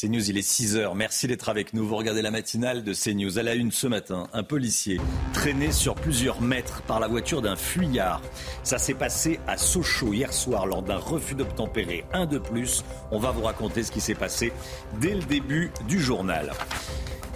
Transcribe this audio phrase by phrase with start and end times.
[0.00, 0.94] CNews, il est 6h.
[0.94, 1.86] Merci d'être avec nous.
[1.86, 3.38] Vous regardez la matinale de CNews.
[3.38, 4.98] À la une ce matin, un policier
[5.34, 8.22] traîné sur plusieurs mètres par la voiture d'un fuyard.
[8.62, 12.06] Ça s'est passé à Sochaux hier soir lors d'un refus d'obtempérer.
[12.14, 12.82] Un de plus.
[13.10, 14.54] On va vous raconter ce qui s'est passé
[15.00, 16.52] dès le début du journal.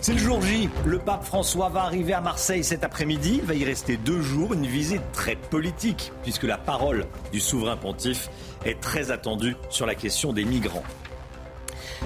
[0.00, 0.70] C'est le jour J.
[0.86, 3.40] Le pape François va arriver à Marseille cet après-midi.
[3.42, 4.54] Il va y rester deux jours.
[4.54, 8.30] Une visite très politique, puisque la parole du souverain pontife
[8.64, 10.84] est très attendue sur la question des migrants.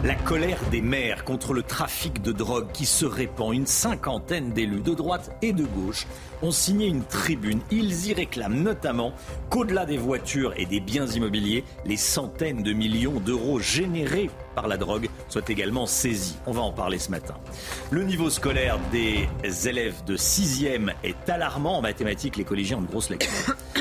[0.04, 3.52] La colère des maires contre le trafic de drogue qui se répand.
[3.52, 6.06] Une cinquantaine d'élus de droite et de gauche
[6.40, 7.58] ont signé une tribune.
[7.72, 9.12] Ils y réclament notamment
[9.50, 14.76] qu'au-delà des voitures et des biens immobiliers, les centaines de millions d'euros générés par la
[14.76, 16.38] drogue soient également saisis.
[16.46, 17.34] On va en parler ce matin.
[17.90, 19.28] Le niveau scolaire des
[19.68, 21.78] élèves de 6e est alarmant.
[21.78, 23.28] En mathématiques, les collégiens ont de grosses lacunes.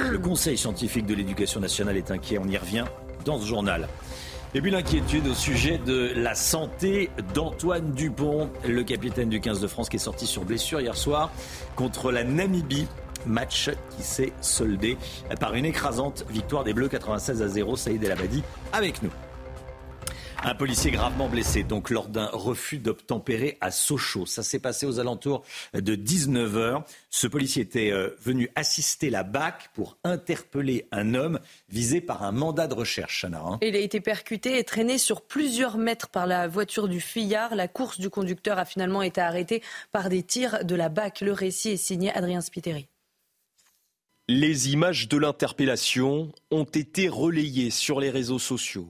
[0.09, 2.39] Le Conseil scientifique de l'éducation nationale est inquiet.
[2.39, 2.85] On y revient
[3.23, 3.87] dans ce journal.
[4.55, 9.67] Et puis l'inquiétude au sujet de la santé d'Antoine Dupont, le capitaine du 15 de
[9.67, 11.31] France qui est sorti sur blessure hier soir
[11.75, 12.87] contre la Namibie.
[13.25, 14.97] Match qui s'est soldé
[15.41, 17.75] par une écrasante victoire des Bleus 96 à 0.
[17.75, 19.11] Saïd El Abadi avec nous.
[20.43, 24.25] Un policier gravement blessé, donc lors d'un refus d'obtempérer à Sochaux.
[24.25, 25.43] Ça s'est passé aux alentours
[25.73, 26.83] de 19h.
[27.09, 32.31] Ce policier était euh, venu assister la BAC pour interpeller un homme visé par un
[32.31, 33.25] mandat de recherche.
[33.25, 33.57] Hein.
[33.61, 37.55] Il a été percuté et traîné sur plusieurs mètres par la voiture du fillard.
[37.55, 41.21] La course du conducteur a finalement été arrêtée par des tirs de la BAC.
[41.21, 42.87] Le récit est signé Adrien Spiteri.
[44.29, 48.89] Les images de l'interpellation ont été relayées sur les réseaux sociaux.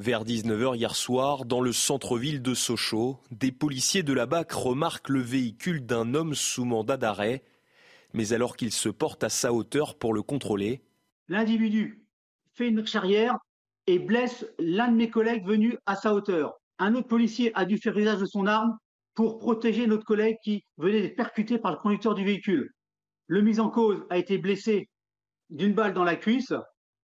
[0.00, 5.08] Vers 19h hier soir, dans le centre-ville de Sochaux, des policiers de la BAC remarquent
[5.08, 7.42] le véhicule d'un homme sous mandat d'arrêt.
[8.14, 10.82] Mais alors qu'il se porte à sa hauteur pour le contrôler,
[11.26, 12.06] l'individu
[12.54, 13.38] fait une marche arrière
[13.88, 16.60] et blesse l'un de mes collègues venu à sa hauteur.
[16.78, 18.78] Un autre policier a dû faire usage de son arme
[19.16, 22.70] pour protéger notre collègue qui venait d'être percuté par le conducteur du véhicule.
[23.26, 24.88] Le mis en cause a été blessé
[25.50, 26.52] d'une balle dans la cuisse.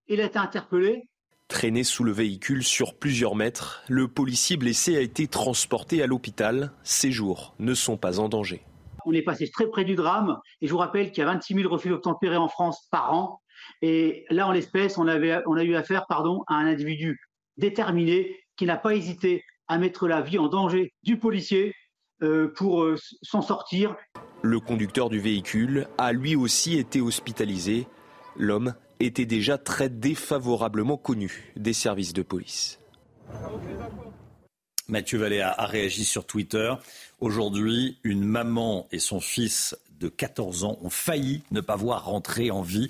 [0.07, 1.09] Il a été interpellé
[1.47, 6.71] Traîné sous le véhicule sur plusieurs mètres, le policier blessé a été transporté à l'hôpital.
[6.83, 8.63] Ses jours ne sont pas en danger.
[9.05, 11.53] On est passé très près du drame et je vous rappelle qu'il y a 26
[11.53, 13.41] 000 refus d'obtempérer en France par an.
[13.83, 17.19] Et là, en l'espèce, on, on a eu affaire pardon, à un individu
[17.57, 21.75] déterminé qui n'a pas hésité à mettre la vie en danger du policier
[22.23, 23.95] euh, pour euh, s'en sortir.
[24.41, 27.87] Le conducteur du véhicule a lui aussi été hospitalisé.
[28.35, 32.79] L'homme était déjà très défavorablement connu des services de police.
[34.87, 36.71] Mathieu Vallée a, réagi sur Twitter.
[37.19, 42.51] Aujourd'hui, une maman et son fils de 14 ans ont failli ne pas voir rentrer
[42.51, 42.89] en vie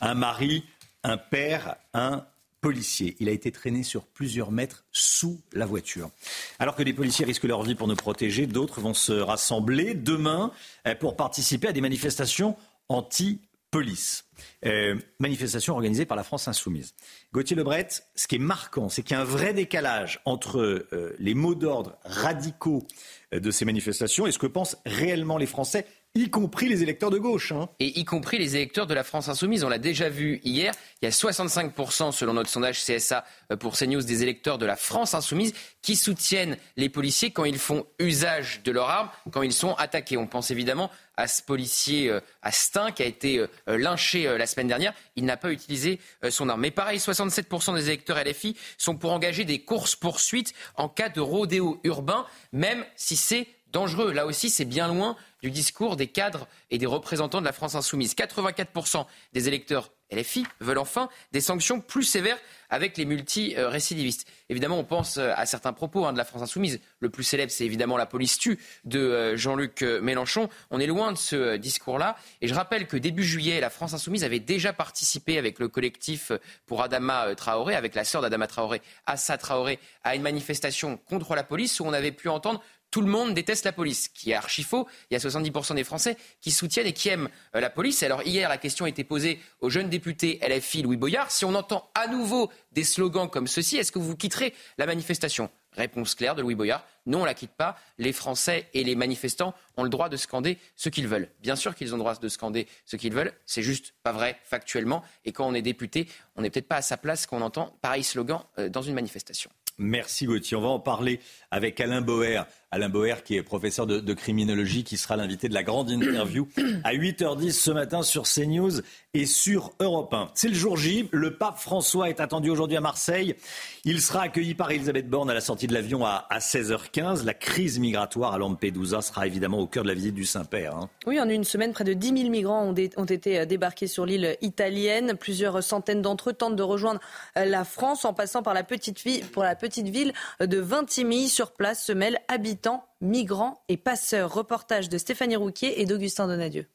[0.00, 0.64] un mari,
[1.02, 2.24] un père, un
[2.62, 3.14] policier.
[3.20, 6.10] Il a été traîné sur plusieurs mètres sous la voiture.
[6.58, 10.50] Alors que des policiers risquent leur vie pour nous protéger, d'autres vont se rassembler demain
[10.98, 12.56] pour participer à des manifestations
[12.88, 13.40] anti
[13.74, 14.24] police.
[14.66, 16.94] Euh, manifestation organisée par la France insoumise.
[17.32, 21.16] Gauthier Lebret, ce qui est marquant, c'est qu'il y a un vrai décalage entre euh,
[21.18, 22.86] les mots d'ordre radicaux
[23.32, 25.86] euh, de ces manifestations et ce que pensent réellement les Français
[26.16, 27.50] y compris les électeurs de gauche.
[27.50, 27.68] Hein.
[27.80, 29.64] Et y compris les électeurs de la France insoumise.
[29.64, 30.72] On l'a déjà vu hier.
[31.02, 33.24] Il y a 65%, selon notre sondage CSA
[33.58, 35.52] pour CNews, des électeurs de la France insoumise
[35.82, 40.16] qui soutiennent les policiers quand ils font usage de leurs armes, quand ils sont attaqués.
[40.16, 44.46] On pense évidemment à ce policier euh, à Stein qui a été euh, lynché la
[44.46, 44.94] semaine dernière.
[45.16, 46.60] Il n'a pas utilisé son arme.
[46.60, 51.80] Mais pareil, 67% des électeurs LFI sont pour engager des courses-poursuites en cas de rodéo
[51.84, 54.12] urbain, même si c'est dangereux.
[54.12, 57.74] Là aussi, c'est bien loin du discours des cadres et des représentants de la France
[57.74, 58.14] insoumise.
[58.14, 59.04] 84%
[59.34, 62.38] des électeurs LFI veulent enfin des sanctions plus sévères
[62.70, 64.26] avec les multi-récidivistes.
[64.48, 66.80] Évidemment, on pense euh, à certains propos hein, de la France insoumise.
[67.00, 70.48] Le plus célèbre, c'est évidemment la police tue de euh, Jean-Luc euh, Mélenchon.
[70.70, 72.16] On est loin de ce discours-là.
[72.40, 76.30] Et je rappelle que début juillet, la France insoumise avait déjà participé avec le collectif
[76.66, 81.42] pour Adama Traoré, avec la sœur d'Adama Traoré, Assa Traoré, à une manifestation contre la
[81.42, 82.62] police où on avait pu entendre
[82.94, 84.86] tout le monde déteste la police, qui est archi faux.
[85.10, 88.04] Il y a 70% des Français qui soutiennent et qui aiment euh, la police.
[88.04, 91.32] Alors hier, la question a été posée au jeune député LFI Louis Boyard.
[91.32, 95.50] Si on entend à nouveau des slogans comme ceci, est-ce que vous quitterez la manifestation?
[95.72, 96.86] Réponse claire de Louis Boyard.
[97.06, 97.76] Non, on la quitte pas.
[97.98, 101.28] Les Français et les manifestants ont le droit de scander ce qu'ils veulent.
[101.42, 103.32] Bien sûr qu'ils ont le droit de scander ce qu'ils veulent.
[103.44, 105.02] C'est juste pas vrai factuellement.
[105.24, 107.76] Et quand on est député, on n'est peut-être pas à sa place quand on entend
[107.82, 109.50] pareil slogan euh, dans une manifestation.
[109.78, 110.56] Merci Gauthier.
[110.56, 111.20] On va en parler
[111.50, 112.46] avec Alain Boer.
[112.74, 116.48] Alain Boer qui est professeur de, criminologie, qui sera l'invité de la grande interview
[116.82, 118.80] à 8h10 ce matin sur CNews
[119.14, 120.30] et sur Europe 1.
[120.34, 121.08] C'est le jour J.
[121.12, 123.36] Le pape François est attendu aujourd'hui à Marseille.
[123.84, 127.24] Il sera accueilli par Elisabeth Borne à la sortie de l'avion à, 16h15.
[127.24, 130.74] La crise migratoire à Lampedusa sera évidemment au cœur de la visite du Saint-Père.
[130.74, 130.90] Hein.
[131.06, 134.04] Oui, en une semaine, près de 10 000 migrants ont, ont été euh, débarqués sur
[134.04, 135.14] l'île italienne.
[135.14, 137.00] Plusieurs centaines d'entre eux tentent de rejoindre
[137.38, 141.28] euh, la France en passant par la petite ville, pour la petite ville de Vintimille.
[141.28, 142.63] Sur place se mêlent habitants,
[143.00, 144.32] migrants et passeurs.
[144.32, 146.66] Reportage de Stéphanie Rouquier et d'Augustin Donadieu.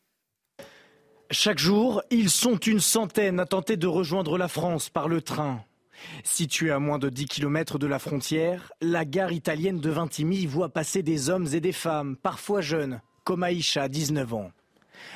[1.31, 5.63] Chaque jour, ils sont une centaine à tenter de rejoindre la France par le train.
[6.23, 10.69] Située à moins de 10 km de la frontière, la gare italienne de Vintimille voit
[10.69, 14.51] passer des hommes et des femmes, parfois jeunes, comme Aïcha, 19 ans.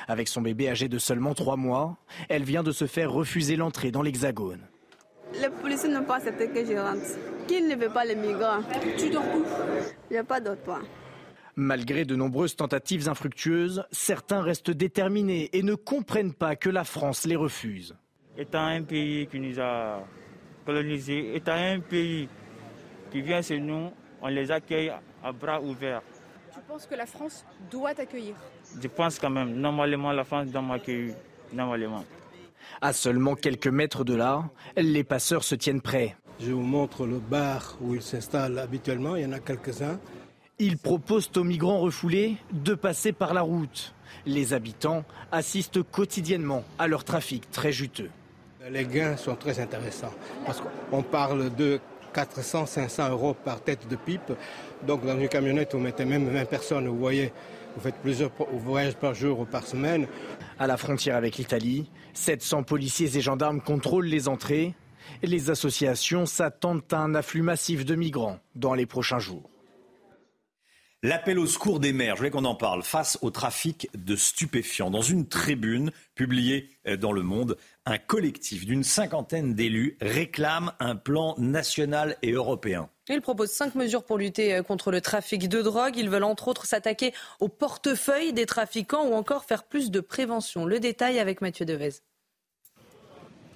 [0.06, 1.96] Avec son bébé âgé de seulement 3 mois,
[2.28, 4.60] elle vient de se faire refuser l'entrée dans l'Hexagone.
[5.40, 7.18] Les policiers n'ont pas accepté que je rentre.
[7.46, 8.60] Qui ne veut pas les migrants
[8.96, 9.44] Tu dors où?
[10.10, 10.82] Il n'y a pas d'autre point.
[11.56, 17.26] Malgré de nombreuses tentatives infructueuses, certains restent déterminés et ne comprennent pas que la France
[17.26, 17.94] les refuse.
[18.36, 20.04] Étant un pays qui nous a
[20.66, 22.28] colonisés, étant un pays
[23.12, 23.90] qui vient chez nous,
[24.20, 24.92] on les accueille
[25.22, 26.02] à bras ouverts.
[26.52, 28.34] Tu penses que la France doit accueillir
[28.80, 29.54] Je pense quand même.
[29.54, 31.14] Normalement, la France doit m'accueillir.
[31.52, 32.04] Normalement.
[32.80, 34.44] À seulement quelques mètres de là,
[34.76, 36.16] les passeurs se tiennent prêts.
[36.40, 39.16] Je vous montre le bar où ils s'installent habituellement.
[39.16, 39.98] Il y en a quelques-uns.
[40.58, 43.94] Ils proposent aux migrants refoulés de passer par la route.
[44.26, 48.10] Les habitants assistent quotidiennement à leur trafic très juteux.
[48.70, 50.14] Les gains sont très intéressants
[50.46, 51.80] parce qu'on parle de
[52.14, 54.32] 400, 500 euros par tête de pipe.
[54.86, 56.88] Donc dans une camionnette, vous mettez même 20 personnes.
[56.88, 57.32] Vous voyez,
[57.74, 60.06] vous faites plusieurs voyages par jour ou par semaine.
[60.58, 64.74] À la frontière avec l'Italie, 700 policiers et gendarmes contrôlent les entrées.
[65.22, 69.50] Les associations s'attendent à un afflux massif de migrants dans les prochains jours.
[71.02, 74.90] L'appel au secours des maires, je voulais qu'on en parle, face au trafic de stupéfiants.
[74.90, 80.96] Dans une tribune publiée euh, dans Le Monde, un collectif d'une cinquantaine d'élus réclame un
[80.96, 82.88] plan national et européen.
[83.10, 85.96] Ils proposent cinq mesures pour lutter euh, contre le trafic de drogue.
[85.98, 90.64] Ils veulent entre autres s'attaquer au portefeuille des trafiquants ou encore faire plus de prévention.
[90.64, 91.90] Le détail avec Mathieu Devez.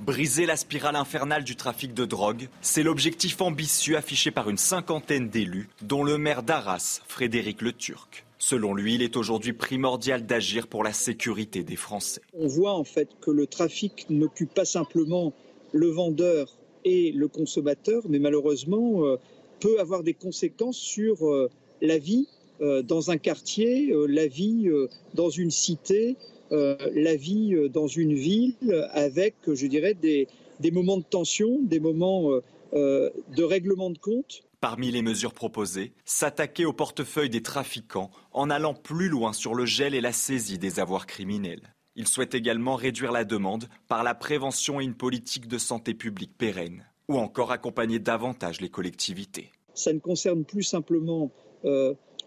[0.00, 5.28] Briser la spirale infernale du trafic de drogue, c'est l'objectif ambitieux affiché par une cinquantaine
[5.28, 8.26] d'élus, dont le maire d'Arras, Frédéric Le Turc.
[8.38, 12.20] Selon lui, il est aujourd'hui primordial d'agir pour la sécurité des Français.
[12.34, 15.32] On voit en fait que le trafic n'occupe pas simplement
[15.72, 19.16] le vendeur et le consommateur, mais malheureusement euh,
[19.60, 21.50] peut avoir des conséquences sur euh,
[21.80, 22.28] la vie
[22.60, 24.68] euh, dans un quartier, la vie
[25.14, 26.16] dans une cité,
[26.50, 28.56] euh, la vie euh, dans une ville
[28.92, 30.26] avec, je dirais, des,
[30.70, 32.30] moments de tension, des moments
[32.72, 34.42] euh, de règlement de compte.
[34.60, 39.66] Parmi les mesures proposées, s'attaquer au portefeuille des trafiquants en allant plus loin sur le
[39.66, 41.74] gel et la saisie des avoirs criminels.
[41.94, 46.36] Il souhaite également réduire la demande par la prévention et une politique de santé publique
[46.36, 49.50] pérenne, ou encore accompagner davantage les collectivités.
[49.74, 51.30] Ça ne concerne plus simplement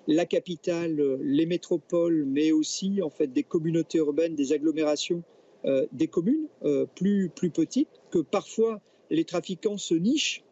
[0.07, 5.23] la capitale, euh, les métropoles, mais aussi en fait des communautés urbaines, des agglomérations,
[5.65, 10.43] euh, des communes euh, plus, plus petites, que parfois les trafiquants se nichent,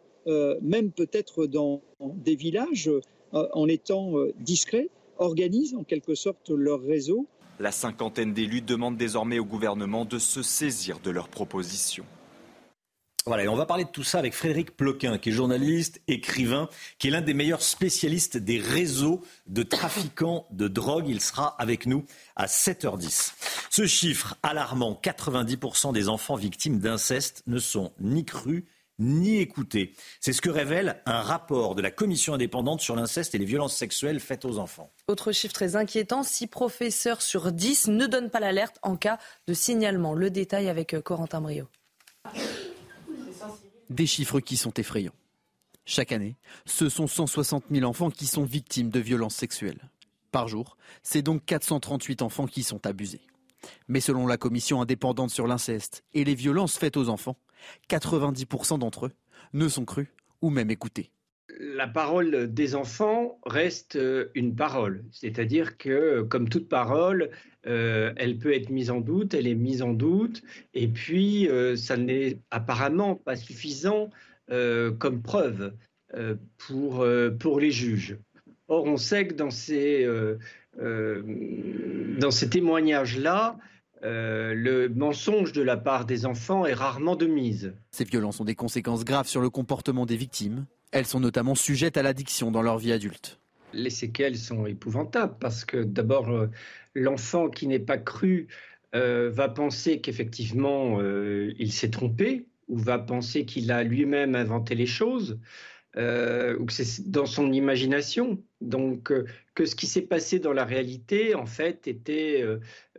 [0.62, 2.92] même peut-être dans des villages,
[3.32, 7.26] en étant discrets, organisent en quelque sorte leur réseau.
[7.58, 12.06] La cinquantaine d'élus demandent désormais au gouvernement de se saisir de leurs propositions.
[13.32, 16.68] On va parler de tout ça avec Frédéric Ploquin, qui est journaliste, écrivain,
[16.98, 21.06] qui est l'un des meilleurs spécialistes des réseaux de trafiquants de drogue.
[21.08, 22.06] Il sera avec nous
[22.36, 23.34] à 7h10.
[23.70, 28.64] Ce chiffre alarmant, 90% des enfants victimes d'inceste ne sont ni crus
[28.98, 29.94] ni écoutés.
[30.20, 33.76] C'est ce que révèle un rapport de la commission indépendante sur l'inceste et les violences
[33.76, 34.92] sexuelles faites aux enfants.
[35.08, 39.54] Autre chiffre très inquiétant, 6 professeurs sur 10 ne donnent pas l'alerte en cas de
[39.54, 40.16] signalement.
[40.16, 41.68] Le détail avec Corentin Brio.
[43.90, 45.16] Des chiffres qui sont effrayants.
[45.84, 49.90] Chaque année, ce sont 160 000 enfants qui sont victimes de violences sexuelles.
[50.32, 53.26] Par jour, c'est donc 438 enfants qui sont abusés.
[53.88, 57.38] Mais selon la commission indépendante sur l'inceste et les violences faites aux enfants,
[57.90, 59.14] 90% d'entre eux
[59.54, 60.10] ne sont crus
[60.44, 61.12] ou même écoutés.
[61.58, 65.04] La parole des enfants reste euh, une parole.
[65.12, 67.30] C'est-à-dire que, comme toute parole,
[67.68, 70.42] euh, elle peut être mise en doute, elle est mise en doute,
[70.74, 74.10] et puis euh, ça n'est apparemment pas suffisant
[74.98, 75.74] comme preuve
[76.58, 77.06] pour,
[77.40, 78.18] pour les juges.
[78.68, 80.10] Or, on sait que dans ces,
[80.76, 83.60] dans ces témoignages-là,
[84.02, 87.76] le mensonge de la part des enfants est rarement de mise.
[87.92, 90.66] Ces violences ont des conséquences graves sur le comportement des victimes.
[90.92, 93.40] Elles sont notamment sujettes à l'addiction dans leur vie adulte.
[93.74, 96.48] Les séquelles sont épouvantables parce que d'abord, euh,
[96.96, 98.48] l'enfant qui n'est pas cru
[98.96, 104.74] euh, va penser qu'effectivement euh, il s'est trompé ou va penser qu'il a lui-même inventé
[104.74, 105.40] les choses.
[105.96, 108.42] ou que c'est dans son imagination.
[108.62, 109.12] Donc,
[109.56, 112.46] que ce qui s'est passé dans la réalité, en fait, était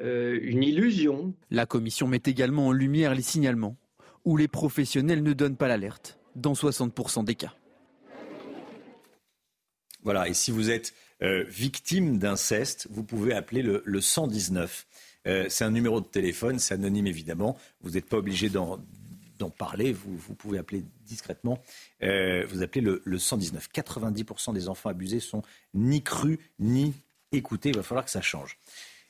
[0.00, 1.32] une illusion.
[1.50, 3.76] La commission met également en lumière les signalements,
[4.24, 7.54] où les professionnels ne donnent pas l'alerte, dans 60% des cas.
[10.02, 14.86] Voilà, et si vous êtes euh, victime d'inceste, vous pouvez appeler le, 119.
[15.26, 17.58] Euh, c'est un numéro de téléphone, c'est anonyme évidemment.
[17.82, 18.80] Vous n'êtes pas obligé d'en
[19.58, 21.62] parler, vous, pouvez appeler discrètement.
[22.02, 23.68] Euh, vous appelez le, le 119.
[23.74, 25.42] 90% des enfants abusés sont
[25.74, 26.94] ni crus ni
[27.32, 27.70] écoutés.
[27.70, 28.58] Il va falloir que ça change.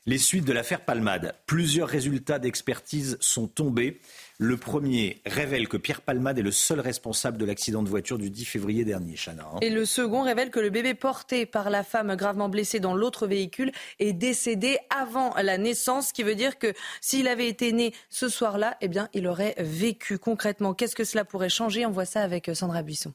[0.07, 1.35] Les suites de l'affaire Palmade.
[1.47, 4.01] Plusieurs résultats d'expertise sont tombés.
[4.43, 8.31] Le premier révèle que Pierre Palmade est le seul responsable de l'accident de voiture du
[8.31, 9.43] 10 février dernier, Chana.
[9.43, 9.59] Hein.
[9.61, 13.27] Et le second révèle que le bébé porté par la femme gravement blessée dans l'autre
[13.27, 17.93] véhicule est décédé avant la naissance, ce qui veut dire que s'il avait été né
[18.09, 20.73] ce soir-là, eh bien, il aurait vécu concrètement.
[20.73, 21.85] Qu'est-ce que cela pourrait changer?
[21.85, 23.13] On voit ça avec Sandra Buisson.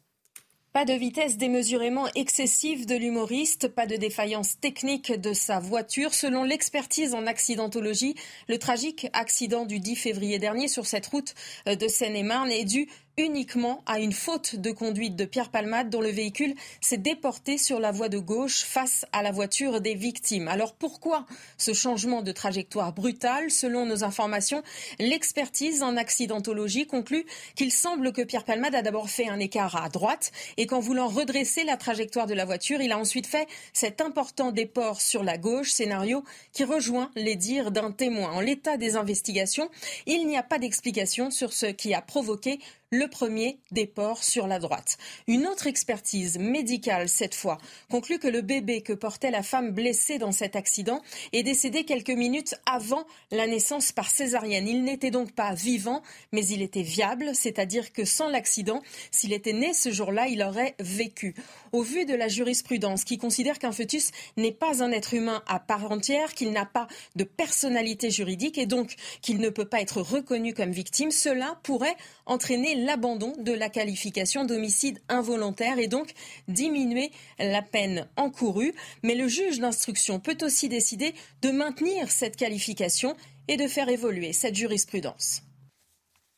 [0.75, 6.13] Pas de vitesse démesurément excessive de l'humoriste, pas de défaillance technique de sa voiture.
[6.13, 8.15] Selon l'expertise en accidentologie,
[8.49, 11.33] le tragique accident du 10 février dernier sur cette route
[11.65, 16.09] de Seine-et-Marne est dû uniquement à une faute de conduite de Pierre Palmade dont le
[16.09, 20.47] véhicule s'est déporté sur la voie de gauche face à la voiture des victimes.
[20.47, 21.25] Alors pourquoi
[21.57, 23.51] ce changement de trajectoire brutal?
[23.51, 24.63] Selon nos informations,
[24.99, 29.89] l'expertise en accidentologie conclut qu'il semble que Pierre Palmade a d'abord fait un écart à
[29.89, 34.01] droite et qu'en voulant redresser la trajectoire de la voiture, il a ensuite fait cet
[34.01, 38.31] important déport sur la gauche, scénario qui rejoint les dires d'un témoin.
[38.31, 39.69] En l'état des investigations,
[40.05, 42.59] il n'y a pas d'explication sur ce qui a provoqué
[42.91, 44.97] le premier déport sur la droite.
[45.27, 47.57] Une autre expertise médicale, cette fois,
[47.89, 51.01] conclut que le bébé que portait la femme blessée dans cet accident
[51.33, 54.67] est décédé quelques minutes avant la naissance par césarienne.
[54.67, 59.53] Il n'était donc pas vivant, mais il était viable, c'est-à-dire que sans l'accident, s'il était
[59.53, 61.35] né ce jour-là, il aurait vécu.
[61.71, 65.59] Au vu de la jurisprudence qui considère qu'un fœtus n'est pas un être humain à
[65.59, 70.01] part entière, qu'il n'a pas de personnalité juridique et donc qu'il ne peut pas être
[70.01, 76.13] reconnu comme victime, cela pourrait entraîner l'abandon de la qualification d'homicide involontaire et donc
[76.47, 78.73] diminuer la peine encourue.
[79.03, 83.15] Mais le juge d'instruction peut aussi décider de maintenir cette qualification
[83.47, 85.41] et de faire évoluer cette jurisprudence.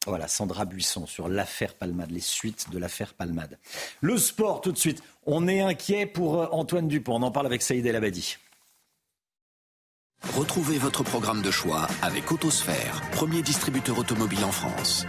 [0.05, 3.57] Voilà, Sandra Buisson sur l'affaire Palmade, les suites de l'affaire Palmade.
[3.99, 5.03] Le sport, tout de suite.
[5.25, 7.15] On est inquiet pour euh, Antoine Dupont.
[7.15, 8.37] On en parle avec Saïd El Abadi.
[10.35, 15.05] Retrouvez votre programme de choix avec Autosphère, premier distributeur automobile en France.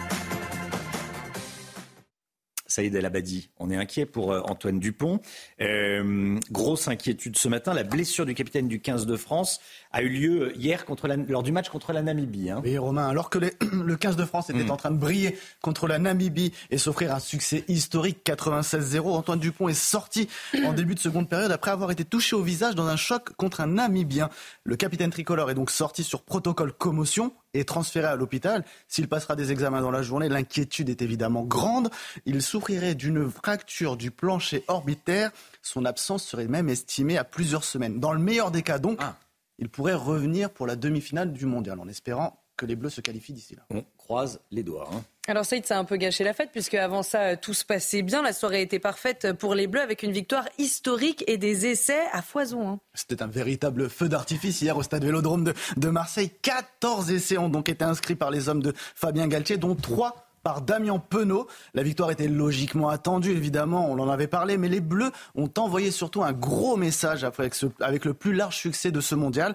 [2.78, 3.48] Saïd El Abadi.
[3.58, 5.20] On est inquiet pour euh, Antoine Dupont.
[5.60, 7.74] Euh, grosse inquiétude ce matin.
[7.74, 9.58] La blessure du capitaine du 15 de France
[9.90, 12.50] a eu lieu hier contre lors du match contre la Namibie.
[12.50, 12.60] Hein.
[12.62, 13.08] Oui, Romain.
[13.08, 13.38] Alors que
[13.72, 14.70] le 15 de France était hmm.
[14.70, 19.68] en train de briller contre la Namibie et s'offrir un succès historique 96-0, Antoine Dupont
[19.68, 20.28] est sorti
[20.64, 23.60] en début de seconde période après avoir été touché au visage dans un choc contre
[23.60, 24.30] un Namibien.
[24.62, 28.64] Le capitaine tricolore est donc sorti sur protocole commotion et transféré à l'hôpital.
[28.88, 31.90] S'il passera des examens dans la journée, l'inquiétude est évidemment grande.
[32.26, 35.30] Il souffrirait d'une fracture du plancher orbitaire.
[35.62, 37.98] Son absence serait même estimée à plusieurs semaines.
[37.98, 39.16] Dans le meilleur des cas, donc, ah.
[39.58, 43.32] il pourrait revenir pour la demi-finale du mondial, en espérant que les Bleus se qualifient
[43.32, 43.62] d'ici là.
[43.70, 44.90] On croise les doigts.
[44.92, 45.02] Hein.
[45.28, 48.02] Alors Saïd, ça a un peu gâché la fête, puisque avant ça, tout se passait
[48.02, 48.20] bien.
[48.20, 52.20] La soirée était parfaite pour les Bleus, avec une victoire historique et des essais à
[52.20, 52.68] foison.
[52.68, 52.80] Hein.
[52.92, 56.30] C'était un véritable feu d'artifice hier au stade Vélodrome de, de Marseille.
[56.42, 60.62] 14 essais ont donc été inscrits par les hommes de Fabien Galtier, dont 3 par
[60.62, 61.46] Damien Penaud.
[61.74, 65.90] La victoire était logiquement attendue, évidemment, on en avait parlé, mais les Bleus ont envoyé
[65.90, 69.54] surtout un gros message avec, avec le plus large succès de ce mondial.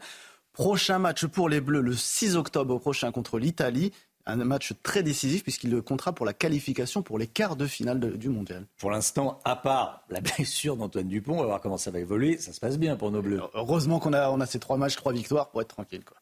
[0.51, 3.91] Prochain match pour les Bleus le 6 octobre prochain contre l'Italie.
[4.27, 8.29] Un match très décisif puisqu'il comptera pour la qualification pour les quarts de finale du
[8.29, 8.67] mondial.
[8.77, 12.37] Pour l'instant, à part la blessure d'Antoine Dupont, on va voir comment ça va évoluer.
[12.37, 13.41] Ça se passe bien pour nos Bleus.
[13.55, 16.05] Heureusement qu'on a, on a ces trois matchs, trois victoires pour être tranquille.
[16.05, 16.17] Quoi.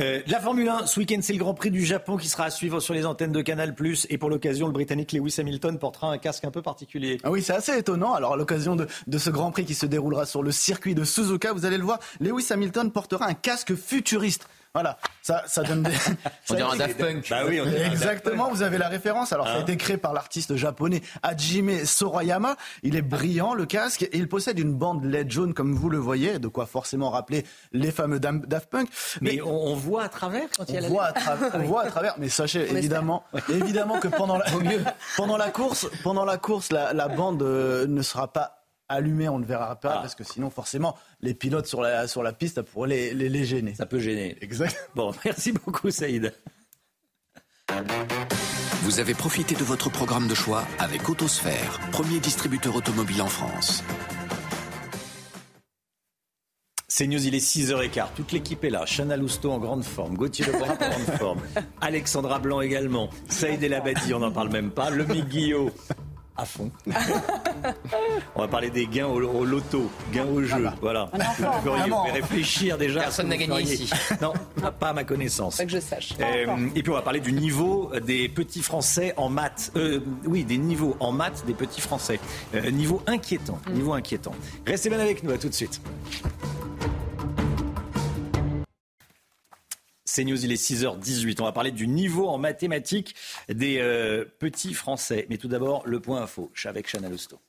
[0.00, 2.50] Euh, la Formule 1, ce week-end, c'est le Grand Prix du Japon qui sera à
[2.50, 3.76] suivre sur les antennes de Canal+.
[4.08, 7.18] Et pour l'occasion, le Britannique Lewis Hamilton portera un casque un peu particulier.
[7.22, 8.12] Ah oui, c'est assez étonnant.
[8.12, 11.04] Alors, à l'occasion de, de, ce Grand Prix qui se déroulera sur le circuit de
[11.04, 14.48] Suzuka, vous allez le voir, Lewis Hamilton portera un casque futuriste.
[14.74, 15.92] Voilà, ça, ça donne des.
[16.50, 17.30] on dirait un Daft Punk.
[17.30, 19.32] Bah oui, on Exactement, vous avez la référence.
[19.32, 22.56] Alors, ça a hein été créé par l'artiste japonais Hajime Sorayama.
[22.82, 25.98] Il est brillant, le casque, et il possède une bande LED jaune, comme vous le
[25.98, 28.88] voyez, de quoi forcément rappeler les fameux Daft Punk.
[29.20, 31.86] Mais, on, voit à travers quand il y a on voit, à on voit à
[31.86, 34.46] travers, mais sachez évidemment, évidemment que pendant la,
[35.16, 39.38] pendant la course, pendant la course, la, la bande euh, ne sera pas allumé, on
[39.38, 40.00] ne verra pas, ah.
[40.00, 43.28] parce que sinon, forcément, les pilotes sur la, sur la piste, ça pourrait les, les,
[43.28, 43.74] les gêner.
[43.74, 44.36] Ça peut gêner.
[44.40, 44.90] Exact.
[44.94, 46.32] Bon, merci beaucoup, Saïd.
[48.82, 53.82] Vous avez profité de votre programme de choix avec Autosphère, premier distributeur automobile en France.
[56.96, 58.08] C'est News, il est 6h15.
[58.14, 58.84] Toute l'équipe est là.
[58.86, 60.16] Chana Lousteau en grande forme.
[60.16, 61.40] Gauthier Lebras en grande forme.
[61.80, 63.10] Alexandra Blanc également.
[63.28, 64.90] Saïd El Abadi, on n'en parle même pas.
[64.90, 65.72] Le Guillot
[66.36, 66.70] à fond.
[68.34, 70.68] on va parler des gains au, loto, gains au jeu.
[70.80, 71.08] Voilà.
[71.62, 73.00] Vous pouvez réfléchir déjà.
[73.00, 73.90] Personne n'a gagné ici.
[74.20, 74.32] Non,
[74.80, 75.56] pas à ma connaissance.
[75.56, 76.14] Pas que je sache.
[76.20, 79.72] Euh, et puis on va parler du niveau des petits Français en maths.
[79.76, 82.18] Euh, oui, des niveaux en maths des petits Français.
[82.54, 83.58] Euh, niveau inquiétant.
[83.68, 83.72] Mm.
[83.72, 84.34] Niveau inquiétant.
[84.66, 85.32] Restez bien avec nous.
[85.32, 85.80] À tout de suite.
[90.22, 91.40] News, il est 6h18.
[91.40, 93.14] On va parler du niveau en mathématiques
[93.48, 95.26] des euh, petits Français.
[95.30, 97.40] Mais tout d'abord, le point info avec Chana Lousteau.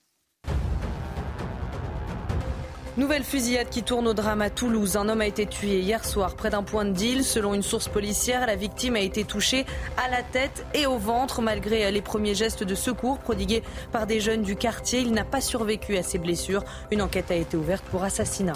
[2.97, 4.95] Nouvelle fusillade qui tourne au drame à Toulouse.
[4.95, 7.25] Un homme a été tué hier soir près d'un point de deal.
[7.25, 9.65] Selon une source policière, la victime a été touchée
[9.97, 11.41] à la tête et au ventre.
[11.41, 15.41] Malgré les premiers gestes de secours prodigués par des jeunes du quartier, il n'a pas
[15.41, 16.63] survécu à ses blessures.
[16.89, 18.55] Une enquête a été ouverte pour assassinat.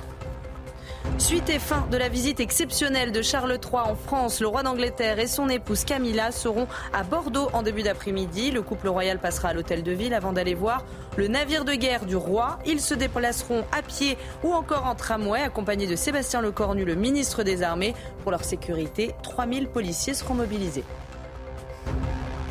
[1.18, 5.20] Suite et fin de la visite exceptionnelle de Charles III en France, le roi d'Angleterre
[5.20, 8.52] et son épouse Camilla seront à Bordeaux en début d'après-midi.
[8.52, 10.86] Le couple royal passera à l'hôtel de ville avant d'aller voir
[11.18, 12.60] le navire de guerre du roi.
[12.66, 17.44] Ils se déplaceront à pied ou encore en tramway, accompagnés de Sébastien Lecornu, le ministre
[17.44, 17.96] des Armées.
[18.24, 20.86] Pour leur sécurité, 3000 policiers seront mobilisés.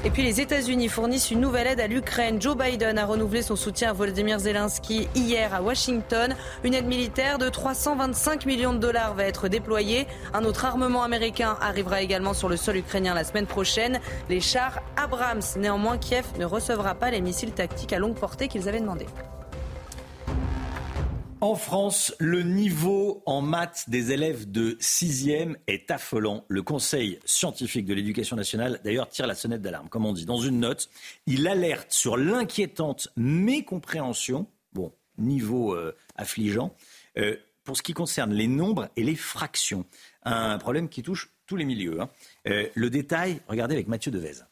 [0.08, 2.40] Et puis les États-Unis fournissent une nouvelle aide à l'Ukraine.
[2.40, 6.34] Joe Biden a renouvelé son soutien à Volodymyr Zelensky hier à Washington.
[6.64, 10.06] Une aide militaire de 325 millions de dollars va être déployée.
[10.32, 14.00] Un autre armement américain arrivera également sur le sol ukrainien la semaine prochaine.
[14.30, 15.42] Les chars Abrams.
[15.58, 19.04] Néanmoins, Kiev ne recevra pas les missiles tactiques à longue portée qu'ils avaient demandé.
[21.40, 26.44] En France, le niveau en maths des élèves de 6e est affolant.
[26.48, 29.88] Le Conseil scientifique de l'éducation nationale, d'ailleurs, tire la sonnette d'alarme.
[29.88, 30.90] Comme on dit, dans une note,
[31.26, 36.74] il alerte sur l'inquiétante mécompréhension, bon, niveau euh, affligeant,
[37.18, 39.84] euh, pour ce qui concerne les nombres et les fractions.
[40.24, 42.00] Un problème qui touche tous les milieux.
[42.00, 42.10] Hein.
[42.48, 44.42] Euh, le détail, regardez avec Mathieu Devez.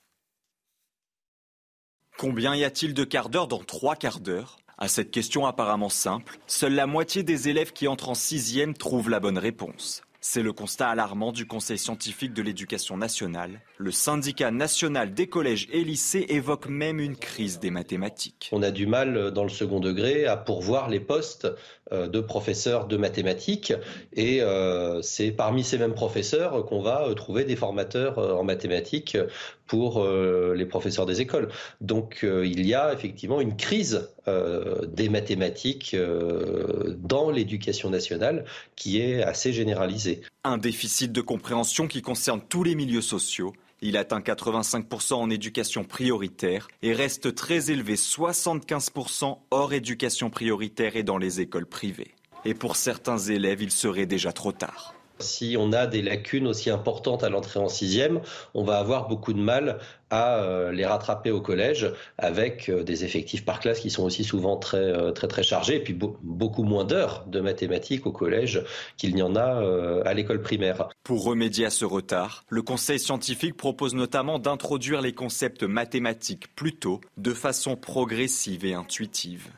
[2.16, 4.59] Combien y a-t-il de quarts d'heure dans trois quarts d'heure?
[4.79, 9.11] À cette question apparemment simple, seule la moitié des élèves qui entrent en sixième trouvent
[9.11, 10.03] la bonne réponse.
[10.29, 13.61] C'est le constat alarmant du Conseil scientifique de l'éducation nationale.
[13.79, 18.49] Le syndicat national des collèges et lycées évoque même une crise des mathématiques.
[18.51, 21.47] On a du mal euh, dans le second degré à pourvoir les postes
[21.93, 23.73] euh, de professeurs de mathématiques
[24.15, 29.17] et euh, c'est parmi ces mêmes professeurs qu'on va trouver des formateurs en mathématiques
[29.66, 31.48] pour les professeurs des écoles.
[31.81, 35.96] Donc il y a effectivement une crise des mathématiques
[36.98, 40.22] dans l'éducation nationale qui est assez généralisée.
[40.44, 43.52] Un déficit de compréhension qui concerne tous les milieux sociaux.
[43.83, 51.02] Il atteint 85% en éducation prioritaire et reste très élevé 75% hors éducation prioritaire et
[51.02, 52.14] dans les écoles privées.
[52.46, 54.95] Et pour certains élèves, il serait déjà trop tard.
[55.18, 58.20] Si on a des lacunes aussi importantes à l'entrée en sixième,
[58.55, 59.79] on va avoir beaucoup de mal
[60.11, 64.24] à euh, les rattraper au collège avec euh, des effectifs par classe qui sont aussi
[64.24, 68.62] souvent très euh, très très chargés et puis beaucoup moins d'heures de mathématiques au collège
[68.96, 69.46] qu'il n'y en a
[70.05, 70.88] à l'école primaire.
[71.02, 76.76] Pour remédier à ce retard, le Conseil scientifique propose notamment d'introduire les concepts mathématiques plus
[76.76, 79.50] tôt, de façon progressive et intuitive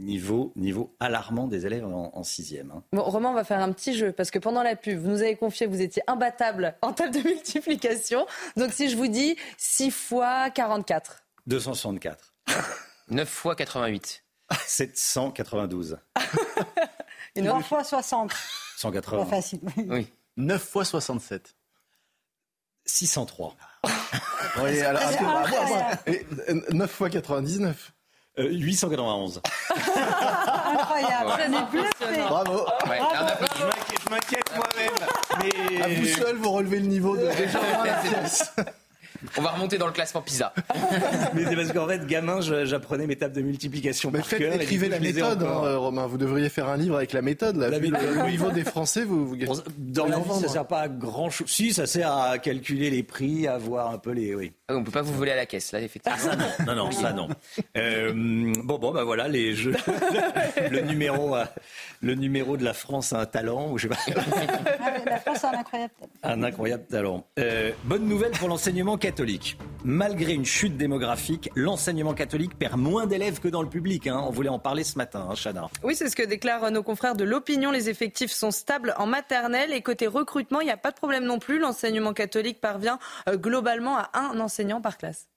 [0.00, 2.70] niveau, niveau alarmant des élèves en, sixième.
[2.70, 2.82] Hein.
[2.92, 5.22] Bon, Romain, on va faire un petit jeu parce que pendant la pub, vous nous
[5.22, 8.26] avez confié que vous étiez imbattable en table de multiplication.
[8.56, 11.24] Donc si je vous dis 6 fois 44.
[11.46, 12.34] 264.
[13.10, 14.24] 9 fois 88.
[14.66, 15.98] 792.
[17.36, 18.32] Une 3 fois 60.
[18.76, 19.24] 180.
[19.24, 19.60] Pas facile.
[19.88, 20.12] Oui.
[20.36, 21.54] 9 fois 67.
[22.86, 23.56] 603.
[24.62, 25.02] oui, alors,
[26.72, 27.92] 9 fois 99.
[28.38, 29.40] 891.
[30.72, 31.30] Incroyable.
[31.36, 31.82] Ça n'est plus
[32.28, 32.66] Bravo.
[32.86, 35.82] je m'inquiète moi-même.
[35.82, 37.60] À vous seul, vous relevez le niveau de déjà.
[39.36, 40.52] On va remonter dans le classement PISA.
[41.34, 44.54] Mais c'est parce qu'en fait, gamin, j'apprenais mes tables de multiplication Mais par faites, cœur.
[44.54, 46.06] écrivez coup, la méthode, hein, Romain.
[46.06, 47.56] Vous devriez faire un livre avec la méthode.
[47.56, 47.68] Là.
[47.68, 48.14] La Vu méthode.
[48.14, 49.36] le, niveau des Français, vous, vous
[49.78, 51.48] Dans la vie, ça sert pas à grand chose.
[51.48, 54.34] Si, ça sert à calculer les prix, à voir un peu les.
[54.34, 54.52] Oui.
[54.68, 56.16] Ah, on peut pas vous voler à la caisse, là, effectivement.
[56.18, 57.28] Ah, ça non, non, non, ça non.
[57.76, 58.12] Euh,
[58.62, 59.74] bon, bon, bah voilà, les jeux.
[60.70, 61.44] le numéro, euh,
[62.00, 63.98] le numéro de la France a un talent, ou je sais pas,
[65.06, 66.12] La France a un incroyable talent.
[66.22, 67.26] un incroyable talent.
[67.38, 69.09] Euh, bonne nouvelle pour l'enseignement catholique.
[69.84, 74.06] Malgré une chute démographique, l'enseignement catholique perd moins d'élèves que dans le public.
[74.06, 74.22] hein.
[74.26, 75.68] On voulait en parler ce matin, hein, Chana.
[75.82, 77.70] Oui, c'est ce que déclarent nos confrères de l'opinion.
[77.70, 81.24] Les effectifs sont stables en maternelle et côté recrutement, il n'y a pas de problème
[81.24, 81.58] non plus.
[81.58, 85.28] L'enseignement catholique parvient euh, globalement à un enseignant par classe.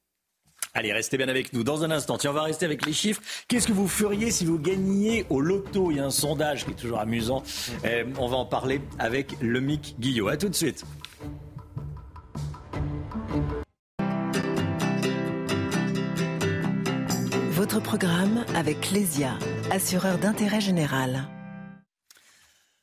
[0.75, 1.63] Allez, restez bien avec nous.
[1.63, 3.21] Dans un instant, tiens, on va rester avec les chiffres.
[3.47, 5.91] Qu'est-ce que vous feriez si vous gagniez au loto?
[5.91, 7.43] Il y a un sondage qui est toujours amusant.
[7.85, 10.29] Euh, on va en parler avec le Mick Guillot.
[10.29, 10.83] À tout de suite.
[17.63, 19.39] Votre programme avec Clésia,
[19.71, 21.29] assureur d'intérêt général.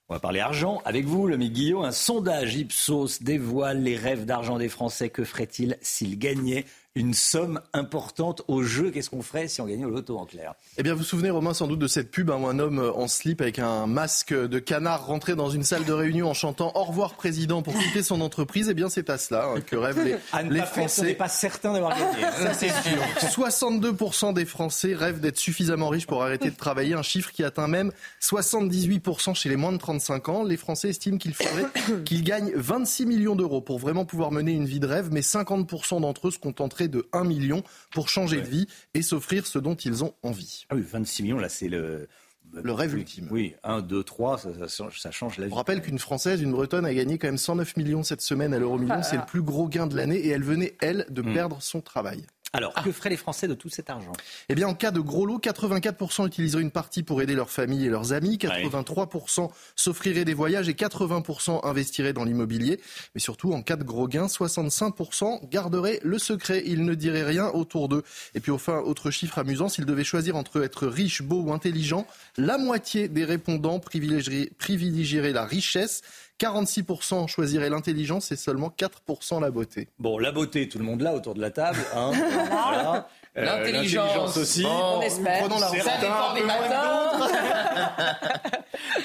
[0.09, 1.85] On va parler argent avec vous, le Guillot.
[1.85, 5.11] Un sondage Ipsos dévoile les rêves d'argent des Français.
[5.11, 6.65] Que ferait-il s'ils gagnaient
[6.97, 10.55] une somme importante au jeu Qu'est-ce qu'on ferait si on gagnait au loto en clair?
[10.77, 12.93] Eh bien, vous vous souvenez, Romain, sans doute de cette pub hein, où un homme
[12.95, 16.73] en slip avec un masque de canard rentrait dans une salle de réunion en chantant
[16.75, 18.69] Au revoir, président, pour quitter son entreprise.
[18.71, 21.03] Eh bien, c'est à cela hein, que rêvent les, À ne les pas Français.
[21.05, 22.23] n'est pas certain d'avoir gagné.
[22.39, 23.01] Ça, c'est sûr.
[23.21, 27.69] 62% des Français rêvent d'être suffisamment riches pour arrêter de travailler, un chiffre qui atteint
[27.69, 30.43] même 78% chez les moins de 35 ans.
[30.43, 31.67] Les Français estiment qu'il faudrait
[32.05, 36.01] qu'ils gagnent 26 millions d'euros pour vraiment pouvoir mener une vie de rêve, mais 50%
[36.01, 37.63] d'entre eux se contenteraient de 1 million
[37.93, 40.65] pour changer de vie et s'offrir ce dont ils ont envie.
[40.71, 42.09] Ah oui, 26 millions, là, c'est le.
[42.53, 43.29] Le rêve ultime.
[43.31, 45.53] Oui, 1, 2, 3, ça, ça change- ça change la vie.
[45.53, 48.59] On rappelle qu'une Française, une Bretonne, a gagné quand même 109 millions cette semaine à
[48.59, 48.97] l'euro million.
[48.99, 51.33] Ah C'est le plus gros gain de l'année et elle venait, elle, de Hmm.
[51.33, 52.27] perdre son travail.
[52.53, 54.13] Alors, que feraient les Français de tout cet argent?
[54.49, 57.87] Eh bien, en cas de gros lot, 84% utiliseraient une partie pour aider leur famille
[57.87, 62.81] et leurs amis, 83% s'offriraient des voyages et 80% investiraient dans l'immobilier.
[63.15, 66.65] Mais surtout, en cas de gros gain, 65% garderaient le secret.
[66.67, 68.03] Ils ne diraient rien autour d'eux.
[68.35, 72.05] Et puis, enfin, autre chiffre amusant, s'ils devaient choisir entre être riche, beau ou intelligent,
[72.37, 76.03] la moitié des répondants privilégieraient la richesse.
[76.41, 79.89] 46% choisiraient l'intelligence et seulement 4% la beauté.
[79.99, 81.79] Bon, la beauté, tout le monde là autour de la table.
[81.95, 82.11] Hein,
[82.51, 83.09] voilà.
[83.37, 84.63] Euh, L'intelligence aussi.
[84.63, 85.41] bon, On espère.
[85.41, 86.01] Prenons la Ça route.
[86.01, 87.29] dépend des matins.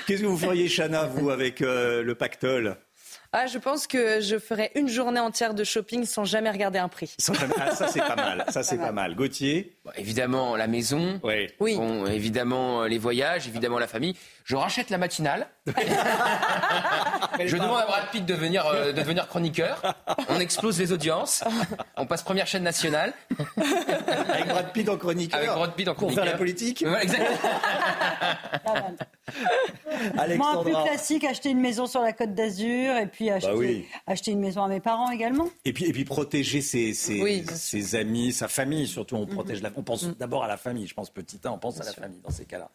[0.07, 2.77] Qu'est-ce que vous feriez, Chana, vous, avec euh, le pactole?
[3.37, 6.87] Ah, je pense que je ferais une journée entière de shopping sans jamais regarder un
[6.87, 7.13] prix.
[7.19, 8.45] Sans jamais- Ah, Ça, c'est pas mal.
[8.47, 9.13] Ça, c'est pas mal.
[9.15, 11.19] Gauthier Bon, évidemment, la maison.
[11.23, 11.47] Oui.
[11.59, 11.75] Oui.
[11.75, 14.15] Bon, évidemment, euh, les voyages, évidemment, la famille.
[14.45, 15.47] Je rachète la matinale.
[15.67, 19.81] je demande à Brad Pitt de devenir, euh, de devenir chroniqueur.
[20.29, 21.43] On explose les audiences.
[21.97, 23.13] On passe première chaîne nationale.
[24.29, 26.23] Avec Brad Pitt en chroniqueur Avec Brad Pitt en Pour chroniqueur.
[26.23, 27.37] faire la politique Voilà, exactement.
[28.65, 28.77] Moi,
[30.07, 30.83] un plus Alexandra.
[30.83, 33.85] classique, acheter une maison sur la côte d'Azur et puis acheter, Bah oui.
[34.07, 35.49] acheter une maison à mes parents également.
[35.65, 39.15] Et puis, et puis protéger ses, ses, Oui, ses amis, sa famille, surtout.
[39.15, 40.87] On protège la On pense d'abord à la famille.
[40.87, 42.69] Je pense petit 1, on pense à la famille dans ces cas-là.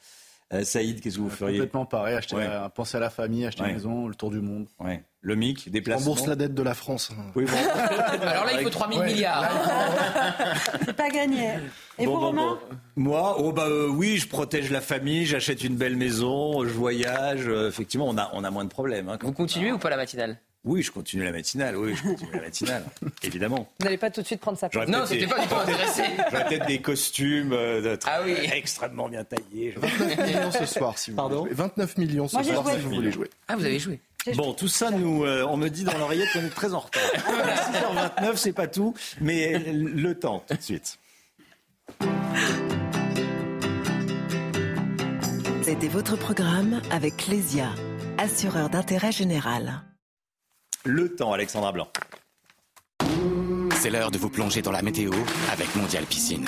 [0.53, 2.45] Euh, Saïd, qu'est-ce que vous feriez Complètement pareil, acheter, Ouais.
[2.49, 3.69] euh, penser à la famille, acheter Ouais.
[3.69, 4.67] une maison, le tour du monde.
[4.81, 5.05] Ouais.
[5.21, 6.11] Le MIC, déplacement.
[6.11, 7.13] Rembourse la dette de la France.
[7.37, 7.53] Oui, bon.
[8.27, 9.49] Alors là, il faut 3000 milliards.
[10.85, 11.51] C'est pas gagné.
[11.99, 12.59] Et Bon, vous, bon, Romain.
[12.97, 17.47] Moi, oh bah euh, oui, je protège la famille, j'achète une belle maison, je voyage.
[17.47, 19.09] euh, effectivement, on a, on a moins de problèmes.
[19.09, 20.39] hein, Vous continuez ou pas la matinale?
[20.63, 21.75] Oui, je continue la matinale.
[21.77, 22.85] Oui, je continue la matinale.
[23.23, 23.67] Évidemment.
[23.79, 24.87] Vous n'allez pas tout de suite prendre sa place.
[24.89, 26.03] Non, c'était pas du tout intéressé.
[26.31, 28.35] J'aurais peut-être des costumes euh, de- Ah oui.
[28.53, 29.71] extrêmement bien taillés.
[29.79, 31.63] 29 millions ce soir, si vous Pardon voulez jouer.
[31.65, 32.73] 29 millions ce Moi, soir, joué.
[32.75, 33.31] si vous voulez jouer.
[33.49, 34.01] Ah, vous avez joué
[34.35, 37.01] Bon, tout ça, nous, euh, on me dit dans l'oreillette qu'on est très en retard.
[38.21, 38.93] 6h29, c'est pas tout,
[39.23, 40.99] mais le temps, tout de suite.
[45.63, 47.71] C'était votre programme avec Clésia,
[48.19, 49.83] assureur d'intérêt général.
[50.87, 51.89] Le temps, Alexandra Blanc.
[53.73, 55.13] C'est l'heure de vous plonger dans la météo
[55.53, 56.47] avec Mondial Piscine.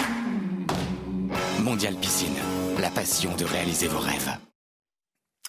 [1.61, 2.37] Mondial Piscine,
[2.81, 4.31] la passion de réaliser vos rêves.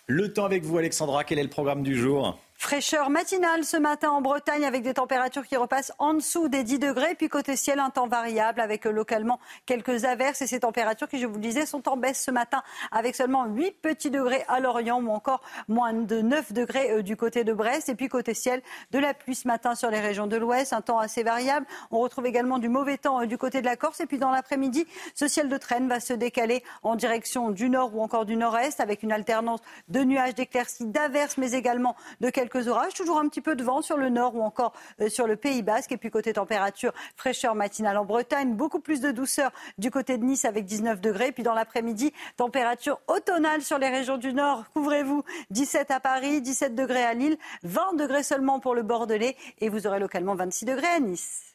[0.07, 1.23] Le temps avec vous, Alexandra.
[1.23, 2.37] Quel est le programme du jour?
[2.63, 6.79] Fraîcheur matinale ce matin en Bretagne avec des températures qui repassent en dessous des 10
[6.79, 7.13] degrés.
[7.13, 10.41] Puis côté ciel, un temps variable avec euh, localement quelques averses.
[10.41, 13.47] Et ces températures qui, je vous le disais, sont en baisse ce matin avec seulement
[13.47, 17.51] 8 petits degrés à Lorient ou encore moins de 9 degrés euh, du côté de
[17.51, 17.89] Brest.
[17.89, 20.79] Et puis côté ciel, de la pluie ce matin sur les régions de l'Ouest, un
[20.79, 21.65] temps assez variable.
[21.91, 23.99] On retrouve également du mauvais temps euh, du côté de la Corse.
[23.99, 27.93] Et puis dans l'après-midi, ce ciel de traîne va se décaler en direction du nord
[27.93, 32.52] ou encore du nord-est avec une alternance de nuages, d'éclaircies, d'averses, mais également de quelques
[32.53, 35.27] quelques orages, toujours un petit peu de vent sur le nord ou encore euh, sur
[35.27, 35.91] le Pays Basque.
[35.91, 40.23] Et puis côté température, fraîcheur matinale en Bretagne, beaucoup plus de douceur du côté de
[40.23, 41.31] Nice avec 19 degrés.
[41.31, 44.65] Puis dans l'après-midi, température automnale sur les régions du nord.
[44.73, 49.69] Couvrez-vous, 17 à Paris, 17 degrés à Lille, 20 degrés seulement pour le Bordelais et
[49.69, 51.53] vous aurez localement 26 degrés à Nice.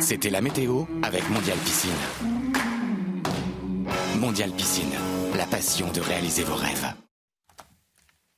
[0.00, 1.90] C'était la météo avec Mondial Piscine.
[4.18, 4.92] Mondial Piscine,
[5.36, 6.94] la passion de réaliser vos rêves.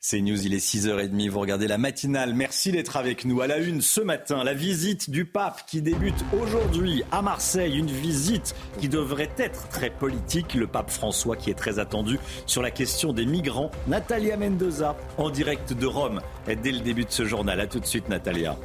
[0.05, 2.33] C'est News, il est 6h30, vous regardez la matinale.
[2.33, 3.39] Merci d'être avec nous.
[3.39, 7.77] À la une ce matin, la visite du pape qui débute aujourd'hui à Marseille.
[7.77, 10.55] Une visite qui devrait être très politique.
[10.55, 13.71] Le pape François qui est très attendu sur la question des migrants.
[13.87, 17.61] Natalia Mendoza en direct de Rome dès le début de ce journal.
[17.61, 18.57] A tout de suite Natalia.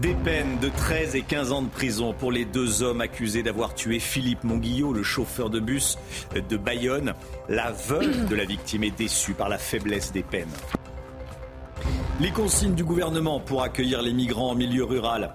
[0.00, 3.74] Des peines de 13 et 15 ans de prison pour les deux hommes accusés d'avoir
[3.74, 5.98] tué Philippe Monguillot, le chauffeur de bus
[6.48, 7.14] de Bayonne.
[7.48, 10.52] La veuve de la victime est déçue par la faiblesse des peines.
[12.20, 15.34] Les consignes du gouvernement pour accueillir les migrants en milieu rural.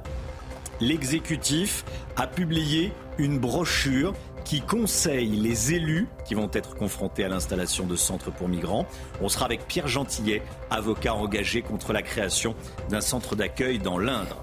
[0.80, 1.84] L'exécutif
[2.16, 4.14] a publié une brochure
[4.46, 8.86] qui conseille les élus qui vont être confrontés à l'installation de centres pour migrants.
[9.22, 12.56] On sera avec Pierre Gentillet, avocat engagé contre la création
[12.90, 14.43] d'un centre d'accueil dans l'Indre.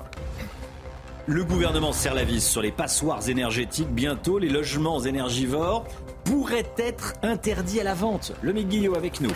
[1.31, 3.91] Le gouvernement serre la vis sur les passoires énergétiques.
[3.91, 5.87] Bientôt, les logements énergivores
[6.25, 8.33] pourraient être interdits à la vente.
[8.43, 9.31] Le Guillot avec nous.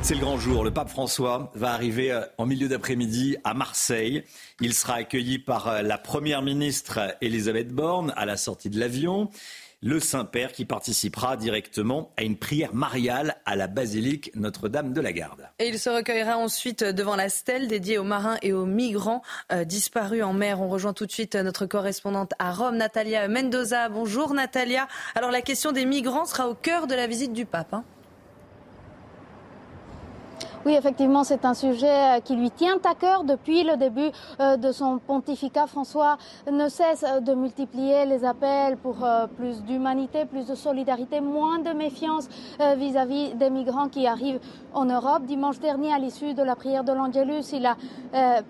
[0.00, 0.64] C'est le grand jour.
[0.64, 4.24] Le pape François va arriver euh, en milieu d'après-midi à Marseille.
[4.62, 9.28] Il sera accueilli par euh, la première ministre Elisabeth Borne à la sortie de l'avion
[9.86, 15.12] le Saint-Père qui participera directement à une prière mariale à la basilique Notre-Dame de la
[15.12, 15.48] Garde.
[15.60, 19.22] Et il se recueillera ensuite devant la stèle dédiée aux marins et aux migrants
[19.52, 20.60] euh, disparus en mer.
[20.60, 23.88] On rejoint tout de suite notre correspondante à Rome, Natalia Mendoza.
[23.88, 24.88] Bonjour Natalia.
[25.14, 27.72] Alors la question des migrants sera au cœur de la visite du pape.
[27.72, 27.84] Hein.
[30.66, 34.56] Oui, effectivement, c'est un sujet euh, qui lui tient à cœur depuis le début euh,
[34.56, 35.68] de son pontificat.
[35.68, 36.18] François
[36.50, 38.96] ne cesse euh, de multiplier les appels pour
[39.36, 42.28] plus d'humanité, plus de solidarité, moins de méfiance
[42.76, 44.40] vis-à-vis des migrants qui arrivent
[44.74, 45.22] en Europe.
[45.24, 47.76] Dimanche dernier, à l'issue de la prière de l'Angelus, il a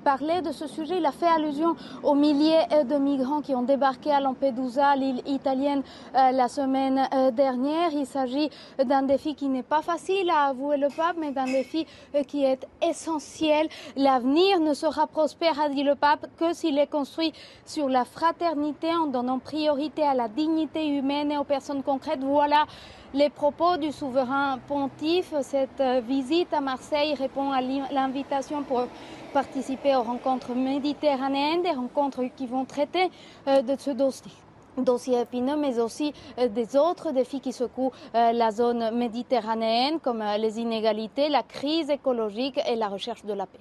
[0.05, 0.99] parlé de ce sujet.
[0.99, 5.83] Il a fait allusion aux milliers de migrants qui ont débarqué à Lampedusa, l'île italienne,
[6.15, 7.91] la semaine dernière.
[7.93, 8.51] Il s'agit
[8.83, 11.87] d'un défi qui n'est pas facile à avouer le pape, mais d'un défi
[12.27, 13.69] qui est essentiel.
[13.97, 17.33] L'avenir ne sera prospère, a dit le pape, que s'il est construit
[17.65, 22.21] sur la fraternité en donnant priorité à la dignité humaine et aux personnes concrètes.
[22.23, 22.67] Voilà
[23.15, 25.35] les propos du souverain pontife.
[25.43, 28.87] Cette euh, visite à Marseille répond à l'invitation pour
[29.33, 33.11] participer aux rencontres méditerranéennes, des rencontres qui vont traiter
[33.49, 34.33] euh, de ce dossier
[34.79, 40.23] dossier épineux, mais aussi euh, des autres défis qui secouent euh, la zone méditerranéenne, comme
[40.23, 43.61] euh, les inégalités, la crise écologique et la recherche de la paix.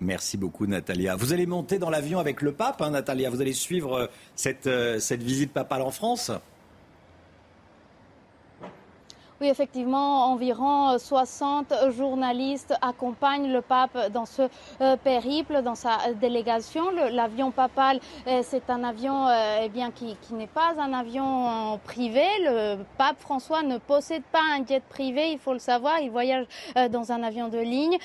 [0.00, 1.16] Merci beaucoup, Natalia.
[1.16, 3.30] Vous allez monter dans l'avion avec le pape, hein, Natalia.
[3.30, 4.68] Vous allez suivre cette,
[4.98, 6.30] cette visite papale en France?
[9.38, 14.48] Oui, effectivement, environ 60 journalistes accompagnent le pape dans ce
[14.80, 16.90] euh, périple, dans sa délégation.
[16.90, 21.78] L'avion papal, euh, c'est un avion euh, eh bien, qui, qui n'est pas un avion
[21.84, 22.24] privé.
[22.40, 26.00] Le pape François ne possède pas un jet privé, il faut le savoir.
[26.00, 26.46] Il voyage
[26.90, 27.98] dans un avion de ligne.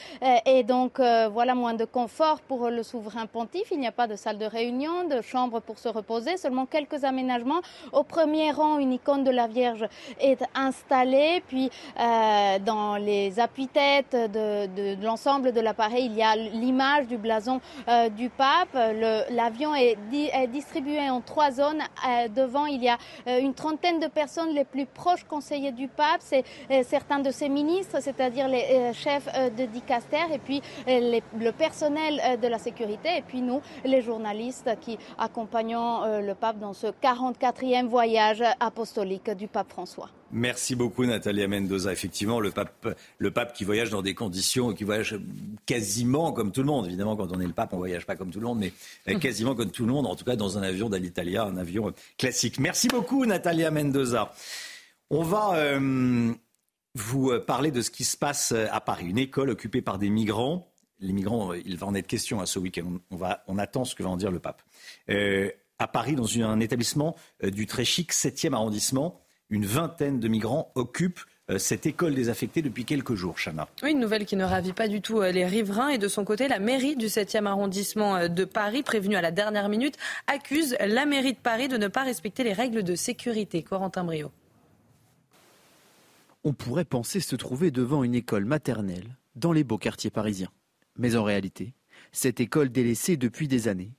[0.46, 3.72] Et donc, voilà, moins de confort pour le souverain pontife.
[3.72, 7.06] Il n'y a pas de salle de réunion, de chambre pour se reposer, seulement quelques
[7.06, 7.62] aménagements.
[7.94, 9.88] Au premier rang, une icône de la Vierge
[10.20, 17.08] est installée puis euh, dans les appuis-têtes de, l'ensemble de l'appareil, il y a l'image
[17.08, 18.76] du blason euh, du pape.
[19.30, 19.98] L'avion est,
[20.48, 21.82] distribué en trois zones.
[22.08, 22.98] Euh, devant, il y a
[23.40, 26.22] une trentaine de personnes les plus proches conseillers du pape.
[26.22, 26.44] C'est
[26.84, 32.58] certains de ses ministres, c'est-à-dire les chefs de dicaster, et puis le personnel de la
[32.58, 39.30] sécurité, et puis nous, les journalistes qui accompagnons le pape dans ce 44e voyage apostolique
[39.32, 40.10] du pape François.
[40.34, 41.92] Merci beaucoup Natalia Mendoza.
[41.92, 45.20] Effectivement, le pape, le pape qui voyage dans des conditions, qui voyage
[45.66, 46.88] quasiment comme tout le monde.
[46.88, 48.72] Évidemment, quand on est le pape, on voyage pas comme tout le monde, mais
[49.10, 51.90] euh, quasiment comme tout le monde, en tout cas dans un avion d'Alitalia, un avion
[51.90, 52.60] euh, classique.
[52.60, 54.34] Merci beaucoup Natalia Mendoza.
[55.10, 56.34] On va euh,
[56.96, 59.08] vous parler de ce qui se passe à Paris.
[59.08, 60.74] Une école occupée par des migrants.
[61.00, 63.00] Les migrants, il va en être question à ce week-end.
[63.10, 64.62] On, va, on attend ce que va en dire le pape.
[65.10, 69.21] à Paris, dans un établissement du très chic 7e arrondissement,
[69.52, 71.20] une vingtaine de migrants occupent
[71.52, 73.68] euh, cette école désaffectée depuis quelques jours, Chana.
[73.84, 75.90] Oui, une nouvelle qui ne ravit pas du tout euh, les riverains.
[75.90, 79.32] Et de son côté, la mairie du 7e arrondissement euh, de Paris, prévenue à la
[79.32, 83.62] dernière minute, accuse la mairie de Paris de ne pas respecter les règles de sécurité.
[83.62, 84.32] Corentin Brio.
[86.44, 90.50] On pourrait penser se trouver devant une école maternelle dans les beaux quartiers parisiens.
[90.98, 91.74] Mais en réalité,
[92.12, 93.92] cette école délaissée depuis des années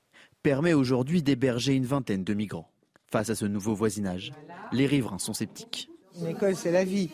[0.42, 2.71] permet aujourd'hui d'héberger une vingtaine de migrants.
[3.12, 4.32] Face à ce nouveau voisinage,
[4.72, 5.90] les riverains sont sceptiques.
[6.18, 7.10] Une école, c'est la vie.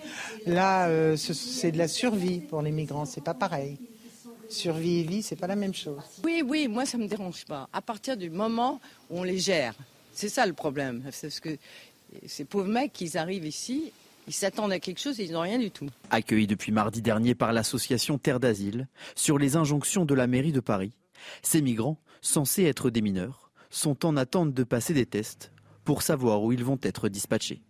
[0.47, 3.79] Là, euh, c'est de la survie pour les migrants, c'est pas pareil.
[4.49, 6.01] Survie et vie, c'est pas la même chose.
[6.23, 7.69] Oui, oui, moi ça me dérange pas.
[7.73, 8.81] À partir du moment
[9.11, 9.75] où on les gère,
[10.13, 11.03] c'est ça le problème.
[11.03, 11.57] Parce que
[12.27, 13.93] ces pauvres mecs, ils arrivent ici,
[14.29, 15.89] ils s'attendent à quelque chose et ils n'ont rien du tout.
[16.11, 20.61] Accueillis depuis mardi dernier par l'association Terre d'Asile, sur les injonctions de la mairie de
[20.61, 20.93] Paris,
[21.43, 25.51] ces migrants, censés être des mineurs, sont en attente de passer des tests
[25.89, 27.63] pour savoir où ils vont être dispatchés.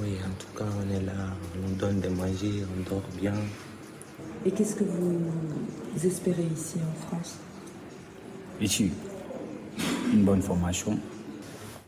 [0.00, 3.34] Oui, en tout cas, on est là, on nous donne de manger, on dort bien.
[4.44, 5.30] Et qu'est-ce que vous
[6.04, 7.38] espérez ici en France?
[8.60, 8.90] Ici,
[10.12, 10.98] une bonne formation.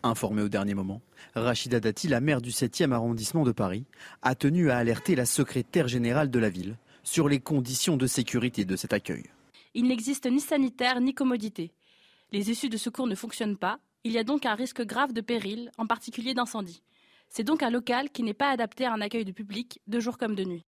[0.05, 1.03] Informée au dernier moment,
[1.35, 3.85] Rachida Dati, la maire du 7e arrondissement de Paris,
[4.23, 8.65] a tenu à alerter la secrétaire générale de la ville sur les conditions de sécurité
[8.65, 9.25] de cet accueil.
[9.75, 11.73] Il n'existe ni sanitaire ni commodité.
[12.31, 13.81] Les issues de secours ne fonctionnent pas.
[14.05, 16.83] Il y a donc un risque grave de péril, en particulier d'incendie.
[17.29, 20.19] C'est donc un local qui n'est pas adapté à un accueil de public, de jour
[20.19, 20.65] comme de nuit.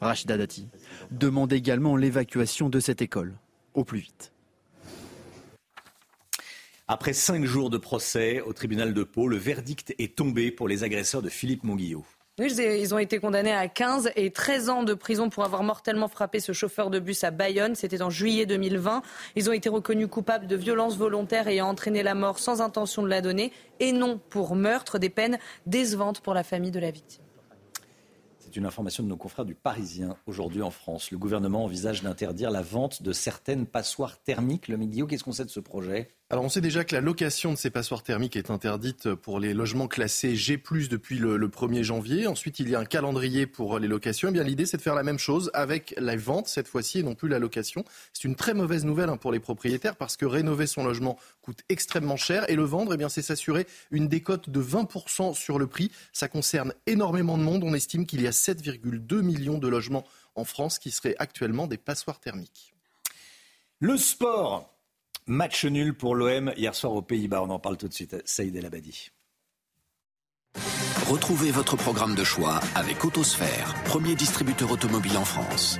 [0.00, 0.66] Rachida Dati
[1.10, 3.34] demande également l'évacuation de cette école,
[3.74, 4.32] au plus vite.
[6.88, 10.82] Après cinq jours de procès au tribunal de Pau, le verdict est tombé pour les
[10.82, 12.06] agresseurs de Philippe Monguillot.
[12.42, 16.40] Ils ont été condamnés à 15 et 13 ans de prison pour avoir mortellement frappé
[16.40, 17.74] ce chauffeur de bus à Bayonne.
[17.74, 19.02] C'était en juillet 2020.
[19.36, 23.08] Ils ont été reconnus coupables de violences volontaires ayant entraîné la mort sans intention de
[23.08, 27.22] la donner et non pour meurtre, des peines décevantes pour la famille de la victime.
[28.38, 31.10] C'est une information de nos confrères du Parisien aujourd'hui en France.
[31.10, 34.68] Le gouvernement envisage d'interdire la vente de certaines passoires thermiques.
[34.68, 36.10] Le Miguel, qu'est-ce qu'on sait de ce projet?
[36.32, 39.52] Alors on sait déjà que la location de ces passoires thermiques est interdite pour les
[39.52, 42.28] logements classés G+ depuis le, 1er janvier.
[42.28, 44.28] Ensuite, il y a un calendrier pour les locations.
[44.28, 47.02] Eh bien l'idée c'est de faire la même chose avec la vente cette fois-ci et
[47.02, 47.84] non plus la location.
[48.12, 51.62] C'est une très mauvaise nouvelle hein, pour les propriétaires parce que rénover son logement coûte
[51.68, 55.66] extrêmement cher et le vendre, eh bien c'est s'assurer une décote de 20% sur le
[55.66, 55.90] prix.
[56.12, 57.64] Ça concerne énormément de monde.
[57.64, 61.76] On estime qu'il y a 7,2 millions de logements en France qui seraient actuellement des
[61.76, 62.72] passoires thermiques.
[63.80, 64.76] Le sport
[65.30, 67.40] Match nul pour l'OM hier soir aux Pays-Bas.
[67.42, 68.20] On en parle tout de suite.
[68.24, 69.12] Saïd El Abadi.
[71.08, 75.78] Retrouvez votre programme de choix avec Autosphère, premier distributeur automobile en France.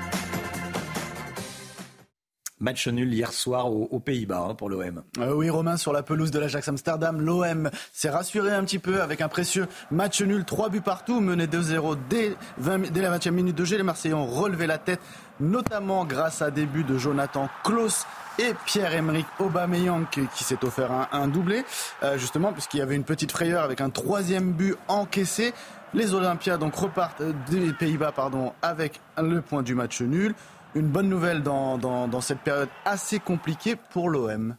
[2.61, 5.03] Match nul hier soir aux, Pays-Bas hein, pour l'OM.
[5.19, 9.03] Euh, oui, Romain, sur la pelouse de l'Ajax Amsterdam, l'OM s'est rassuré un petit peu
[9.03, 13.57] avec un précieux match nul, 3 buts partout, mené 2-0 dès, dès la 20e minute
[13.57, 13.79] de jeu.
[13.79, 15.01] Les Marseillais ont relevé la tête,
[15.41, 18.07] notamment grâce à début de Jonathan Klaus
[18.41, 21.65] et Pierre-Emerick Aubameyang qui, s'est offert un, doublé,
[22.03, 25.53] euh, justement puisqu'il y avait une petite frayeur avec un troisième but encaissé.
[25.93, 30.35] Les Olympiens donc repartent des Pays-Bas pardon, avec le point du match nul.
[30.75, 34.57] Une bonne nouvelle dans, cette période assez compliquée pour l'OM.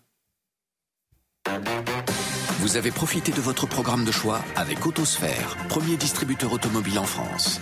[2.59, 7.59] Vous avez profité de votre programme de choix avec Autosphère, premier distributeur automobile en France.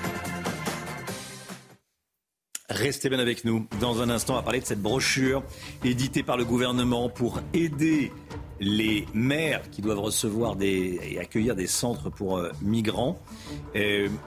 [2.69, 3.67] Restez bien avec nous.
[3.79, 5.43] Dans un instant, on va parler de cette brochure
[5.83, 8.11] éditée par le gouvernement pour aider
[8.59, 13.17] les maires qui doivent recevoir et accueillir des centres pour euh, migrants.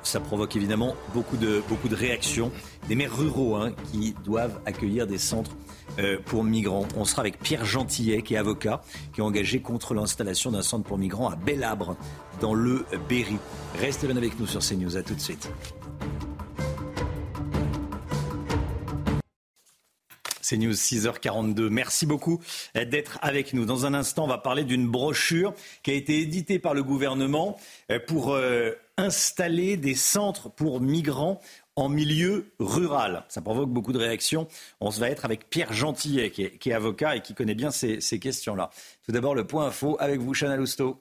[0.02, 2.50] ça provoque évidemment beaucoup de, beaucoup de réactions.
[2.88, 5.52] Des maires ruraux hein, qui doivent accueillir des centres
[5.98, 6.88] euh, pour migrants.
[6.96, 10.85] On sera avec Pierre Gentillet, qui est avocat, qui est engagé contre l'installation d'un centre
[10.85, 11.96] pour migrants à Bellabre,
[12.40, 13.37] dans le Berry.
[13.78, 14.96] Restez bien avec nous sur CNews.
[14.96, 15.48] À tout de suite.
[20.42, 21.68] C'est News 6h42.
[21.68, 22.40] Merci beaucoup
[22.74, 23.64] d'être avec nous.
[23.64, 27.59] Dans un instant, on va parler d'une brochure qui a été éditée par le gouvernement
[27.90, 31.40] euh, pour euh, installer des centres pour migrants
[31.76, 33.24] en milieu rural.
[33.28, 34.46] Ça provoque beaucoup de réactions.
[34.81, 38.18] On va être avec Pierre Gentillet, qui est, avocat et qui connaît bien ces, ces
[38.18, 38.70] questions-là.
[39.07, 41.00] Tout d'abord, le point info avec vous, Chana Lousteau.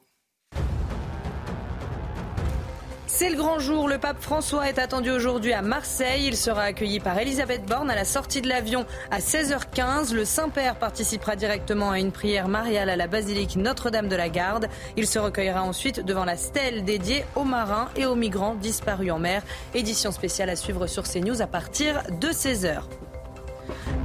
[3.21, 3.88] C'est le grand jour.
[3.88, 6.25] Le pape François est attendu aujourd'hui à Marseille.
[6.25, 10.12] Il sera accueilli par Elisabeth Borne à la sortie de l'avion à 16h15.
[10.12, 14.69] Le Saint-Père participera directement à une prière mariale à la basilique Notre-Dame de la Garde.
[14.97, 19.19] Il se recueillera ensuite devant la stèle dédiée aux marins et aux migrants disparus en
[19.19, 19.43] mer.
[19.75, 22.81] Édition spéciale à suivre sur CNews à partir de 16h.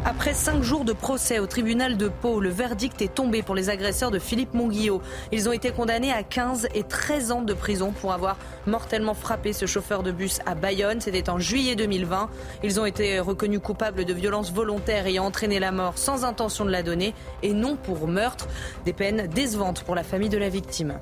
[0.04, 3.70] Après cinq jours de procès au tribunal de Pau, le verdict est tombé pour les
[3.70, 5.02] agresseurs de Philippe Monguillot.
[5.32, 8.36] Ils ont été condamnés à 15 et 13 ans de prison pour avoir
[8.66, 11.00] mortellement frappé ce chauffeur de bus à Bayonne.
[11.00, 12.30] C'était en juillet 2020.
[12.62, 16.70] Ils ont été reconnus coupables de violences volontaires ayant entraîné la mort sans intention de
[16.70, 18.46] la donner et non pour meurtre.
[18.84, 21.00] Des peines décevantes pour la famille de la victime.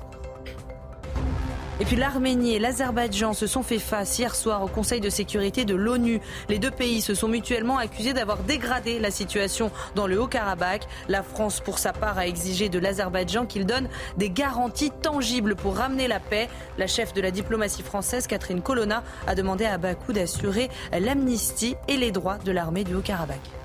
[1.81, 5.65] Et puis l'Arménie et l'Azerbaïdjan se sont fait face hier soir au Conseil de sécurité
[5.65, 6.21] de l'ONU.
[6.47, 10.87] Les deux pays se sont mutuellement accusés d'avoir dégradé la situation dans le Haut-Karabakh.
[11.09, 15.75] La France, pour sa part, a exigé de l'Azerbaïdjan qu'il donne des garanties tangibles pour
[15.75, 16.47] ramener la paix.
[16.77, 21.97] La chef de la diplomatie française, Catherine Colonna, a demandé à Bakou d'assurer l'amnistie et
[21.97, 23.64] les droits de l'armée du Haut-Karabakh.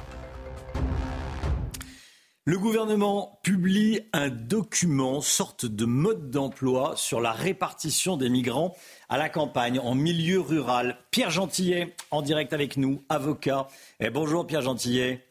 [2.50, 8.74] Le gouvernement publie un document, sorte de mode d'emploi sur la répartition des migrants
[9.08, 10.98] à la campagne, en milieu rural.
[11.12, 13.68] Pierre Gentillet, en direct avec nous, avocat.
[14.00, 15.24] Et eh, bonjour Pierre Gentillet.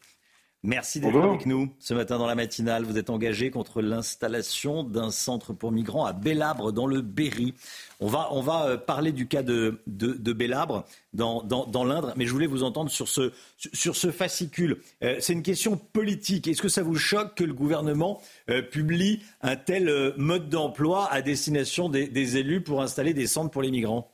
[0.62, 2.84] Merci d'être avec nous ce matin dans la matinale.
[2.84, 7.54] Vous êtes engagé contre l'installation d'un centre pour migrants à Bellabre dans le Berry.
[7.98, 10.84] On va, on va euh, parler du cas de, de, de Bellabre
[11.14, 14.82] dans, dans, dans l'Indre, mais je voulais vous entendre sur ce, sur ce fascicule.
[15.02, 16.46] Euh, c'est une question politique.
[16.46, 21.22] Est-ce que ça vous choque que le gouvernement euh, publie un tel mode d'emploi à
[21.22, 24.12] destination des, des élus pour installer des centres pour les migrants?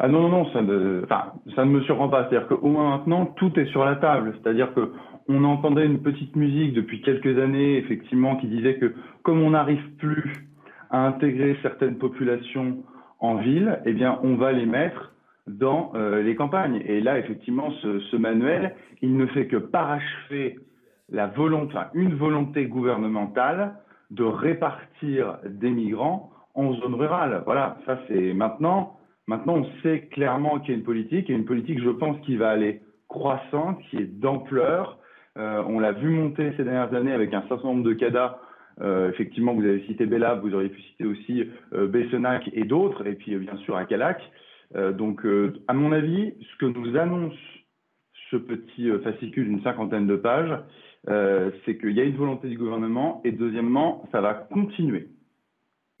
[0.00, 1.02] Ah non, non, non, ça ne,
[1.56, 2.28] ça ne me surprend pas.
[2.28, 4.34] C'est-à-dire qu'au moins maintenant, tout est sur la table.
[4.40, 4.92] C'est-à-dire que
[5.28, 9.82] on entendait une petite musique depuis quelques années, effectivement, qui disait que comme on n'arrive
[9.98, 10.32] plus
[10.90, 12.78] à intégrer certaines populations
[13.18, 15.12] en ville, eh bien, on va les mettre
[15.48, 16.80] dans euh, les campagnes.
[16.86, 20.58] Et là, effectivement, ce, ce, manuel, il ne fait que parachever
[21.10, 23.74] la volonté, enfin, une volonté gouvernementale
[24.10, 27.42] de répartir des migrants en zone rurale.
[27.44, 28.97] Voilà, ça c'est maintenant
[29.28, 32.36] Maintenant, on sait clairement qu'il y a une politique, et une politique, je pense, qui
[32.36, 34.98] va aller croissante, qui est d'ampleur.
[35.36, 38.40] Euh, on l'a vu monter ces dernières années avec un certain nombre de CADA.
[38.80, 43.06] Euh, effectivement, vous avez cité Bella, vous auriez pu citer aussi euh, Bessenac et d'autres,
[43.06, 44.18] et puis bien sûr Acalac.
[44.74, 45.26] donc,
[45.66, 47.36] à mon avis, ce que nous annonce
[48.30, 50.58] ce petit fascicule d'une cinquantaine de pages,
[51.06, 55.08] c'est qu'il y a une volonté du gouvernement, et deuxièmement, ça va continuer.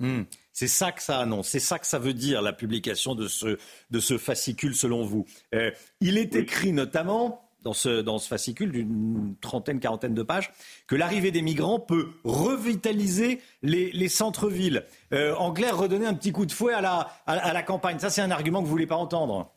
[0.00, 0.22] Hmm.
[0.58, 3.58] C'est ça que ça annonce, c'est ça que ça veut dire la publication de ce,
[3.92, 5.24] de ce fascicule selon vous.
[5.54, 10.50] Euh, il est écrit notamment dans ce, dans ce fascicule d'une trentaine, quarantaine de pages,
[10.88, 14.84] que l'arrivée des migrants peut revitaliser les, les centres-villes.
[15.12, 18.00] Euh, en clair, redonner un petit coup de fouet à la, à la campagne.
[18.00, 19.52] Ça, c'est un argument que vous ne voulez pas entendre.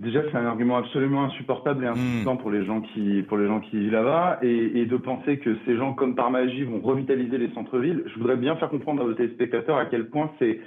[0.00, 2.38] Déjà, c'est un argument absolument insupportable et insuffisant hmm.
[2.38, 5.56] pour les gens qui pour les gens qui vivent là-bas, et, et, de penser que
[5.66, 8.04] ces gens, comme par magie, vont revitaliser les centres-villes.
[8.06, 10.60] Je voudrais bien faire comprendre à vos téléspectateurs à quel point c'est,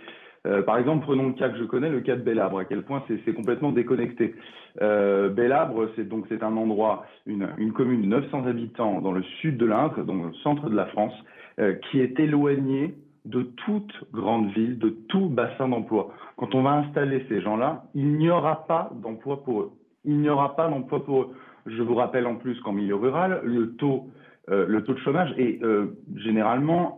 [0.48, 2.84] euh, par exemple, prenons le cas que je connais, le cas de Bellabre, à quel
[2.84, 4.36] point c'est complètement déconnecté.
[4.82, 9.24] Euh, Bellabre, c'est donc c'est un endroit, une, une commune de 900 habitants dans le
[9.40, 11.14] sud de l'Indre, dans le centre de la France,
[11.60, 12.96] euh, qui est éloignée
[13.26, 16.14] de toute grande ville, de tout bassin d'emploi.
[16.38, 19.72] Quand on va installer ces gens-là, il n'y aura pas d'emploi pour eux.
[20.06, 21.30] Il n'y aura pas d'emploi pour eux.
[21.68, 24.08] Je vous rappelle en plus qu'en milieu rural, le taux,
[24.50, 26.98] euh, de chômage est euh, généralement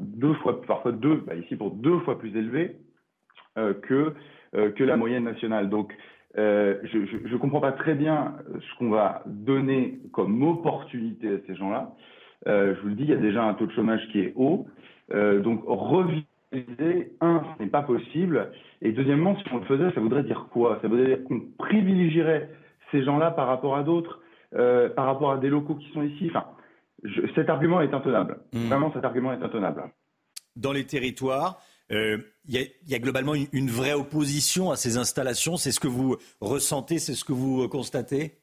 [0.00, 2.76] deux fois, parfois deux, bah ici pour deux fois plus élevé
[3.58, 4.14] euh, que
[4.52, 5.70] que la moyenne nationale.
[5.70, 5.96] Donc
[6.36, 11.92] je ne comprends pas très bien ce qu'on va donner comme opportunité à ces gens-là.
[12.44, 14.66] je vous le dis, il y a déjà un taux de chômage qui est haut.
[15.12, 18.52] Euh, donc revitaliser, un, ce n'est pas possible.
[18.80, 20.78] Et deuxièmement, si on le faisait, ça voudrait dire quoi?
[20.82, 22.50] Ça voudrait dire qu'on privilégierait
[22.90, 24.20] ces gens-là par rapport à d'autres,
[24.54, 26.30] euh, par rapport à des locaux qui sont ici.
[26.30, 26.44] Enfin,
[27.34, 28.38] cet argument est intenable.
[28.52, 28.66] Mmh.
[28.68, 29.90] Vraiment, cet argument est intenable.
[30.56, 35.56] Dans les territoires, euh, il y, a globalement une, vraie opposition à ces installations.
[35.56, 38.41] C'est ce que vous ressentez, c'est ce que vous constatez?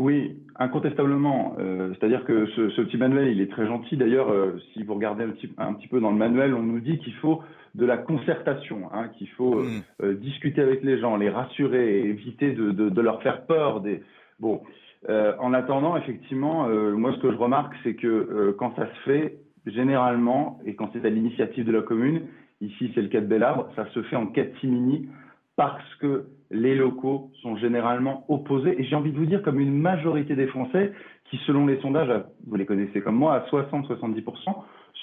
[0.00, 1.56] Oui, incontestablement.
[1.58, 3.98] Euh, c'est-à-dire que ce, petit manuel, il est très gentil.
[3.98, 6.80] D'ailleurs, euh, si vous regardez un petit, un petit, peu dans le manuel, on nous
[6.80, 7.42] dit qu'il faut
[7.74, 10.14] de la concertation, hein, qu'il faut euh, mm.
[10.14, 13.82] discuter avec les gens, les rassurer, éviter de, de, de leur faire peur.
[13.82, 14.02] Des...
[14.38, 14.62] Bon,
[15.06, 19.36] en attendant, effectivement, moi, ce que je remarque, c'est que quand ça se fait,
[19.66, 22.22] généralement, et quand c'est à l'initiative de la commune,
[22.62, 25.08] ici c'est le cas de Bellabre, ça se fait en catimini
[25.56, 28.80] parce que les locaux sont généralement opposés.
[28.80, 30.92] Et j'ai envie de vous dire, comme une majorité des Français,
[31.30, 34.24] qui selon les sondages, vous les connaissez comme moi, à 60-70%,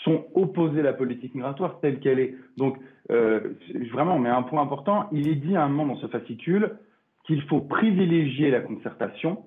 [0.03, 2.35] sont opposés à la politique migratoire telle qu'elle est.
[2.57, 2.77] Donc,
[3.11, 3.53] euh,
[3.91, 6.77] vraiment, mais un point important, il est dit à un moment dans ce fascicule
[7.25, 9.43] qu'il faut privilégier la concertation,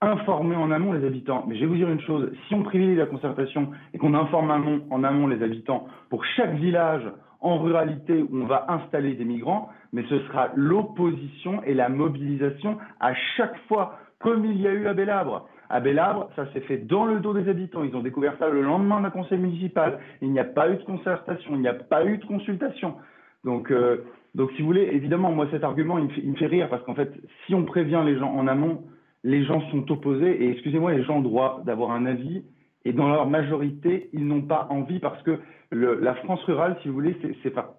[0.00, 1.44] informer en amont les habitants.
[1.46, 4.50] Mais je vais vous dire une chose, si on privilégie la concertation et qu'on informe
[4.90, 7.04] en amont les habitants pour chaque village
[7.40, 12.78] en ruralité où on va installer des migrants, mais ce sera l'opposition et la mobilisation
[13.00, 15.48] à chaque fois, comme il y a eu à Bellabre.
[15.68, 17.84] À Bellabre, ça s'est fait dans le dos des habitants.
[17.84, 20.00] Ils ont découvert ça le lendemain d'un conseil municipal.
[20.20, 22.96] Il n'y a pas eu de concertation, il n'y a pas eu de consultation.
[23.44, 26.36] Donc, euh, donc, si vous voulez, évidemment, moi, cet argument, il me fait, il me
[26.36, 27.12] fait rire parce qu'en fait,
[27.46, 28.82] si on prévient les gens en amont,
[29.24, 32.44] les gens sont opposés et excusez-moi, les gens ont droit d'avoir un avis
[32.84, 35.38] Et dans leur majorité, ils n'ont pas envie parce que
[35.72, 37.78] la France rurale, si vous voulez, c'est pas,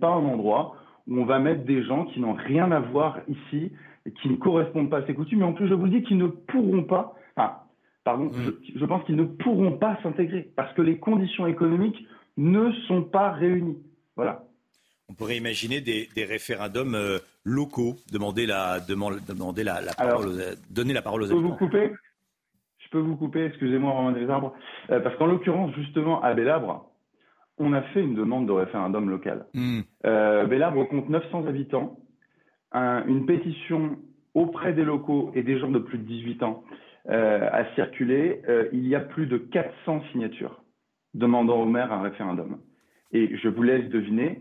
[0.00, 0.76] pas un endroit
[1.06, 3.72] où on va mettre des gens qui n'ont rien à voir ici,
[4.08, 6.18] et qui ne correspondent pas à ces coutumes, mais en plus, je vous dis qu'ils
[6.18, 7.56] ne pourront pas, enfin,
[8.04, 8.52] pardon, mm.
[8.76, 13.32] je, pense qu'ils ne pourront pas s'intégrer parce que les conditions économiques ne sont pas
[13.32, 13.78] réunies.
[14.16, 14.44] Voilà.
[15.10, 21.22] On pourrait imaginer des, référendums euh, locaux, demander la, demander la, parole, donner la parole
[21.22, 21.48] aux habitants.
[21.48, 21.92] Vous couper?
[22.88, 24.54] Je peux vous couper, excusez-moi, Romain des Arbres,
[24.90, 26.90] euh, parce qu'en l'occurrence, justement, à Bélabre,
[27.58, 29.44] on a fait une demande de référendum local.
[29.52, 29.80] Mm.
[30.06, 31.98] Euh, Bélabre compte 900 habitants.
[32.72, 33.98] une pétition
[34.34, 36.64] auprès des locaux et des gens de plus de 18 ans
[37.10, 38.40] euh, a circulé.
[38.72, 40.62] Il y a plus de 400 signatures
[41.14, 42.58] demandant au maire un référendum.
[43.12, 44.40] Et je vous laisse deviner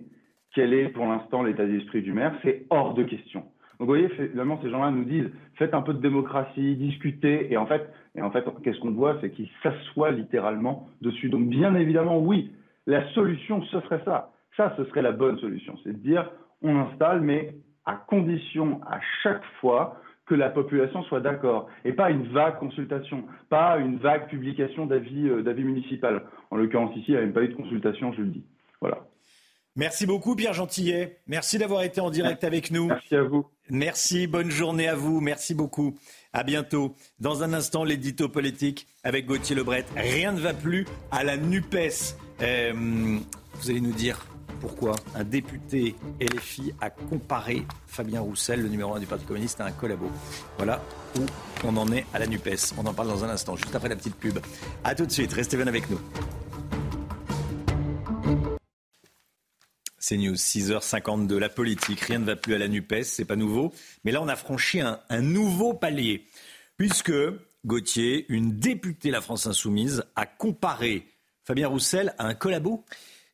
[0.53, 2.33] quel est pour l'instant l'état d'esprit du maire.
[2.43, 3.43] C'est hors de question.
[3.79, 7.51] Donc vous voyez, finalement, ces gens-là nous disent faites un peu de démocratie, discutez.
[7.51, 7.87] Et en fait,
[8.17, 11.29] et en fait qu'est-ce qu'on voit C'est qu'ils s'assoient littéralement dessus.
[11.29, 12.51] Donc bien évidemment, oui,
[12.87, 14.31] la solution, ce serait ça.
[14.57, 15.77] Ça, ce serait la bonne solution.
[15.83, 16.29] C'est de dire,
[16.63, 17.53] on installe, mais
[17.85, 23.23] à condition à chaque fois que la population soit d'accord et pas une vague consultation,
[23.49, 26.23] pas une vague publication d'avis euh, d'avis municipal.
[26.51, 28.43] En l'occurrence ici, il n'y a même pas eu de consultation, je le dis.
[28.81, 28.99] Voilà.
[29.77, 31.19] Merci beaucoup Pierre Gentillet.
[31.27, 32.87] Merci d'avoir été en direct avec nous.
[32.87, 33.45] Merci à vous.
[33.69, 35.21] Merci, bonne journée à vous.
[35.21, 35.95] Merci beaucoup.
[36.33, 36.95] À bientôt.
[37.19, 39.85] Dans un instant, l'édito politique avec Gauthier Lebret.
[39.95, 42.15] Rien ne va plus à la NUPES.
[42.41, 43.19] Euh,
[43.53, 44.25] vous allez nous dire
[44.61, 49.65] pourquoi un député LFI a comparé Fabien Roussel, le numéro 1 du Parti communiste, à
[49.65, 50.09] un collabo.
[50.57, 50.81] Voilà
[51.19, 51.25] où
[51.63, 52.73] on en est à la NUPES.
[52.79, 54.39] On en parle dans un instant, juste après la petite pub.
[54.83, 55.99] A tout de suite, restez bien avec nous.
[60.09, 63.73] C'est News, 6h52, la politique, rien ne va plus à la NUPES, c'est pas nouveau.
[64.05, 66.25] Mais là, on a franchi un, nouveau palier,
[66.77, 67.11] puisque
[67.65, 71.05] Gauthier, une députée La France Insoumise, a comparé
[71.43, 72.85] Fabien Roussel à un collabo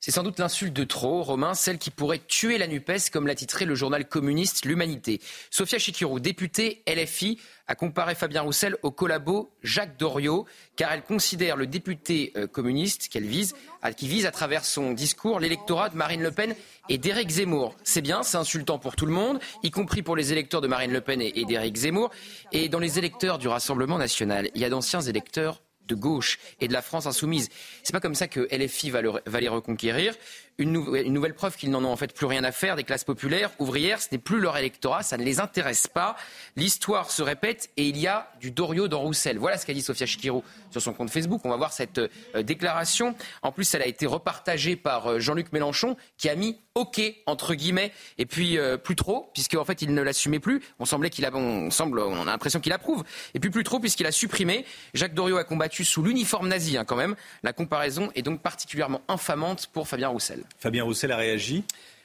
[0.06, 3.36] c'est sans doute l'insulte de trop, Romain, celle qui pourrait tuer la NUPES, comme l'a
[3.36, 5.22] titré le journal communiste L'Humanité.
[5.50, 10.46] Sophia Chikirou, députée LFI, a comparé Fabien Roussel au collabo Jacques Doriot,
[10.76, 13.56] car elle considère le député euh, communiste qu'elle vise,
[13.98, 16.56] qui vise à travers son discours l'électorat de Marine Le Pen
[16.90, 17.76] et d'Éric Zemmour.
[17.84, 20.92] C'est bien, c'est insultant pour tout le monde, y compris pour les électeurs de Marine
[20.92, 22.12] Le Pen et d'Éric Zemmour.
[22.52, 26.68] Et dans les électeurs du Rassemblement national, il y a d'anciens électeurs de gauche et
[26.68, 27.50] de la France insoumise.
[27.84, 30.16] C'est pas comme ça que LFI va, va les reconquérir
[30.58, 33.52] une, nouvelle preuve qu'ils n'en ont en fait plus rien à faire des classes populaires,
[33.60, 36.16] ouvrières, ce n'est plus leur électorat, ça ne les intéresse pas.
[36.56, 39.38] L'histoire se répète et il y a du Dorio dans Roussel.
[39.38, 41.42] Voilà ce qu'a dit Sofia Chikirou sur son compte Facebook.
[41.44, 43.16] On va voir cette euh, déclaration.
[43.42, 47.54] En plus, elle a été repartagée par euh, Jean-Luc Mélenchon qui a mis OK entre
[47.54, 50.62] guillemets et puis euh, plus trop puisqu'en en fait il ne l'assumait plus.
[50.80, 54.12] On semblait qu'il a, on a l'impression qu'il approuve et puis plus trop puisqu'il a
[54.12, 54.66] supprimé.
[54.94, 57.16] Jacques Doriot a combattu sous l'uniforme nazi hein, quand même.
[57.44, 60.43] La comparaison est donc particulièrement infamante pour Fabien Roussel.
[60.60, 61.64] Fabien Roussel a réagi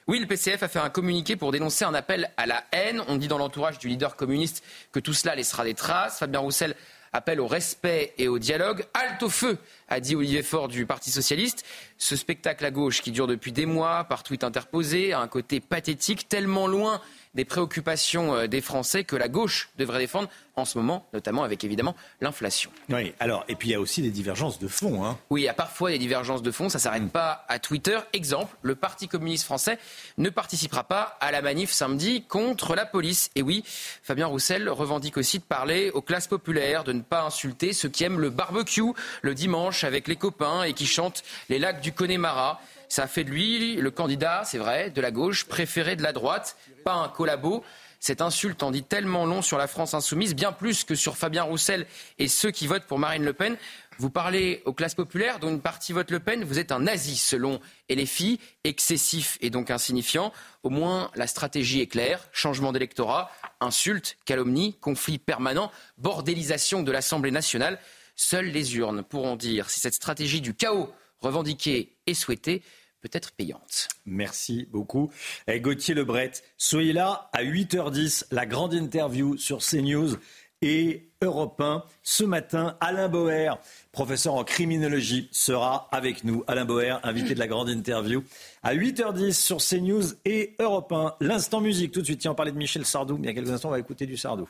[0.08, 3.02] oui, le PCF a fait un communiqué pour dénoncer un appel à la haine.
[3.08, 6.20] On dit dans l'entourage du leader communiste que tout cela laissera des traces.
[6.20, 6.74] Fabien Roussel
[7.12, 8.86] appelle au respect et au dialogue.
[8.94, 9.58] Halte au feu,
[9.88, 11.66] a dit Olivier Faure du Parti socialiste.
[11.98, 15.60] Ce spectacle à gauche qui dure depuis des mois, par tweet interposé, a un côté
[15.60, 17.02] pathétique, tellement loin
[17.38, 21.62] des préoccupations euh, des Français que la gauche devrait défendre en ce moment, notamment avec
[21.62, 22.68] évidemment l'inflation.
[22.88, 25.04] Oui, alors, et puis il y a aussi des divergences de fond.
[25.04, 25.16] Hein.
[25.30, 27.96] Oui, il y a parfois des divergences de fond, ça ne s'arrête pas à Twitter.
[28.12, 29.78] Exemple, le Parti communiste français
[30.16, 33.30] ne participera pas à la manif samedi contre la police.
[33.36, 33.62] Et oui,
[34.02, 38.02] Fabien Roussel revendique aussi de parler aux classes populaires, de ne pas insulter ceux qui
[38.02, 38.82] aiment le barbecue
[39.22, 42.60] le dimanche avec les copains et qui chantent les lacs du Connemara.
[42.88, 46.12] Ça a fait de lui le candidat, c'est vrai, de la gauche préféré de la
[46.12, 46.56] droite,
[46.88, 47.62] pas un collabo.
[48.00, 51.42] Cette insulte en dit tellement long sur la France insoumise, bien plus que sur Fabien
[51.42, 51.86] Roussel
[52.18, 53.58] et ceux qui votent pour Marine Le Pen.
[53.98, 57.18] Vous parlez aux classes populaires dont une partie vote Le Pen, vous êtes un nazi
[57.18, 57.60] selon
[57.90, 60.32] LFI, excessif et donc insignifiant.
[60.62, 62.26] Au moins, la stratégie est claire.
[62.32, 63.30] Changement d'électorat,
[63.60, 67.78] insulte, calomnie, conflit permanent, bordélisation de l'Assemblée nationale.
[68.16, 72.62] Seules les urnes pourront dire si cette stratégie du chaos revendiquée et souhaitée
[73.00, 73.88] peut être payante.
[74.06, 75.10] Merci beaucoup.
[75.46, 80.16] Et eh, Gauthier Lebret, soyez là à 8h10, la grande interview sur CNews
[80.62, 81.84] et Europe 1.
[82.02, 83.60] Ce matin, Alain Boer,
[83.92, 86.44] professeur en criminologie, sera avec nous.
[86.46, 88.22] Alain Boer, invité de la grande interview
[88.62, 91.16] à 8h10 sur CNews et Europe 1.
[91.20, 92.20] L'instant musique, tout de suite.
[92.20, 93.18] Tiens, on parlait de Michel Sardou.
[93.18, 94.48] Il y a quelques instants, on va écouter du Sardou.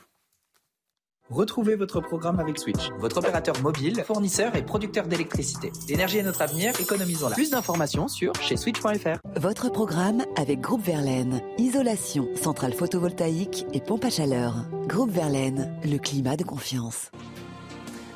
[1.29, 5.71] Retrouvez votre programme avec Switch, votre opérateur mobile, fournisseur et producteur d'électricité.
[5.87, 7.35] L'énergie est notre avenir, économisons-la.
[7.35, 9.19] Plus d'informations sur chez switch.fr.
[9.39, 11.39] Votre programme avec Groupe Verlaine.
[11.59, 14.55] Isolation, centrale photovoltaïque et pompe à chaleur.
[14.87, 17.11] Groupe Verlaine, le climat de confiance.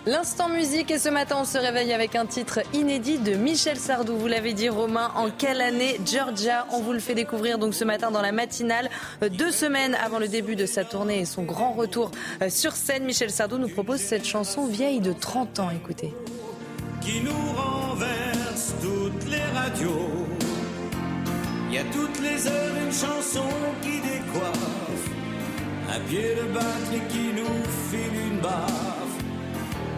[0.06, 4.18] L'instant musique et ce matin on se réveille avec un titre inédit de Michel Sardou.
[4.18, 7.86] Vous l'avez dit Romain, en quelle année Georgia On vous le fait découvrir donc ce
[7.86, 8.90] matin dans la matinale.
[9.22, 12.74] Euh, deux semaines avant le début de sa tournée et son grand retour euh, sur
[12.74, 15.70] scène, Michel Sardou nous propose cette chanson vieille de 30 ans.
[15.70, 16.14] Écoutez.
[17.00, 20.10] Qui nous renverse toutes les radios.
[21.70, 23.48] Il y a toutes les heures une chanson
[23.82, 25.10] qui décoiffe.
[25.96, 29.03] Un pied de batterie qui nous file une barre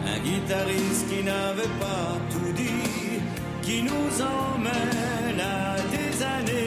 [0.06, 3.20] un guitariste qui n'avait pas tout dit,
[3.62, 6.65] qui nous emmène à des années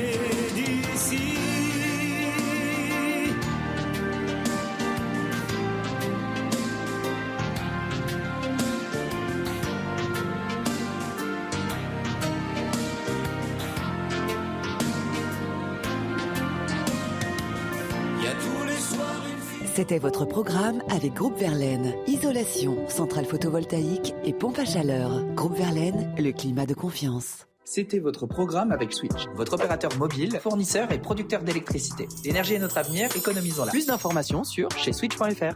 [19.80, 21.94] C'était votre programme avec Groupe Verlaine.
[22.06, 25.24] Isolation, centrale photovoltaïque et pompe à chaleur.
[25.36, 27.48] Groupe Verlaine, le climat de confiance.
[27.64, 32.10] C'était votre programme avec Switch, votre opérateur mobile, fournisseur et producteur d'électricité.
[32.26, 33.72] L'énergie est notre avenir, économisons-la.
[33.72, 35.56] Plus d'informations sur chez switch.fr.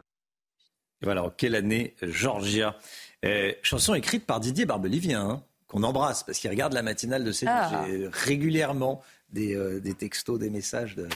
[1.01, 2.77] Voilà, en quelle année Georgia?
[3.25, 7.31] Euh, Chanson écrite par Didier Barbelivien, hein, qu'on embrasse parce qu'il regarde la matinale de
[7.33, 7.51] CNews.
[7.51, 7.83] Ah.
[7.89, 9.03] J'ai régulièrement
[9.33, 11.09] des, euh, des textos, des messages de,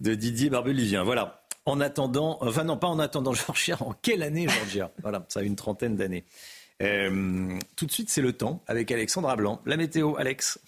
[0.00, 1.04] de Didier Barbelivien.
[1.04, 1.41] Voilà.
[1.64, 5.42] En attendant, enfin non, pas en attendant Georgia, en quelle année Georgia Voilà, ça a
[5.42, 6.24] une trentaine d'années.
[6.82, 9.60] Euh, tout de suite, c'est le temps avec Alexandra Blanc.
[9.66, 10.58] La météo, Alex.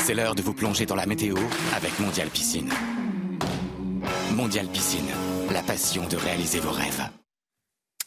[0.00, 1.36] C'est l'heure de vous plonger dans la météo
[1.74, 2.70] avec Mondial Piscine.
[4.32, 5.08] Mondial Piscine,
[5.52, 7.08] la passion de réaliser vos rêves.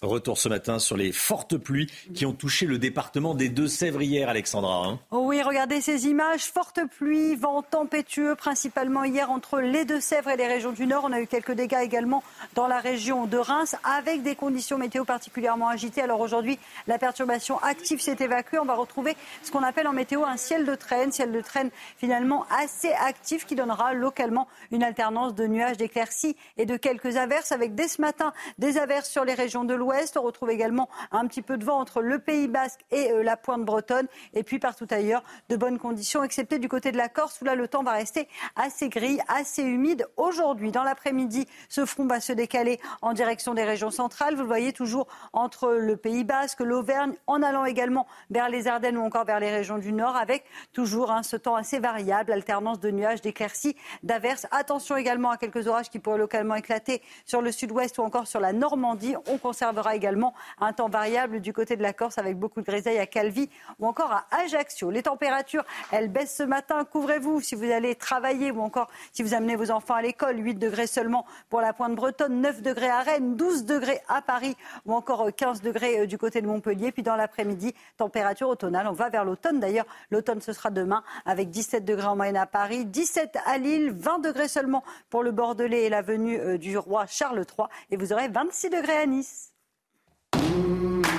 [0.04, 1.86] Retour ce matin sur les fortes pluies
[2.16, 4.88] qui ont touché le département des Deux-Sèvres hier, Alexandra.
[4.88, 5.00] hein.
[5.12, 6.46] Oh oui, regardez ces images.
[6.46, 11.04] Forte pluie, vent tempétueux, principalement hier entre les Deux-Sèvres et les régions du Nord.
[11.08, 12.24] On a eu quelques dégâts également
[12.56, 16.02] dans la région de Reims, avec des conditions météo particulièrement agitées.
[16.02, 18.58] Alors aujourd'hui, la perturbation active s'est évacuée.
[18.58, 21.70] On va retrouver ce qu'on appelle en météo un ciel de traîne, ciel de traîne
[21.98, 27.52] finalement assez actif qui donnera localement une alternance de nuages, d'éclaircies et de quelques averses,
[27.52, 29.91] avec dès ce matin des averses sur les régions de l'Ouest.
[30.16, 33.36] On retrouve également un petit peu de vent entre le Pays Basque et euh, la
[33.36, 34.08] pointe bretonne.
[34.34, 37.56] Et puis partout ailleurs, de bonnes conditions, excepté du côté de la Corse, où là
[37.56, 40.08] le temps va rester assez gris, assez humide.
[40.16, 44.36] Aujourd'hui, dans l'après-midi, ce front va se décaler en direction des régions centrales.
[44.36, 48.98] Vous le voyez toujours entre le Pays Basque, l'Auvergne, en allant également vers les Ardennes
[48.98, 52.80] ou encore vers les régions du Nord, avec toujours hein, ce temps assez variable, alternance
[52.80, 54.48] de nuages, d'éclaircies, d'averses.
[54.52, 58.40] Attention également à quelques orages qui pourraient localement éclater sur le sud-ouest ou encore sur
[58.40, 59.16] la Normandie.
[59.28, 59.38] On
[59.82, 63.08] conservera également un temps variable du côté de la Corse avec beaucoup de grisailles à
[63.08, 64.92] Calvi ou encore à Ajaccio.
[64.92, 66.86] Les températures, elles baissent ce matin.
[66.86, 70.38] Couvrez-vous si vous allez travailler ou encore si vous amenez vos enfants à l'école.
[70.38, 74.56] 8 degrés seulement pour la pointe bretonne, 9 degrés à Rennes, 12 degrés à Paris
[74.86, 76.92] ou encore 15 degrés euh, du côté de Montpellier.
[76.92, 78.88] Puis dans l'après-midi, température automnale.
[78.88, 79.60] On va vers l'automne.
[79.60, 83.92] D'ailleurs, l'automne, ce sera demain avec 17 degrés en moyenne à Paris, 17 à Lille,
[83.92, 87.68] 20 degrés seulement pour le Bordelais et la venue euh, du roi Charles III.
[87.90, 89.51] Et vous aurez 26 degrés à Nice.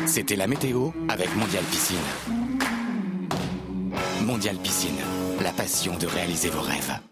[0.06, 1.96] C'était la météo avec Mondial Piscine.
[4.22, 5.00] Mondial Piscine,
[5.42, 7.11] la passion de réaliser vos rêves.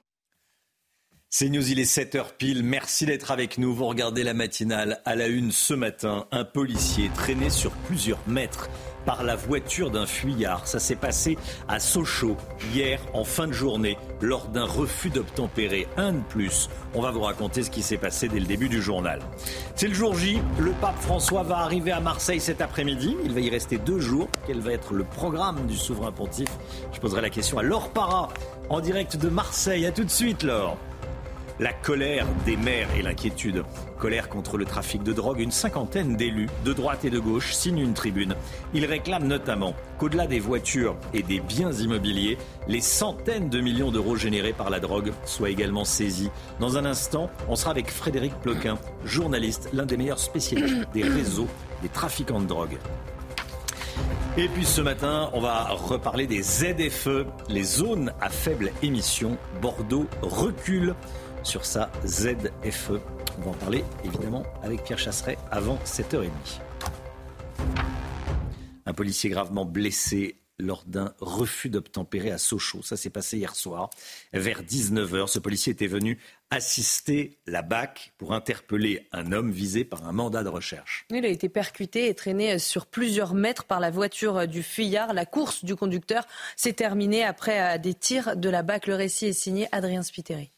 [1.33, 2.65] C'est News, il est 7h pile.
[2.65, 3.73] Merci d'être avec nous.
[3.73, 6.27] Vous regardez la matinale à la une ce matin.
[6.33, 8.69] Un policier traîné sur plusieurs mètres
[9.07, 10.67] par la voiture d'un fuyard.
[10.67, 12.37] Ça s'est passé à Sochaux
[12.75, 15.87] hier en fin de journée lors d'un refus d'obtempérer.
[15.97, 16.69] Un de plus.
[16.95, 19.21] On va vous raconter ce qui s'est passé dès le début du journal.
[19.77, 20.41] C'est le jour J.
[20.59, 23.17] Le pape François va arriver à Marseille cet après-midi.
[23.25, 24.29] Il va y rester deux jours.
[24.49, 26.51] Quel va être le programme du souverain pontife?
[26.93, 28.31] Je poserai la question à Laure Parra
[28.69, 29.87] en direct de Marseille.
[29.87, 30.77] À tout de suite, Laure.
[31.61, 33.65] La colère des maires et l'inquiétude.
[33.99, 35.41] Colère contre le trafic de drogue.
[35.41, 38.35] Une cinquantaine d'élus, de droite et de gauche, signent une tribune.
[38.73, 44.17] Ils réclament notamment qu'au-delà des voitures et des biens immobiliers, les centaines de millions d'euros
[44.17, 46.31] générés par la drogue soient également saisis.
[46.61, 51.49] Dans un instant, on sera avec Frédéric Ploquin, journaliste, l'un des meilleurs spécialistes des réseaux
[51.83, 52.79] des trafiquants de drogue.
[54.39, 59.37] Et puis ce matin, on va reparler des ZFE, les zones à faible émission.
[59.61, 60.95] Bordeaux recule
[61.43, 63.01] sur sa ZFE.
[63.39, 66.29] On va en parler évidemment avec Pierre Chasseret avant 7h30.
[68.87, 72.83] Un policier gravement blessé lors d'un refus d'obtempérer à Sochaux.
[72.83, 73.91] Ça s'est passé hier soir.
[74.33, 76.19] Vers 19h, ce policier était venu
[76.51, 81.07] assister la BAC pour interpeller un homme visé par un mandat de recherche.
[81.11, 85.15] Il a été percuté et traîné sur plusieurs mètres par la voiture du fuyard.
[85.15, 86.27] La course du conducteur
[86.57, 88.87] s'est terminée après euh, des tirs de la BAC.
[88.87, 90.51] Le récit est signé Adrien Spiteri.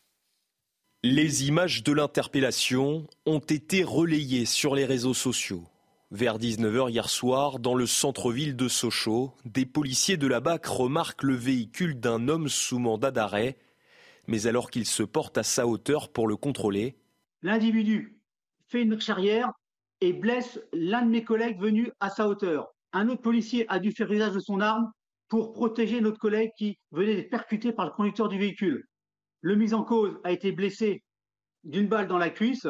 [1.05, 5.65] Les images de l'interpellation ont été relayées sur les réseaux sociaux.
[6.13, 11.25] Vers 19h hier soir, dans le centre-ville de Sochaux, des policiers de la BAC remarquent
[11.25, 13.57] le véhicule d'un homme sous mandat d'arrêt.
[14.29, 16.95] Mais alors qu'il se porte à sa hauteur pour le contrôler,
[17.43, 18.21] L'individu
[18.69, 19.51] fait une marche arrière
[20.01, 22.69] et blesse l'un de mes collègues venu à sa hauteur.
[22.93, 24.93] Un autre policier a dû faire usage de son arme
[25.29, 28.87] pour protéger notre collègue qui venait d'être percuté par le conducteur du véhicule.
[29.45, 31.03] Le mis en cause a été blessé
[31.65, 32.69] d'une balle dans la cuisse.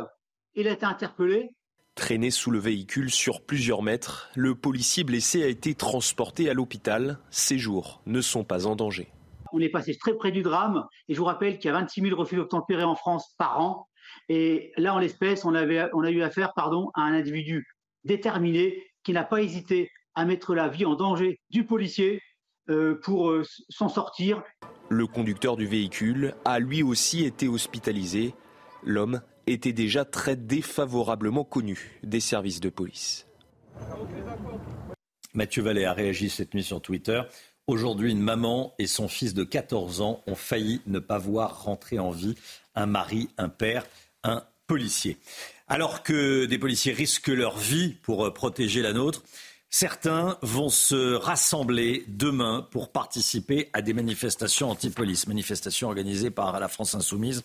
[0.54, 1.50] Il a été interpellé.
[1.94, 7.18] traîné sous le véhicule sur plusieurs mètres, le policier blessé a été transporté à l'hôpital.
[7.28, 9.08] Ses jours ne sont pas en danger.
[9.52, 12.00] On est passé très près du drame et je vous rappelle qu'il y a 26
[12.00, 13.86] 000 refus d'obtempérer en France par an.
[14.30, 17.66] Et là, en l'espèce, on, avait, on a eu affaire pardon, à un individu
[18.04, 22.22] déterminé qui n'a pas hésité à mettre la vie en danger du policier
[23.02, 24.42] pour euh, s'en sortir.
[24.88, 28.34] Le conducteur du véhicule a lui aussi été hospitalisé.
[28.84, 33.26] L'homme était déjà très défavorablement connu des services de police.
[35.34, 37.22] Mathieu Vallée a réagi cette nuit sur Twitter.
[37.66, 41.98] Aujourd'hui, une maman et son fils de 14 ans ont failli ne pas voir rentrer
[41.98, 42.34] en vie
[42.74, 43.86] un mari, un père,
[44.24, 45.18] un policier.
[45.68, 49.22] Alors que des policiers risquent leur vie pour euh, protéger la nôtre,
[49.74, 56.68] Certains vont se rassembler demain pour participer à des manifestations anti-police, manifestations organisées par la
[56.68, 57.42] France Insoumise.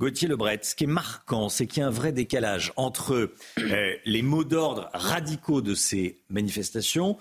[0.00, 3.94] Gauthier Lebret, ce qui est marquant, c'est qu'il y a un vrai décalage entre euh,
[4.06, 7.18] les mots d'ordre radicaux de ces manifestations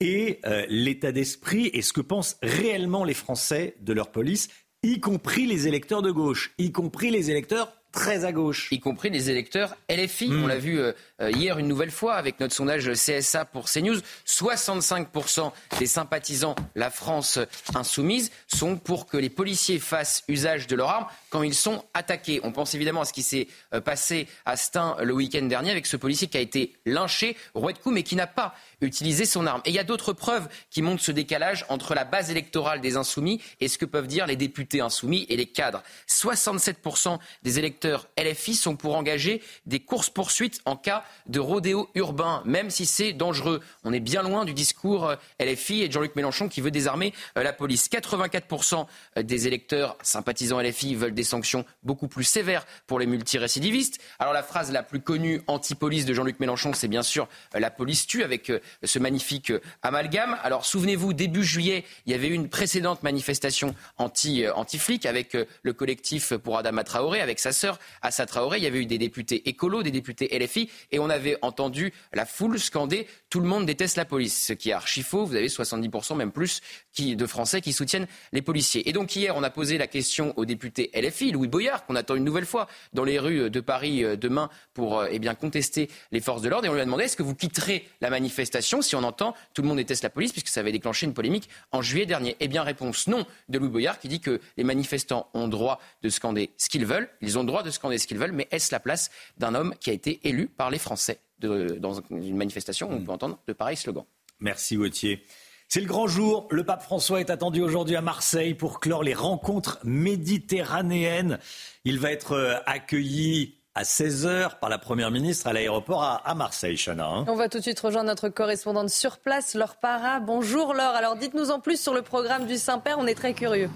[0.00, 4.48] et euh, l'état d'esprit et ce que pensent réellement les Français de leur police,
[4.82, 8.68] y compris les électeurs de gauche, y compris les électeurs très à gauche.
[8.70, 10.30] Y compris les électeurs LFI.
[10.30, 10.44] Mm.
[10.44, 14.00] On l'a vu euh, euh, hier une nouvelle fois avec notre sondage CSA pour CNews.
[14.26, 17.38] 65% des sympathisants La France
[17.74, 22.40] Insoumise sont pour que les policiers fassent usage de leurs armes quand ils sont attaqués.
[22.42, 25.86] On pense évidemment à ce qui s'est euh, passé à Stein le week-end dernier avec
[25.86, 29.46] ce policier qui a été lynché, roué de coups, mais qui n'a pas utilisé son
[29.46, 29.62] arme.
[29.64, 32.96] Et il y a d'autres preuves qui montrent ce décalage entre la base électorale des
[32.96, 35.82] insoumis et ce que peuvent dire les députés insoumis et les cadres.
[36.08, 42.70] 67% des électeurs LFI sont pour engager des courses-poursuites en cas de rodéo urbain, même
[42.70, 43.60] si c'est dangereux.
[43.84, 47.12] On est bien loin du discours euh, LFI et de Jean-Luc Mélenchon qui veut désarmer
[47.36, 47.88] euh, la police.
[47.88, 48.86] 84%
[49.22, 54.00] des électeurs sympathisants LFI veulent des sanctions beaucoup plus sévères pour les multirécidivistes.
[54.18, 57.70] Alors la phrase la plus connue anti-police de Jean-Luc Mélenchon, c'est bien sûr euh, la
[57.70, 60.38] police tue avec euh, ce magnifique euh, amalgame.
[60.42, 65.72] Alors souvenez-vous, début juillet, il y avait eu une précédente manifestation anti, anti-flic avec le
[65.72, 68.56] collectif pour Adama Traoré, avec sa sœur Assa Traoré.
[68.58, 72.24] Il y avait eu des députés écolos, des députés LFI, et on avait entendu la
[72.24, 75.24] foule scander tout le monde déteste la police, ce qui est archi faux.
[75.24, 76.60] Vous avez 70% même plus
[76.98, 78.88] de Français qui soutiennent les policiers.
[78.88, 82.14] Et donc hier, on a posé la question au député LFI, Louis Boyard, qu'on attend
[82.14, 85.88] une nouvelle fois dans les rues de Paris euh, demain pour euh, eh bien, contester
[86.12, 86.66] les forces de l'ordre.
[86.66, 89.62] Et on lui a demandé est-ce que vous quitterez la manifestation si on entend tout
[89.62, 92.48] le monde déteste la police, puisque ça avait déclenché une polémique en juillet dernier Eh
[92.48, 96.50] bien, réponse non de Louis Boyard qui dit que les manifestants ont droit de scander
[96.58, 97.08] ce qu'ils veulent.
[97.20, 99.90] Ils ont droit de scander ce qu'ils veulent, mais est-ce la place d'un homme qui
[99.90, 101.20] a été élu par les Français?
[101.40, 104.04] De- dans une manifestation où on peut entendre de pareils slogans
[104.40, 105.24] Merci Gauthier.
[105.68, 106.48] C'est le grand jour.
[106.50, 111.38] Le pape François est attendu aujourd'hui à Marseille pour clore les rencontres méditerranéennes.
[111.84, 116.34] Il va être euh, accueilli à 16h par la Première ministre à l'aéroport à, à
[116.34, 117.06] Marseille, Chana.
[117.06, 117.24] hein.
[117.28, 120.18] On va tout de suite rejoindre notre correspondante sur place, Laure Para.
[120.20, 120.94] Bonjour Laure.
[120.96, 123.70] Alors dites-nous en plus sur le programme du Saint-Père, on est très curieux.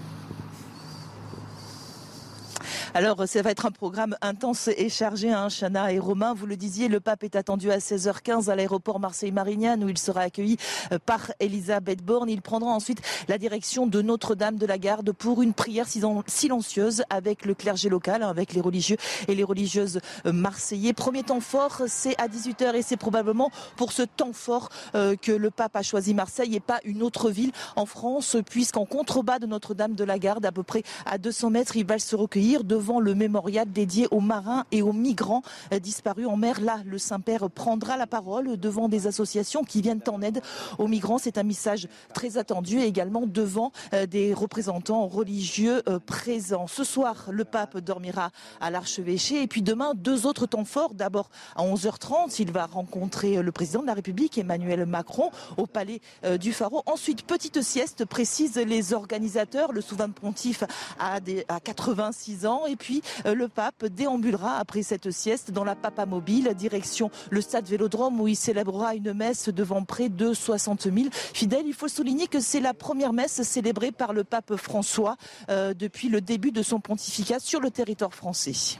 [2.93, 6.33] Alors, ça va être un programme intense et chargé, hein, Chana et Romain.
[6.33, 10.21] Vous le disiez, le pape est attendu à 16h15 à l'aéroport Marseille-Marignane où il sera
[10.21, 10.57] accueilli
[10.91, 12.29] euh, par Elisabeth Borne.
[12.29, 17.03] Il prendra ensuite la direction de Notre-Dame de la Garde pour une prière silen- silencieuse
[17.09, 18.97] avec le clergé local, hein, avec les religieux
[19.27, 20.93] et les religieuses euh, marseillais.
[20.93, 25.31] Premier temps fort, c'est à 18h et c'est probablement pour ce temps fort euh, que
[25.31, 29.45] le pape a choisi Marseille et pas une autre ville en France, puisqu'en contrebas de
[29.45, 32.99] Notre-Dame de la Garde, à peu près à 200 mètres, il va se recueillir devant
[32.99, 35.41] le mémorial dédié aux marins et aux migrants
[35.81, 36.61] disparus en mer.
[36.61, 40.41] Là, le Saint-Père prendra la parole devant des associations qui viennent en aide
[40.77, 41.17] aux migrants.
[41.17, 46.67] C'est un message très attendu et également devant euh, des représentants religieux euh, présents.
[46.67, 50.93] Ce soir, le pape dormira à l'archevêché et puis demain, deux autres temps forts.
[50.93, 56.01] D'abord, à 11h30, il va rencontrer le président de la République, Emmanuel Macron, au palais
[56.23, 56.83] euh, du Pharaon.
[56.85, 59.71] Ensuite, petite sieste, précisent les organisateurs.
[59.71, 60.63] Le souverain pontife
[60.99, 61.19] a
[61.59, 66.53] 86 ans et puis euh, le pape déambulera après cette sieste dans la Papa Mobile,
[66.55, 71.65] direction le stade Vélodrome où il célébrera une messe devant près de 60 000 fidèles.
[71.67, 75.17] Il faut souligner que c'est la première messe célébrée par le pape François
[75.49, 78.77] euh, depuis le début de son pontificat sur le territoire français.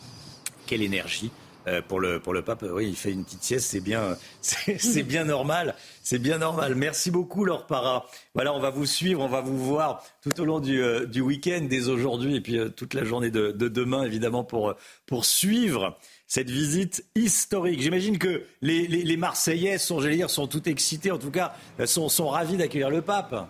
[0.65, 1.31] Quelle énergie
[1.67, 5.03] euh, pour, le, pour le pape, oui, il fait une petite sieste, c'est bien, c'est
[5.03, 5.75] bien normal.
[6.03, 6.75] C'est bien normal.
[6.75, 8.05] Merci beaucoup, Laure Para.
[8.35, 11.21] Voilà, on va vous suivre, on va vous voir tout au long du, euh, du
[11.21, 14.75] week-end, dès aujourd'hui, et puis euh, toute la journée de, de demain, évidemment, pour,
[15.07, 15.97] pour suivre
[16.27, 17.81] cette visite historique.
[17.81, 21.53] J'imagine que les, les, les, Marseillais sont, j'allais dire, sont tout excités, en tout cas,
[21.85, 23.47] sont, sont ravis d'accueillir le pape.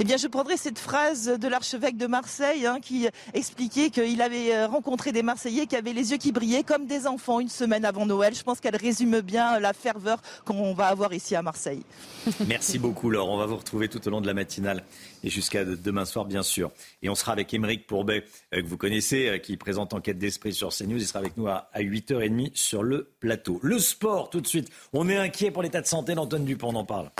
[0.00, 4.54] Eh bien, je prendrai cette phrase de l'archevêque de Marseille hein, qui expliquait qu'il avait
[4.54, 7.84] euh, rencontré des Marseillais qui avaient les yeux qui brillaient comme des enfants une semaine
[7.84, 8.34] avant Noël.
[8.34, 11.82] Je pense qu'elle résume bien la ferveur qu'on va avoir ici à Marseille.
[12.46, 13.28] Merci beaucoup, Laure.
[13.28, 14.84] On va vous retrouver tout au long de la matinale
[15.22, 16.70] et jusqu'à demain soir, bien sûr.
[17.02, 20.52] Et on sera avec Émeric Pourbet, euh, que vous connaissez, euh, qui présente Enquête d'Esprit
[20.52, 20.98] sur CNews.
[20.98, 23.60] Il sera avec nous à 8h30 sur le plateau.
[23.62, 24.70] Le sport, tout de suite.
[24.92, 27.10] On est inquiet pour l'état de santé d'Antoine Dupont, on en parle.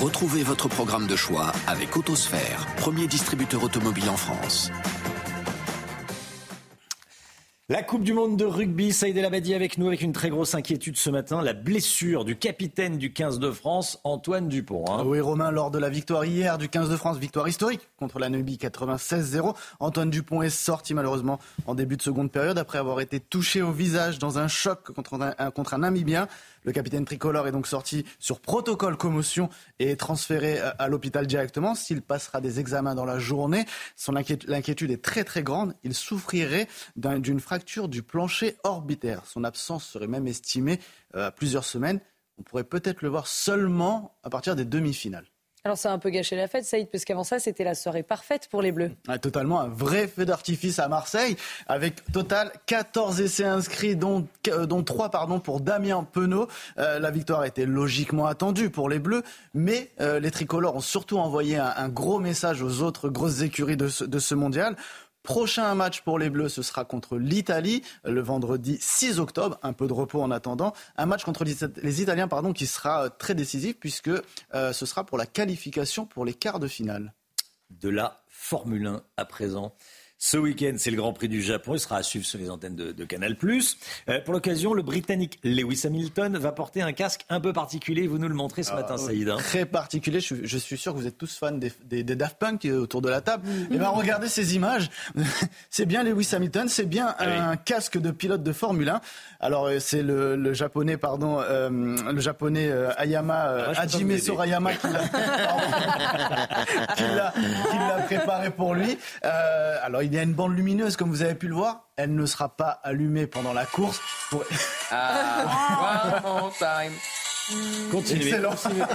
[0.00, 4.70] Retrouvez votre programme de choix avec Autosphère, premier distributeur automobile en France.
[7.68, 10.54] La Coupe du Monde de rugby, Saïd El Abadi avec nous avec une très grosse
[10.54, 14.84] inquiétude ce matin, la blessure du capitaine du 15 de France, Antoine Dupont.
[14.90, 15.04] Hein.
[15.06, 18.28] Oui, Romain, lors de la victoire hier du 15 de France, victoire historique contre la
[18.28, 23.20] Nubie 96-0, Antoine Dupont est sorti malheureusement en début de seconde période après avoir été
[23.20, 26.28] touché au visage dans un choc contre un, contre un Namibien.
[26.64, 29.48] Le capitaine tricolore est donc sorti sur protocole commotion
[29.78, 31.74] et transféré à l'hôpital directement.
[31.74, 33.64] S'il passera des examens dans la journée,
[33.96, 35.74] son l'inquiétude est très très grande.
[35.82, 39.22] Il souffrirait d'une fracture du plancher orbitaire.
[39.26, 40.78] Son absence serait même estimée
[41.16, 42.00] euh, à plusieurs semaines.
[42.38, 45.31] On pourrait peut-être le voir seulement à partir des demi-finales.
[45.64, 48.02] Alors ça a un peu gâché la fête, Saïd, parce qu'avant ça, c'était la soirée
[48.02, 48.90] parfaite pour les Bleus.
[49.06, 51.36] Ah, totalement, un vrai feu d'artifice à Marseille,
[51.68, 56.48] avec total 14 essais inscrits, dont, euh, dont 3 pardon, pour Damien Penaud.
[56.78, 59.22] Euh, la victoire était logiquement attendue pour les Bleus,
[59.54, 63.76] mais euh, les tricolores ont surtout envoyé un, un, gros message aux autres grosses écuries
[63.76, 64.74] de ce, de ce mondial.
[65.22, 69.58] Prochain match pour les Bleus, ce sera contre l'Italie le vendredi 6 octobre.
[69.62, 70.72] Un peu de repos en attendant.
[70.96, 74.10] Un match contre les Italiens qui sera euh, très décisif puisque
[74.54, 77.12] euh, ce sera pour la qualification pour les quarts de finale.
[77.70, 79.74] De la Formule 1 à présent.
[80.24, 81.74] Ce week-end, c'est le Grand Prix du Japon.
[81.74, 83.36] Il sera à suivre sur les antennes de, Canal+.
[84.08, 88.06] Euh, pour l'occasion, le Britannique Lewis Hamilton va porter un casque un peu particulier.
[88.06, 89.28] Vous nous le montrez ce ah, matin, Saïd.
[89.28, 89.38] Hein.
[89.38, 90.20] Très particulier.
[90.20, 93.20] Je, suis sûr que vous êtes tous fans des, Daft Punk euh, autour de la
[93.20, 93.48] table.
[93.48, 94.90] Et eh bien, regardez ces images.
[95.70, 96.68] c'est bien Lewis Hamilton.
[96.68, 99.00] C'est bien ah un casque de pilote de Formule 1.
[99.40, 104.86] Alors, euh, c'est le, japonais, pardon, le japonais Ayama, ah, Hajime Sorayama qui
[107.16, 107.32] l'a
[108.06, 108.96] préparé pour lui.
[109.22, 111.88] alors, il il y a une bande lumineuse, comme vous avez pu le voir.
[111.96, 113.98] Elle ne sera pas allumée pendant la course.
[114.90, 116.92] Ah, time.
[117.90, 118.34] Continuez.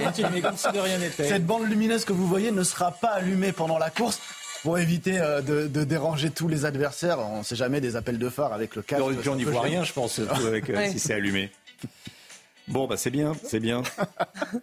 [0.04, 1.26] Continuez comme si de rien n'était.
[1.26, 4.20] Cette bande lumineuse que vous voyez ne sera pas allumée pendant la course
[4.62, 7.18] pour éviter euh, de, déranger tous les adversaires.
[7.18, 9.02] On ne sait jamais des appels de phare avec le casque.
[9.28, 11.50] on n'y voit rien, je pense, avec, euh, si c'est allumé.
[12.68, 13.82] Bon, bah c'est bien, c'est bien.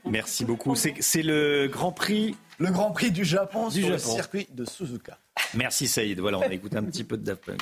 [0.05, 0.75] Merci beaucoup.
[0.75, 2.35] C'est le Grand Prix.
[2.59, 5.17] Le Grand Prix du Japon sur le circuit de Suzuka.
[5.53, 6.19] Merci Saïd.
[6.19, 7.61] Voilà, on a écouté un petit peu de Daft Punk.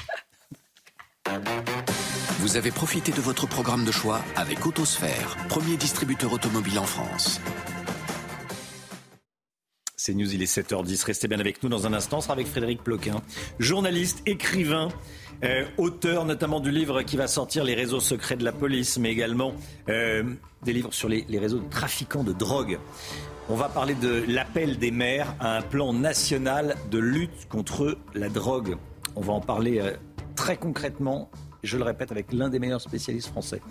[2.39, 7.39] Vous avez profité de votre programme de choix avec Autosphère, premier distributeur automobile en France.
[9.95, 11.05] C'est News, il est 7h10.
[11.05, 12.17] Restez bien avec nous dans un instant.
[12.17, 13.21] On sera avec Frédéric Ploquin,
[13.57, 14.89] journaliste, écrivain,
[15.43, 19.11] euh, auteur notamment du livre qui va sortir Les réseaux secrets de la police, mais
[19.11, 19.53] également
[19.89, 20.23] euh,
[20.63, 22.79] des livres sur les, réseaux de trafiquants de drogue.
[23.49, 28.29] On va parler de l'appel des maires à un plan national de lutte contre la
[28.29, 28.77] drogue.
[29.17, 29.91] On va en parler euh,
[30.35, 31.29] très concrètement,
[31.61, 33.61] je le répète, avec l'un des meilleurs spécialistes français,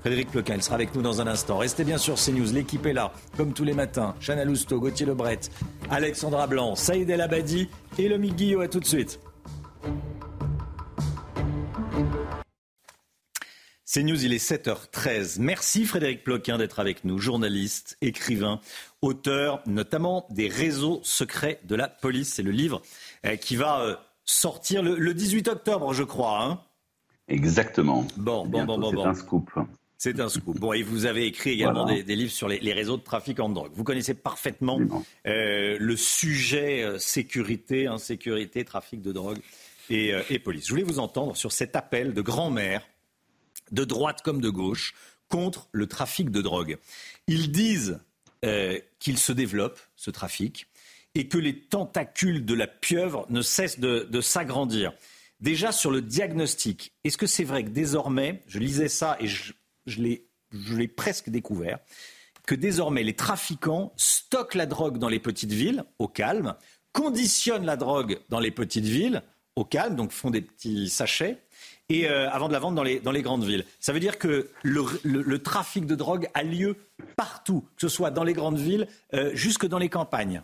[0.00, 0.56] Frédéric Ploquin.
[0.56, 1.56] Il sera avec nous dans un instant.
[1.56, 2.52] Restez bien sur CNews.
[2.52, 4.14] L'équipe est là, comme tous les matins.
[4.20, 5.40] Chana Lousteau, Gauthier Lebret,
[5.90, 8.60] Alexandra Blanc, Saïd El Abadi et Lomi Guillot.
[8.60, 9.18] À tout de suite.
[13.94, 15.38] C'est News, il est 7h13.
[15.38, 18.58] Merci Frédéric Ploquin d'être avec nous, journaliste, écrivain,
[19.02, 22.32] auteur notamment des réseaux secrets de la police.
[22.32, 22.80] C'est le livre
[23.26, 26.42] euh, qui va euh, sortir le, 18 octobre, je crois.
[26.42, 26.60] Hein.
[27.28, 28.06] Exactement.
[28.16, 28.92] Bon, bon, bon, bon.
[28.92, 29.50] C'est un scoop.
[29.98, 30.58] C'est un scoop.
[30.58, 33.72] Bon, et vous avez écrit également des, livres sur les, réseaux de trafic en drogue.
[33.74, 34.80] Vous connaissez parfaitement
[35.26, 39.40] euh, le sujet sécurité, insécurité, trafic de drogue
[39.90, 40.64] et, et police.
[40.64, 42.80] Je voulais vous entendre sur cet appel de grand-mère
[43.72, 44.94] de droite comme de gauche,
[45.28, 46.78] contre le trafic de drogue.
[47.26, 48.00] Ils disent
[48.44, 50.66] euh, qu'il se développe, ce trafic,
[51.14, 54.92] et que les tentacules de la pieuvre ne cessent de, s'agrandir.
[55.40, 59.52] Déjà sur le diagnostic, est-ce que c'est vrai que désormais, je lisais ça et je,
[59.86, 61.78] je l'ai presque découvert,
[62.46, 66.54] que désormais les trafiquants stockent la drogue dans les petites villes, au calme,
[66.92, 69.22] conditionnent la drogue dans les petites villes,
[69.56, 71.42] au calme, donc font des petits sachets,
[71.92, 73.64] et euh, avant de la vendre dans les, grandes villes.
[73.78, 76.76] Ça veut dire que le, le, trafic de drogue a lieu
[77.16, 80.42] partout, que ce soit dans les grandes villes, euh, jusque dans les campagnes.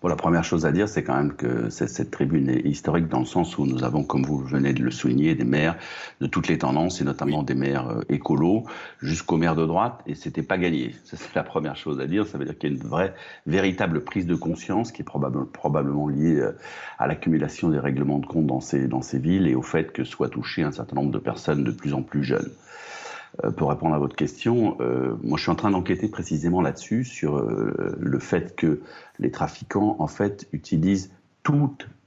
[0.00, 3.18] Bon, la première chose à dire, c'est quand même que cette tribune est historique dans
[3.18, 5.76] le sens où nous avons, comme vous venez de le souligner, des maires
[6.20, 8.62] de toutes les tendances, et notamment des maires euh, écolos,
[9.00, 10.94] jusqu'aux maires de droite, et c'était pas gagné.
[11.04, 12.28] c'est la première chose à dire.
[12.28, 13.12] Ça veut dire qu'il y a une vraie,
[13.46, 16.56] véritable prise de conscience qui est probable, probablement liée euh,
[17.00, 20.04] à l'accumulation des règlements de compte dans ces, dans ces villes et au fait que
[20.04, 22.52] soient touchées un certain nombre de personnes de plus en plus jeunes.
[23.44, 27.04] Euh, pour répondre à votre question, euh, moi je suis en train d'enquêter précisément là-dessus,
[27.04, 28.80] sur euh, le fait que
[29.18, 31.12] les trafiquants, en fait, utilisent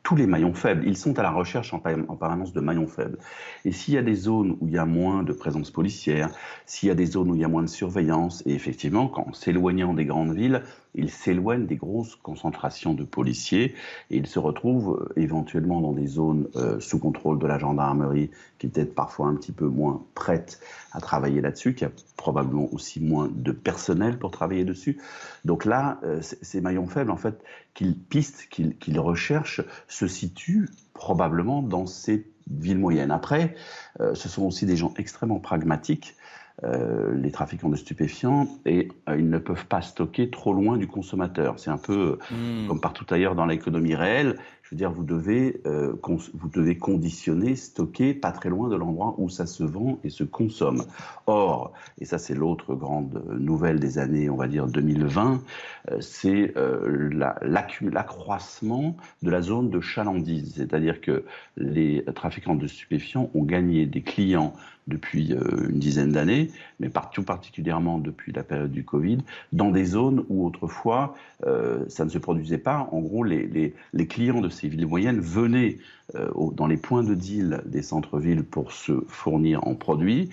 [0.03, 0.83] tous les maillons faibles.
[0.85, 3.17] Ils sont à la recherche en, permanence de maillons faibles.
[3.65, 6.29] Et s'il y a des zones où il y a moins de présence policière,
[6.67, 9.33] s'il y a des zones où il y a moins de surveillance, et effectivement, qu'en
[9.33, 10.61] s'éloignant des grandes villes,
[10.95, 13.75] ils s'éloignent des grosses concentrations de policiers
[14.09, 18.29] et ils se retrouvent euh, éventuellement dans des zones euh, sous contrôle de la gendarmerie
[18.59, 20.59] qui est peut-être parfois un petit peu moins prête
[20.91, 24.99] à travailler là-dessus, qui a probablement aussi moins de personnel pour travailler dessus.
[25.45, 27.41] Donc là, euh, ces maillons faibles, en fait,
[27.73, 33.11] qu'ils pistent, qu'ils recherchent, se situent probablement dans ces villes moyennes.
[33.11, 33.55] Après,
[33.99, 36.15] ce sont aussi des gens extrêmement pragmatiques
[36.63, 40.87] euh, les trafiquants de stupéfiants et euh, ils ne peuvent pas stocker trop loin du
[40.87, 41.59] consommateur.
[41.59, 42.67] C'est un peu hmm.
[42.67, 44.37] comme partout ailleurs dans l'économie réelle.
[44.71, 45.93] Je veux dire, vous devez, euh,
[46.33, 50.23] vous devez conditionner, stocker pas très loin de l'endroit où ça se vend et se
[50.23, 50.85] consomme.
[51.27, 55.43] Or, et ça c'est l'autre grande nouvelle des années, on va dire 2020,
[55.91, 57.09] euh, c'est euh,
[57.41, 60.53] l'accroissement de la zone de chalandise.
[60.55, 61.25] C'est-à-dire que
[61.57, 64.53] les trafiquants de stupéfiants ont gagné des clients
[64.91, 69.19] depuis une dizaine d'années, mais tout particulièrement depuis la période du Covid,
[69.53, 71.15] dans des zones où autrefois
[71.87, 72.87] ça ne se produisait pas.
[72.91, 73.73] En gros, les,
[74.07, 75.77] clients de ces villes moyennes venaient
[76.15, 80.29] euh, dans les points de deal des centres-villes pour se fournir en produits.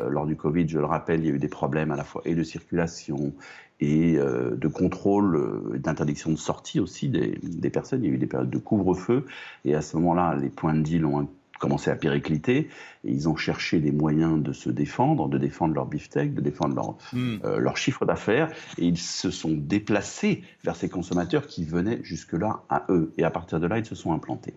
[0.00, 2.04] Euh, lors du Covid, je le rappelle, il y a eu des problèmes à la
[2.04, 3.32] fois et de circulation
[3.80, 8.04] et euh, de contrôle, d'interdiction de sortie aussi des, des, personnes.
[8.04, 9.26] Il y a eu des périodes de couvre-feu
[9.64, 11.28] et à ce moment-là, les points de deal ont
[11.62, 12.68] commencé à péricliter
[13.04, 16.74] et ils ont cherché des moyens de se défendre, de défendre leur beefsteak, de défendre
[16.74, 17.38] leur, hmm.
[17.44, 22.64] euh, leur chiffre d'affaires et ils se sont déplacés vers ces consommateurs qui venaient jusque-là
[22.68, 24.54] à eux et à partir de là, ils se sont implantés.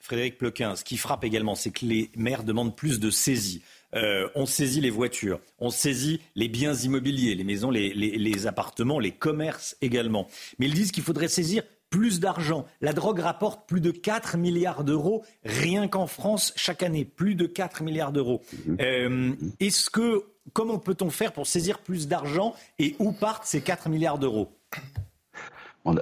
[0.00, 3.62] Frédéric Plequin, ce qui frappe également, c'est que les maires demandent plus de saisie.
[3.94, 8.98] Euh, on saisit les voitures, on saisit les biens immobiliers, les maisons, les, les appartements,
[8.98, 10.26] les commerces également.
[10.58, 12.66] Mais ils disent qu'il faudrait saisir plus d'argent.
[12.80, 17.04] La drogue rapporte plus de 4 milliards d'euros rien qu'en France chaque année.
[17.04, 18.42] Plus de 4 milliards d'euros.
[18.66, 18.76] Mhm.
[18.80, 23.88] Euh, est-ce que, comment peut-on faire pour saisir plus d'argent et où partent ces 4
[23.88, 24.48] milliards d'euros?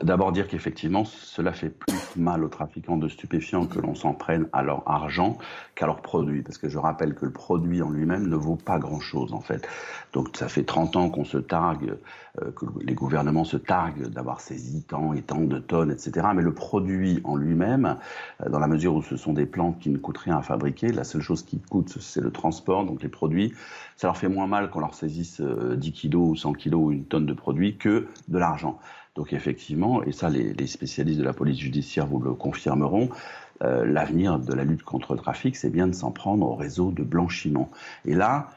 [0.03, 4.49] D'abord dire qu'effectivement, cela fait plus mal aux trafiquants de stupéfiants que l'on s'en prenne
[4.53, 5.39] à leur argent
[5.75, 6.43] qu'à leur produit.
[6.43, 9.67] Parce que je rappelle que le produit en lui-même ne vaut pas grand-chose, en fait.
[10.13, 11.97] Donc ça fait 30 ans qu'on se targue,
[12.43, 16.29] euh, que les gouvernements se targuent d'avoir saisi tant et tant de tonnes, etc.
[16.35, 17.99] Mais le produit en lui-même,
[18.45, 20.93] euh, dans la mesure où ce sont des plantes qui ne coûtent rien à fabriquer,
[20.93, 22.85] la seule chose qui coûte, c'est le transport.
[22.85, 23.53] Donc les produits,
[23.97, 26.93] ça leur fait moins mal qu'on leur saisisse 10 euh, kilos ou 100 kilos ou
[26.93, 28.79] une tonne de produits que de l'argent.
[29.17, 33.09] Donc effectivement, et ça les, spécialistes de la police judiciaire vous le confirmeront,
[33.63, 36.91] euh, l'avenir de la lutte contre le trafic, c'est bien de s'en prendre au réseau
[36.91, 37.71] de blanchiment.
[38.05, 38.51] Et là,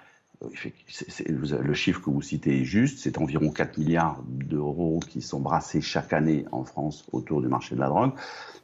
[0.44, 0.48] euh,
[1.30, 5.80] le chiffre que vous citez est juste, c'est environ 4 milliards d'euros qui sont brassés
[5.80, 8.12] chaque année en France autour du marché de la drogue.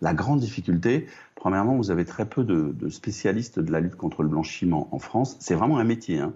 [0.02, 4.30] La grande difficulté, premièrement, vous avez très peu de, spécialistes de la lutte contre le
[4.30, 5.38] blanchiment en France.
[5.40, 6.20] C'est vraiment un métier.
[6.20, 6.34] Hein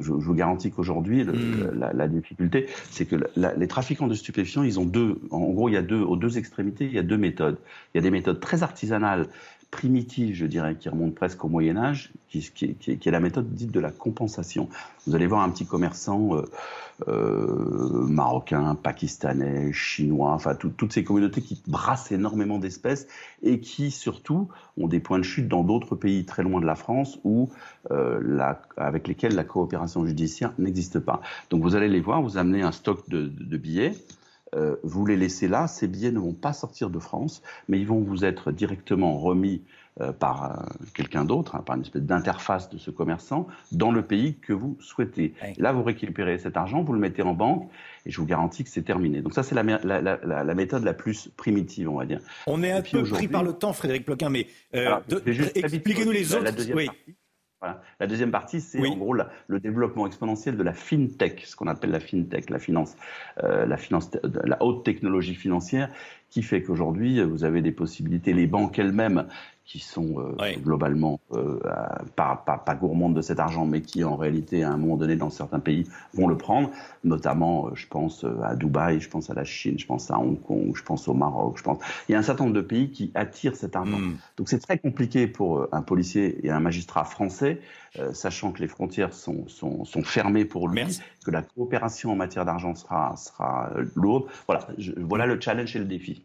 [0.00, 1.78] je, vous garantis qu'aujourd'hui, hmm.
[1.94, 5.76] la, difficulté, c'est que les trafiquants de stupéfiants, ils ont deux, en gros, il y
[5.76, 7.58] a deux, aux deux extrémités, il y a deux méthodes.
[7.94, 9.26] Il y a des méthodes très artisanales,
[9.70, 13.80] primitives, je dirais, qui remontent presque au Moyen Âge, qui, est la méthode dite de
[13.80, 14.68] la compensation.
[15.06, 16.42] Vous allez voir un petit commerçant euh,
[17.06, 23.06] euh, marocain, pakistanais, chinois, enfin toutes ces communautés qui brassent énormément d'espèces
[23.42, 24.48] et qui surtout
[24.78, 27.50] ont des points de chute dans d'autres pays très loin de la France où
[27.90, 31.20] euh, avec lesquels la coopération judiciaire n'existe pas.
[31.50, 33.94] Donc vous allez les voir, vous amenez un stock de billets.
[34.54, 37.86] Euh, vous les laissez là, ces billets ne vont pas sortir de France, mais ils
[37.86, 39.62] vont vous être directement remis
[40.00, 44.02] euh, par euh, quelqu'un d'autre, hein, par une espèce d'interface de ce commerçant, dans le
[44.02, 45.34] pays que vous souhaitez.
[45.56, 47.68] Là, vous récupérez cet argent, vous le mettez en banque,
[48.06, 49.22] et je vous garantis que c'est terminé.
[49.22, 52.20] Donc ça, c'est la, la, méthode la plus primitive, on va dire.
[52.46, 54.46] On est un peu pris par le temps, Frédéric Ploquin, mais
[54.76, 56.52] euh, expliquez-nous les autres.
[56.74, 56.88] oui.
[58.00, 61.90] La deuxième partie, c'est en gros le développement exponentiel de la fintech, ce qu'on appelle
[61.90, 62.96] la fintech, la finance,
[63.42, 65.90] la finance, la haute technologie financière,
[66.30, 69.26] qui fait qu'aujourd'hui, vous avez des possibilités, les banques elles-mêmes
[69.68, 71.60] qui sont euh, globalement euh,
[72.16, 75.14] pas, pas, pas, gourmandes de cet argent, mais qui en réalité, à un moment donné,
[75.14, 76.70] dans certains pays, vont le prendre.
[77.04, 80.40] Notamment, euh, je pense à Dubaï, je pense à la Chine, je pense à Hong
[80.40, 81.78] Kong, je pense au Maroc, je pense.
[82.08, 83.98] Il y a un certain nombre de pays qui attirent cet argent.
[83.98, 84.16] Hmm.
[84.38, 87.60] Donc c'est très compliqué pour un policier et un magistrat français,
[88.12, 90.84] sachant que les frontières sont, sont, sont fermées pour lui,
[91.24, 94.26] que la coopération en matière d'argent sera, sera lourde.
[94.46, 94.66] Voilà,
[94.98, 96.24] voilà le challenge et le défi.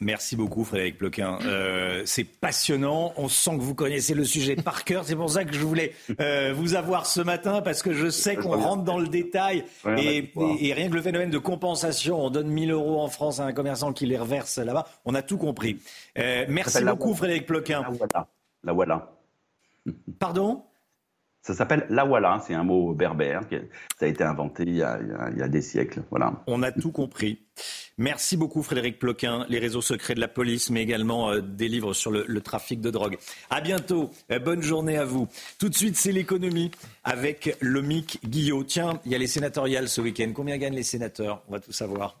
[0.00, 1.38] Merci beaucoup Frédéric Ploquin.
[1.42, 3.12] Euh, c'est passionnant.
[3.16, 5.04] On sent que vous connaissez le sujet par cœur.
[5.04, 8.34] C'est pour ça que je voulais euh, vous avoir ce matin parce que je sais
[8.36, 9.64] qu'on rentre dans le détail
[9.96, 10.32] et,
[10.74, 13.92] rien que le phénomène de compensation, on donne 1000 euros en France à un commerçant
[13.92, 14.86] qui les reverse là-bas.
[15.04, 15.78] On a tout compris.
[16.18, 17.82] Euh, merci beaucoup Frédéric Ploquin.
[17.82, 18.28] La voilà.
[18.64, 19.12] La voilà.
[20.18, 20.64] Pardon?
[21.44, 23.42] Ça s'appelle la voilà, c'est un mot berbère.
[24.00, 24.98] Ça a été inventé il y a,
[25.30, 26.02] il y a des siècles.
[26.08, 26.42] Voilà.
[26.46, 27.38] On a tout compris.
[27.98, 31.92] Merci beaucoup Frédéric Ploquin, les réseaux secrets de la police, mais également euh, des livres
[31.92, 33.18] sur le, trafic de drogue.
[33.50, 35.28] À bientôt, euh, bonne journée à vous.
[35.58, 36.70] Tout de suite, c'est l'économie
[37.04, 38.64] avec Lomic Guillot.
[38.64, 40.32] Tiens, il y a les sénatoriales ce week-end.
[40.34, 41.42] Combien gagnent les sénateurs?
[41.48, 42.16] On va tout savoir.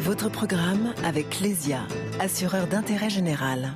[0.00, 1.86] Votre programme avec Lesia,
[2.20, 3.72] assureur d'intérêt général.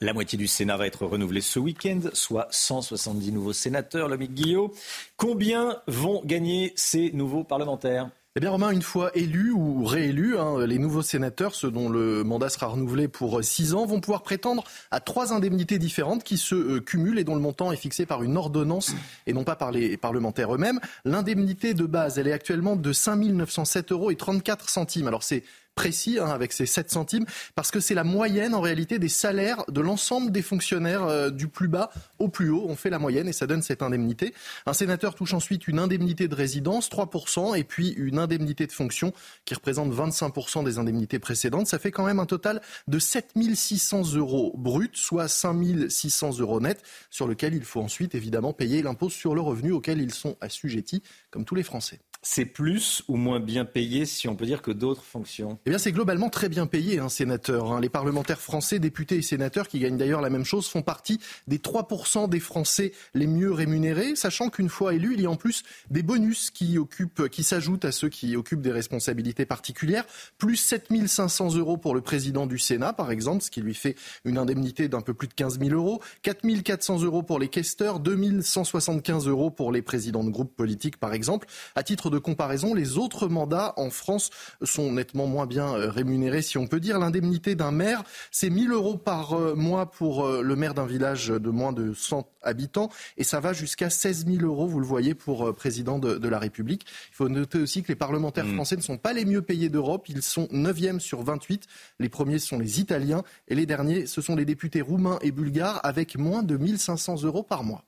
[0.00, 4.08] La moitié du Sénat va être renouvelée ce week-end, soit 170 nouveaux sénateurs.
[4.08, 4.72] Lomique Guillot,
[5.16, 8.08] combien vont gagner ces nouveaux parlementaires?
[8.36, 12.22] Eh bien, Romain, une fois élus ou réélus, hein, les nouveaux sénateurs, ceux dont le
[12.22, 14.62] mandat sera renouvelé pour six ans, vont pouvoir prétendre
[14.92, 18.22] à trois indemnités différentes qui se euh, cumulent et dont le montant est fixé par
[18.22, 18.94] une ordonnance
[19.26, 20.78] et non pas par les parlementaires eux-mêmes.
[21.04, 25.08] L'indemnité de base, elle est actuellement de 5 907 euros et 34 centimes.
[25.08, 25.42] Alors, c'est
[25.78, 27.24] précis hein, avec ces 7 centimes,
[27.54, 31.46] parce que c'est la moyenne en réalité des salaires de l'ensemble des fonctionnaires euh, du
[31.46, 32.66] plus bas au plus haut.
[32.68, 34.34] On fait la moyenne et ça donne cette indemnité.
[34.66, 39.12] Un sénateur touche ensuite une indemnité de résidence, 3%, et puis une indemnité de fonction
[39.44, 41.68] qui représente 25% des indemnités précédentes.
[41.68, 47.28] Ça fait quand même un total de 7600 euros bruts, soit 5600 euros nets, sur
[47.28, 51.44] lequel il faut ensuite évidemment payer l'impôt sur le revenu auquel ils sont assujettis, comme
[51.44, 52.00] tous les Français.
[52.30, 55.58] C'est plus ou moins bien payé, si on peut dire, que d'autres fonctions?
[55.64, 57.72] Eh bien, c'est globalement très bien payé, hein, sénateur.
[57.72, 57.80] Hein.
[57.80, 61.56] Les parlementaires français, députés et sénateurs, qui gagnent d'ailleurs la même chose, font partie des
[61.56, 65.62] 3% des Français les mieux rémunérés, sachant qu'une fois élus, il y a en plus
[65.90, 70.04] des bonus qui, occupent, qui s'ajoutent à ceux qui occupent des responsabilités particulières.
[70.36, 74.36] Plus 7500 euros pour le président du Sénat, par exemple, ce qui lui fait une
[74.36, 76.02] indemnité d'un peu plus de 15 000 euros.
[76.20, 81.48] 4400 euros pour les questeurs, 2175 euros pour les présidents de groupes politiques, par exemple.
[81.74, 84.30] À titre de comparaison, les autres mandats en France
[84.62, 86.98] sont nettement moins bien euh, rémunérés, si on peut dire.
[86.98, 91.28] L'indemnité d'un maire, c'est 1000 euros par euh, mois pour euh, le maire d'un village
[91.28, 95.14] de moins de 100 habitants et ça va jusqu'à 16 000 euros, vous le voyez,
[95.14, 96.84] pour président de, la République.
[97.10, 98.54] Il faut noter aussi que les parlementaires mmh.
[98.54, 100.08] français ne sont pas les mieux payés d'Europe.
[100.08, 101.66] Ils sont 9e sur 28.
[101.98, 105.80] Les premiers sont les Italiens et les derniers, ce sont les députés roumains et bulgares
[105.84, 107.84] avec moins de 1500 euros par mois.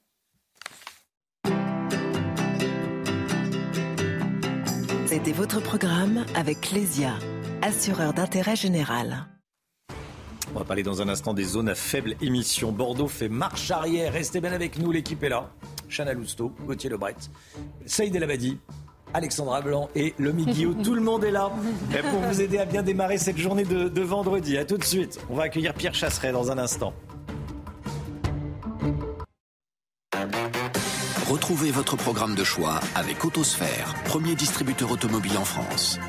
[5.23, 7.13] C'était votre programme avec Clésia,
[7.61, 9.27] assureur d'intérêt général.
[10.55, 12.73] On va parler dans un instant des zones à faible émission.
[12.73, 14.15] Bordeaux fait marche arrière.
[14.15, 15.51] Restez bien avec nous, l'équipe est là.
[15.91, 17.17] Chana Lousteau, Gauthier Lebret,
[17.85, 18.57] Saïd El Abadi,
[19.13, 20.83] Alexandra Blanc et Lomi Guillaume.
[20.83, 21.53] Tout le monde est là
[22.11, 24.57] pour vous aider à bien démarrer cette journée de, de vendredi.
[24.57, 25.21] A tout de suite.
[25.29, 26.95] On va accueillir Pierre Chasseret dans un instant.
[31.31, 36.01] Retrouvez votre programme de choix avec Autosphère, premier distributeur automobile en France.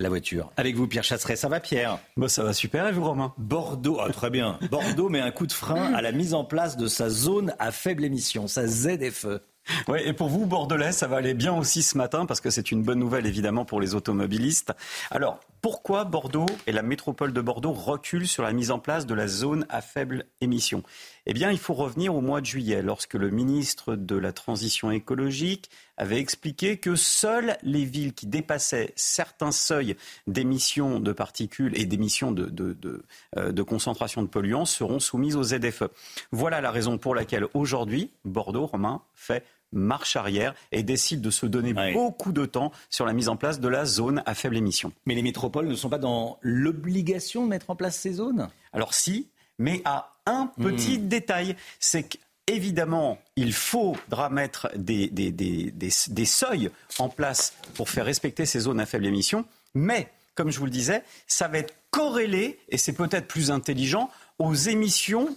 [0.00, 0.50] La voiture.
[0.56, 1.36] Avec vous, Pierre Chasseret.
[1.36, 1.98] Ça va, Pierre?
[2.16, 3.34] Bah, Ça va super, et vous, Romain?
[3.36, 4.58] Bordeaux, ah, très bien.
[4.70, 7.72] Bordeaux met un coup de frein à la mise en place de sa zone à
[7.72, 9.42] faible émission, sa ZFE.
[9.88, 12.70] Oui, et pour vous, Bordelais, ça va aller bien aussi ce matin parce que c'est
[12.70, 14.72] une bonne nouvelle évidemment pour les automobilistes.
[15.10, 19.14] Alors, pourquoi Bordeaux et la métropole de Bordeaux reculent sur la mise en place de
[19.14, 20.82] la zone à faible émission?
[21.26, 24.90] Eh bien, il faut revenir au mois de juillet, lorsque le ministre de la Transition
[24.90, 29.96] écologique avait expliqué que seules les villes qui dépassaient certains seuils
[30.26, 33.02] d'émissions de particules et d'émissions de, de,
[33.36, 35.84] euh, concentration de polluants seront soumises aux ZFE.
[36.30, 41.46] Voilà la raison pour laquelle aujourd'hui, Bordeaux, Romain, fait marche arrière et décide de se
[41.46, 44.92] donner beaucoup de temps sur la mise en place de la zone à faible émission.
[45.06, 48.48] Mais les métropoles ne sont pas dans l'obligation de mettre en place ces zones?
[48.72, 49.28] Alors si,
[49.58, 50.64] mais à un hmm.
[50.64, 52.04] petit détail, c'est
[52.46, 58.60] qu'évidemment, il faudra mettre des, des, des, des, seuils en place pour faire respecter ces
[58.60, 62.78] zones à faible émission, mais comme je vous le disais, ça va être corrélé, et
[62.78, 65.36] c'est peut-être plus intelligent, aux émissions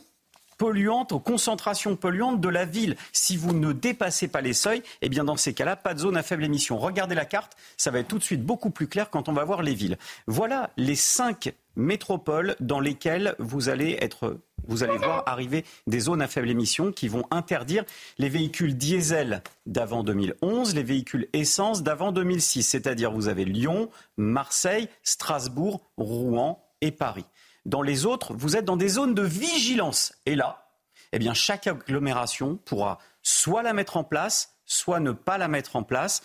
[0.61, 2.95] polluantes, aux concentrations polluantes de la ville.
[3.13, 6.15] Si vous ne dépassez pas les seuils, eh bien dans ces cas-là, pas de zone
[6.15, 6.77] à faible émission.
[6.77, 9.43] Regardez la carte, ça va être tout de suite beaucoup plus clair quand on va
[9.43, 9.97] voir les villes.
[10.27, 16.21] Voilà les cinq métropoles dans lesquelles vous allez être vous allez voir arriver des zones
[16.21, 17.83] à faible émission qui vont interdire
[18.19, 22.61] les véhicules diesel d'avant 2011, les véhicules essence d'avant 2006.
[22.61, 27.25] C'est-à-dire vous avez Lyon, Marseille, Strasbourg, Rouen et Paris.
[27.65, 30.13] Dans les autres, vous êtes dans des zones de vigilance.
[30.25, 30.67] Et là,
[31.11, 35.75] eh bien, chaque agglomération pourra soit la mettre en place, soit ne pas la mettre
[35.75, 36.23] en place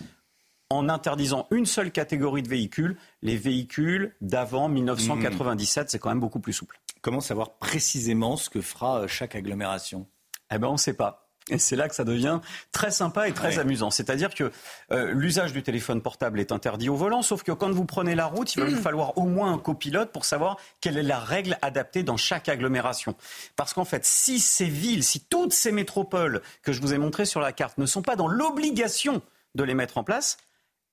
[0.70, 5.90] en interdisant une seule catégorie de véhicules, les véhicules d'avant 1997.
[5.90, 6.80] C'est quand même beaucoup plus souple.
[7.02, 10.08] Comment savoir précisément ce que fera euh, chaque agglomération?
[10.52, 11.25] Eh bien, on ne sait pas.
[11.48, 12.40] Et c'est là que ça devient
[12.73, 13.90] très sympa et très amusant.
[13.90, 14.51] C'est-à-dire que
[14.90, 18.27] euh, l'usage du téléphone portable est interdit au volant, sauf que quand vous prenez la
[18.27, 21.56] route, il va vous falloir au moins un copilote pour savoir quelle est la règle
[21.62, 23.14] adaptée dans chaque agglomération.
[23.55, 27.27] Parce qu'en fait, si ces villes, si toutes ces métropoles que je vous ai montrées
[27.27, 29.23] sur la carte ne sont pas dans l'obligation
[29.55, 30.39] de les mettre en place,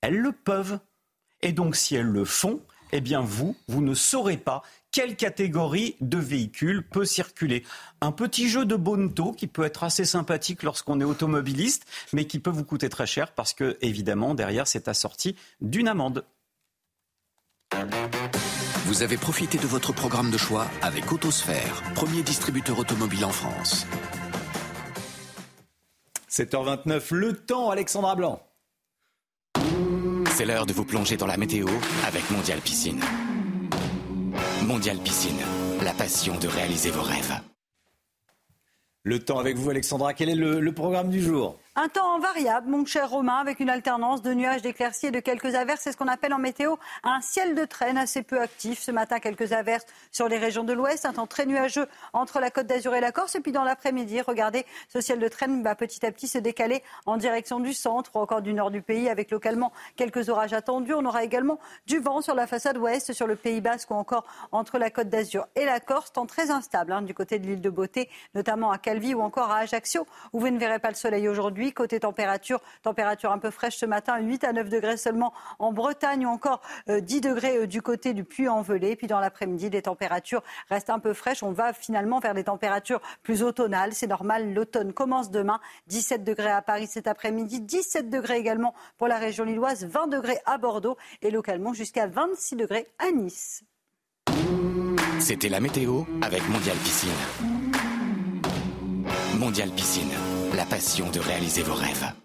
[0.01, 0.79] elles le peuvent.
[1.41, 2.61] Et donc, si elles le font,
[2.91, 4.61] eh bien vous, vous ne saurez pas
[4.93, 7.65] quelle catégorie de véhicule peut circuler?
[7.99, 12.39] Un petit jeu de bonneto qui peut être assez sympathique lorsqu'on est automobiliste, mais qui
[12.39, 16.23] peut vous coûter très cher parce que, évidemment, derrière, c'est assorti d'une amende.
[18.85, 23.87] Vous avez profité de votre programme de choix avec Autosphère, premier distributeur automobile en France.
[26.29, 28.43] 7h29, le temps, Alexandra Blanc.
[30.29, 31.67] C'est l'heure de vous plonger dans la météo
[32.05, 33.01] avec Mondial Piscine.
[34.63, 35.41] Mondial Piscine,
[35.83, 37.33] la passion de réaliser vos rêves.
[39.03, 40.13] Le temps avec vous, Alexandra.
[40.13, 41.59] Quel est le, programme du jour?
[41.75, 45.55] Un temps variable, mon cher Romain, avec une alternance de nuages, d'éclaircies et de quelques
[45.55, 45.81] averses.
[45.81, 48.79] C'est ce qu'on appelle en météo un ciel de traîne assez peu actif.
[48.79, 52.51] Ce matin, quelques averses sur les régions de l'ouest, un temps très nuageux entre la
[52.51, 53.33] côte d'Azur et la Corse.
[53.35, 56.83] Et puis dans l'après-midi, regardez, ce ciel de traîne va petit à petit se décaler
[57.07, 60.93] en direction du centre ou encore du nord du pays, avec localement quelques orages attendus.
[60.93, 64.25] On aura également du vent sur la façade ouest, sur le Pays Basque ou encore
[64.51, 67.61] entre la côte d'Azur et la Corse, temps très instable hein, du côté de l'île
[67.61, 70.95] de Beauté, notamment à Calvi ou encore à Ajaccio, où vous ne verrez pas le
[70.95, 71.62] soleil aujourd'hui.
[71.71, 76.25] Côté température, température un peu fraîche ce matin, 8 à 9 degrés seulement en Bretagne
[76.25, 78.95] ou encore 10 euh, degrés euh, du côté du Puy-en-Velay.
[78.95, 81.43] Puis dans l'après-midi, les températures restent un peu fraîches.
[81.43, 83.93] On va finalement vers des températures plus automnales.
[83.93, 85.59] C'est normal, l'automne commence demain.
[85.87, 90.39] 17 degrés à Paris cet après-midi, 17 degrés également pour la région lilloise, 20 degrés
[90.45, 93.63] à Bordeaux et localement jusqu'à 26 degrés à Nice.
[95.19, 97.09] C'était la météo avec Mondial Piscine.
[99.39, 100.11] Mondial Piscine
[100.55, 102.22] la passion de réaliser vos rêves.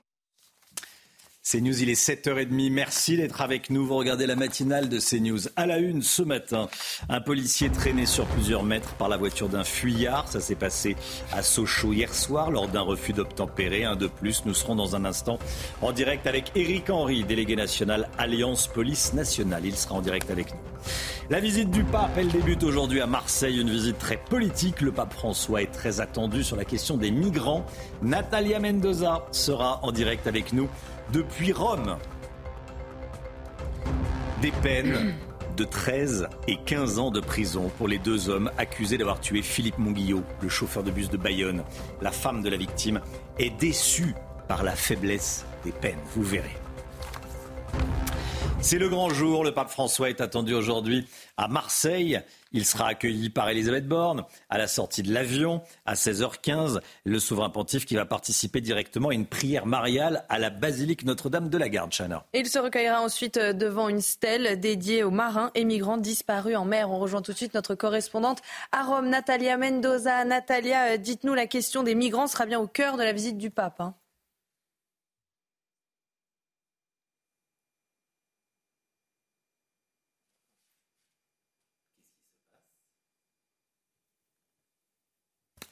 [1.51, 2.71] CNews, il est 7h30.
[2.71, 3.87] Merci d'être avec nous.
[3.87, 5.49] Vous regardez la matinale de CNews.
[5.57, 6.69] À la une ce matin,
[7.09, 10.29] un policier traîné sur plusieurs mètres par la voiture d'un fuyard.
[10.29, 10.95] Ça s'est passé
[11.33, 13.85] à Sochaux hier soir lors d'un refus d'obtempérer.
[13.85, 14.45] Un de plus.
[14.45, 15.39] Nous serons dans un instant
[15.81, 19.65] en direct avec Éric Henry, délégué national Alliance Police Nationale.
[19.65, 20.61] Il sera en direct avec nous.
[21.31, 24.83] La visite du pape, elle débute aujourd'hui à Marseille, une visite très politique.
[24.83, 27.65] Le pape François est très attendu sur la question des migrants.
[28.03, 30.69] Natalia Mendoza sera en direct avec nous
[31.13, 31.97] depuis Rome.
[34.43, 35.15] Des peines
[35.57, 39.79] de 13 et 15 ans de prison pour les deux hommes accusés d'avoir tué Philippe
[39.79, 41.65] Monguillot, le chauffeur de bus de Bayonne.
[42.01, 43.01] La femme de la victime
[43.39, 44.15] est déçue
[44.47, 45.99] par la faiblesse des peines.
[46.15, 46.57] Vous verrez.
[48.61, 49.45] C'est le grand jour.
[49.45, 51.07] Le pape François est attendu aujourd'hui
[51.37, 52.21] à Marseille.
[52.53, 56.81] Il sera accueilli par Elisabeth Borne à la sortie de l'avion à 16h15.
[57.05, 61.49] Le souverain pontife qui va participer directement à une prière mariale à la basilique Notre-Dame
[61.49, 62.25] de la Garde, Chana.
[62.35, 66.91] Il se recueillera ensuite devant une stèle dédiée aux marins et migrants disparus en mer.
[66.91, 68.41] On rejoint tout de suite notre correspondante
[68.73, 70.25] à Rome, Natalia Mendoza.
[70.25, 73.81] Natalia, dites-nous, la question des migrants sera bien au cœur de la visite du pape.
[73.81, 73.95] Hein.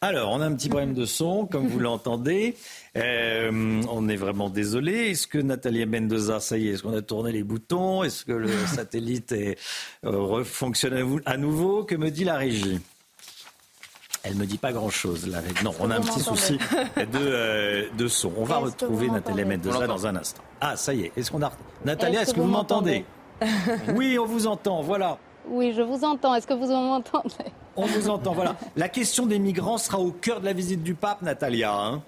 [0.02, 2.54] Alors, on a un petit problème de son, comme vous l'entendez.
[2.98, 5.10] Euh, on est vraiment désolé.
[5.10, 8.02] Est-ce que Nathalie Mendoza, ça y est, est-ce qu'on a tourné les boutons?
[8.02, 9.58] Est-ce que le satellite est,
[10.04, 11.84] euh, fonctionne à nouveau?
[11.84, 12.78] Que me dit la régie?
[14.22, 15.28] Elle me dit pas grand-chose.
[15.28, 15.38] Là.
[15.64, 16.58] Non, on a un petit souci
[16.96, 18.32] de, euh, de son.
[18.36, 20.42] On va retrouver Nathalie Mendoza dans un instant.
[20.60, 21.12] Ah, ça y est.
[21.16, 21.52] Est-ce qu'on a
[21.84, 23.04] Nathalie, est-ce que, vous m'entendez?
[23.94, 24.82] Oui, on vous entend.
[24.82, 25.16] Voilà.
[25.48, 26.34] Oui, je vous entends.
[26.34, 27.52] Est-ce que vous m'entendez?
[27.76, 28.56] On vous entend, voilà.
[28.76, 31.74] La question des migrants sera au cœur de la visite du pape, Natalia.
[31.74, 32.02] Hein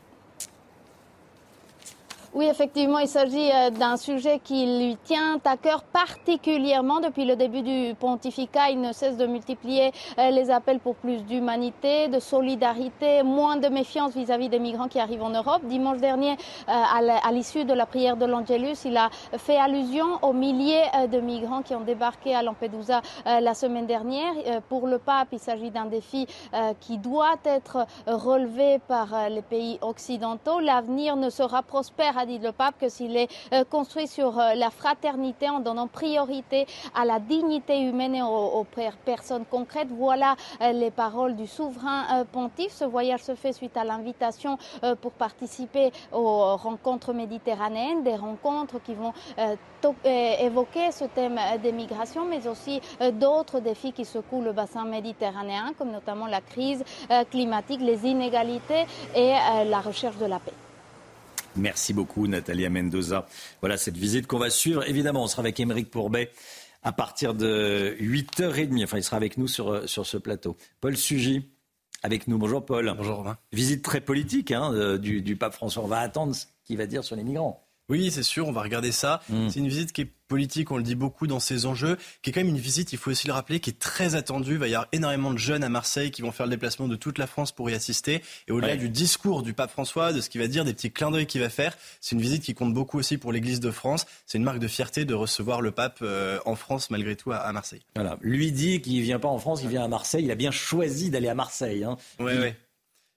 [2.35, 7.37] Oui, effectivement, il s'agit euh, d'un sujet qui lui tient à cœur particulièrement depuis le
[7.37, 8.69] début du pontificat.
[8.69, 13.69] Il ne cesse de multiplier euh, les appels pour plus d'humanité, de solidarité, moins de
[13.69, 15.63] méfiance vis-à-vis des migrants qui arrivent en Europe.
[15.65, 16.37] Dimanche dernier, euh,
[16.69, 21.63] à l'issue de la prière de l'Angelus, il a fait allusion aux milliers de migrants
[21.63, 24.33] qui ont débarqué à Lampedusa la semaine dernière.
[24.69, 26.27] Pour le pape, il s'agit d'un défi
[26.81, 30.61] qui doit être relevé par les pays occidentaux.
[30.61, 34.71] L'avenir ne sera prospère dit le pape que s'il est euh, construit sur euh, la
[34.71, 38.67] fraternité en donnant priorité à la dignité humaine et aux,
[39.05, 39.89] personnes concrètes.
[39.91, 42.73] Voilà euh, les paroles du souverain pontife.
[42.73, 44.59] Ce voyage se fait suite à l'invitation
[45.01, 49.13] pour participer aux rencontres méditerranéennes, des rencontres qui vont
[50.05, 52.81] évoquer ce thème des migrations, mais aussi
[53.13, 56.85] d'autres défis qui secouent le bassin méditerranéen, comme notamment la crise
[57.31, 59.35] climatique, les inégalités et
[59.67, 60.68] la recherche de la paix.
[61.57, 63.27] Merci beaucoup, Natalia Mendoza.
[63.61, 64.89] Voilà cette visite qu'on va suivre.
[64.89, 66.31] Évidemment, on sera avec Émeric Pourbet
[66.83, 68.85] à partir de 8h30.
[68.85, 70.57] Enfin, il sera avec nous sur, sur ce plateau.
[70.81, 71.49] Paul Sugy,
[72.03, 72.39] avec nous.
[72.39, 72.95] Bonjour, Paul.
[72.97, 75.83] Bonjour, Visite très politique hein, du, du pape François.
[75.83, 77.68] On va attendre ce qu'il va dire sur les migrants.
[77.89, 79.21] Oui, c'est sûr, on va regarder ça.
[79.29, 79.49] Mm.
[79.49, 82.33] C'est une visite qui est politique, on le dit beaucoup dans ces enjeux, qui est
[82.33, 84.53] quand même une visite, il faut aussi le rappeler, qui est très attendue.
[84.53, 86.97] Il va y avoir énormément de jeunes à Marseille qui vont faire le déplacement de
[86.97, 88.23] toute la France pour y assister.
[88.47, 91.11] Et au-delà du discours du pape François, de ce qu'il va dire, des petits clins
[91.11, 94.07] d'œil qu'il va faire, c'est une visite qui compte beaucoup aussi pour l'Église de France.
[94.27, 97.51] C'est une marque de fierté de recevoir le pape euh, en France, malgré tout, à,
[97.53, 97.83] Marseille.
[97.95, 98.19] Voilà.
[98.21, 100.25] Lui dit qu'il vient pas en France, il vient à Marseille.
[100.25, 101.85] Il a bien choisi d'aller à Marseille.
[101.85, 101.97] Hein.
[102.21, 102.57] Ouais, ouais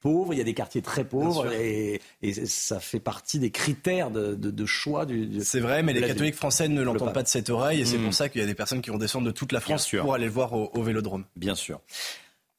[0.02, 2.02] pauvres, il y a des quartiers très pauvres et,
[2.46, 5.42] ça fait partie des critères de, choix du.
[5.42, 8.10] c'est vrai, mais les catholiques français ne l'entendent pas de cette oreille et c'est pour
[8.10, 8.14] mm.
[8.14, 10.26] ça qu'il y a des personnes qui vont descendre de toute la France pour aller
[10.26, 11.26] le voir au, Vélodrome.
[11.36, 11.80] Bien sûr.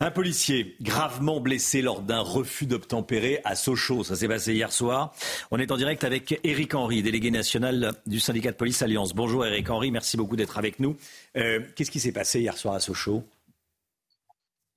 [0.01, 4.03] Un policier gravement blessé lors d'un refus d'obtempérer à Sochaux.
[4.03, 5.13] Ça s'est passé hier soir.
[5.51, 9.13] On est en direct avec Éric Henry, délégué national du syndicat de police Alliance.
[9.15, 10.97] Bonjour Éric Henry, merci beaucoup d'être avec nous.
[11.37, 13.23] Euh, qu'est-ce qui s'est passé hier soir à Sochaux?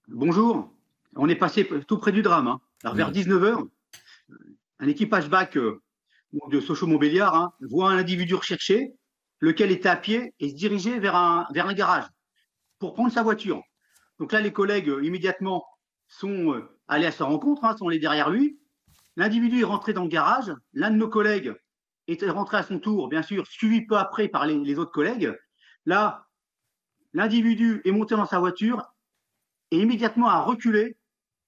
[0.07, 0.69] Bonjour
[1.15, 2.47] on est passé tout près du drame.
[2.47, 2.61] Hein.
[2.83, 3.67] Alors, vers 19h,
[4.79, 5.81] un équipage bac euh,
[6.49, 8.93] de Sochaux-Montbéliard hein, voit un individu recherché,
[9.39, 12.05] lequel était à pied et se dirigeait vers un, vers un garage
[12.79, 13.61] pour prendre sa voiture.
[14.19, 15.65] Donc là, les collègues, euh, immédiatement,
[16.07, 18.59] sont euh, allés à sa rencontre, hein, sont allés derrière lui.
[19.15, 20.53] L'individu est rentré dans le garage.
[20.73, 21.53] L'un de nos collègues
[22.07, 25.33] était rentré à son tour, bien sûr, suivi peu après par les autres collègues.
[25.85, 26.27] Là,
[27.13, 28.83] l'individu est monté dans sa voiture
[29.71, 30.97] et immédiatement a reculé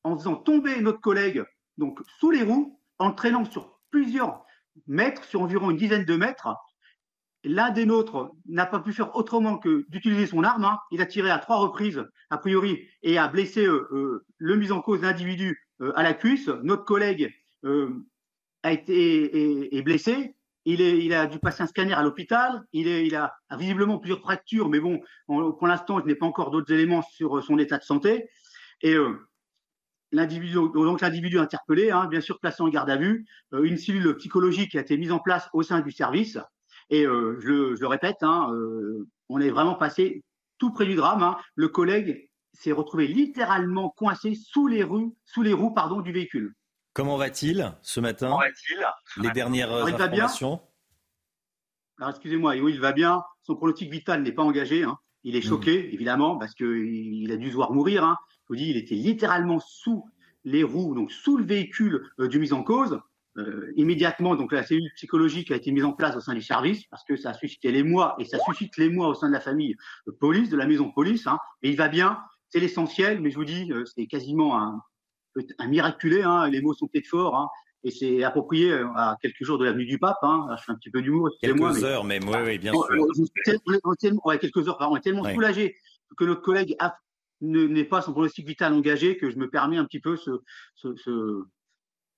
[0.07, 1.43] en faisant tomber notre collègue
[1.77, 4.45] donc sous les roues, en traînant sur plusieurs
[4.87, 6.55] mètres, sur environ une dizaine de mètres.
[7.43, 10.65] L'un des nôtres n'a pas pu faire autrement que d'utiliser son arme.
[10.65, 10.79] Hein.
[10.91, 14.71] Il a tiré à trois reprises, a priori, et a blessé euh, euh, le mis
[14.71, 16.49] en cause d'individu euh, à la cuisse.
[16.63, 17.33] Notre collègue
[18.63, 20.35] a été est, blessé.
[20.65, 22.63] Il, est, a dû passer un scanner à l'hôpital.
[22.73, 27.01] Il, a, visiblement plusieurs fractures, mais bon, pour l'instant, je n'ai pas encore d'autres éléments
[27.01, 28.29] sur son état de santé.
[30.11, 34.15] L'individu, donc l'individu interpellé, hein, bien sûr placé en garde à vue, euh, une cellule
[34.17, 36.37] psychologique a été mise en place au sein du service.
[36.89, 40.23] Et euh, je, je, le répète, hein, euh, on est vraiment passé
[40.57, 41.23] tout près du drame.
[41.23, 41.37] Hein.
[41.55, 46.53] Le collègue s'est retrouvé littéralement coincé sous les roues, sous les roues pardon, du véhicule.
[46.93, 48.85] Comment va-t-il ce matin Comment va-t-il
[49.21, 50.61] Les dernières informations
[51.99, 53.21] Alors excusez-moi, oui, il va bien.
[53.43, 54.83] Son pronostic vital n'est pas engagé.
[54.83, 54.97] Hein.
[55.23, 55.49] Il est hmm.
[55.49, 58.15] choqué, évidemment, parce qu'il a dû se voir mourir.
[58.47, 60.05] Hein vous dis, il était littéralement sous
[60.45, 62.99] les roues, donc sous le véhicule euh, du mise en cause.
[63.37, 66.85] Euh, immédiatement, donc la cellule psychologique a été mise en place au sein du service
[66.85, 69.75] parce que ça a suscité l'émoi et ça suscite l'émoi au sein de la famille
[70.07, 71.27] de police, de la maison police.
[71.27, 72.17] Hein, et il va bien,
[72.49, 74.81] c'est l'essentiel, mais je vous dis, euh, c'est quasiment un,
[75.59, 76.23] un miraculé.
[76.23, 77.35] Hein, les mots sont peut-être forts.
[77.35, 77.49] Hein,
[77.83, 80.17] et c'est approprié à quelques jours de l'avenue du Pape.
[80.23, 81.29] Hein, je fais un petit peu d'humour.
[81.39, 82.85] Quelques heures même, oui, oui, bien sûr.
[82.89, 84.77] On est, quelques heures.
[84.79, 85.75] On est tellement soulagés
[86.17, 86.75] que notre collègue
[87.41, 90.31] n'est pas son pronostic vital engagé que je me permets un petit peu ce,
[90.75, 91.43] ce, ce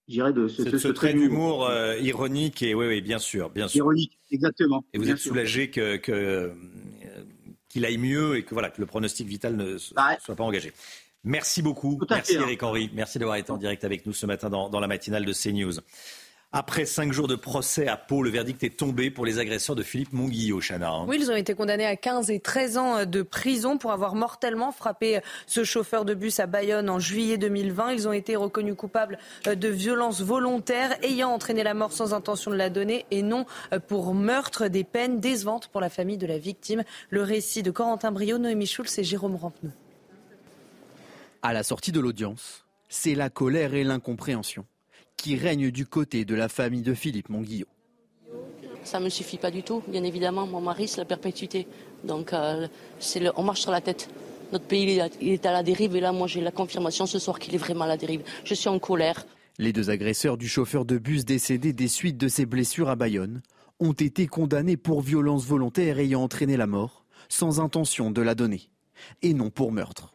[0.10, 3.78] de ce, ce, trait d'humour euh, ironique et oui, oui, bien sûr, bien sûr.
[3.78, 4.84] Ironique, exactement.
[4.94, 6.50] Et vous êtes soulagé que, que euh,
[7.68, 10.74] qu'il aille mieux et que voilà que le pronostic vital ne bah, soit pas engagé.
[11.24, 12.00] Merci beaucoup.
[12.10, 12.42] Merci hein.
[12.44, 12.90] Eric Henry.
[12.94, 15.80] Merci d'avoir été en direct avec nous ce matin dans, dans la matinale de CNews.
[16.52, 19.84] Après cinq jours de procès à Pau, le verdict est tombé pour les agresseurs de
[19.84, 20.90] Philippe Monguillot, Chana.
[20.90, 21.06] Hein.
[21.08, 24.72] Oui, ils ont été condamnés à 15 et 13 ans de prison pour avoir mortellement
[24.72, 27.92] frappé ce chauffeur de bus à Bayonne en juillet 2020.
[27.92, 32.56] Ils ont été reconnus coupables de violences volontaires ayant entraîné la mort sans intention de
[32.56, 33.46] la donner et non
[33.88, 36.84] pour meurtre des peines décevantes pour la famille de la victime.
[37.12, 39.72] Le récit de Corentin Brio, Noémie Schulz et Jérôme Rampenot.
[41.44, 44.66] À la sortie de l'audience, c'est la colère et l'incompréhension
[45.22, 47.68] qui règne du côté de la famille de Philippe Monguillot.
[48.84, 49.84] ça ne me suffit pas du tout.
[49.88, 51.68] Bien évidemment, mon mari, c'est la perpétuité.
[52.06, 52.68] Donc, euh,
[53.36, 54.10] on marche sur la tête.
[54.54, 55.96] Notre pays, il est à la dérive.
[55.96, 58.22] Et là, moi, j'ai la confirmation ce soir qu'il est vraiment à la dérive.
[58.46, 59.26] Je suis en colère.
[59.58, 63.42] Les deux agresseurs du chauffeur de bus décédé des suites de ses blessures à Bayonne
[63.82, 68.70] ont été condamnés pour violence volontaire ayant entraîné la mort, sans intention de la donner,
[69.22, 70.14] et non pour meurtre.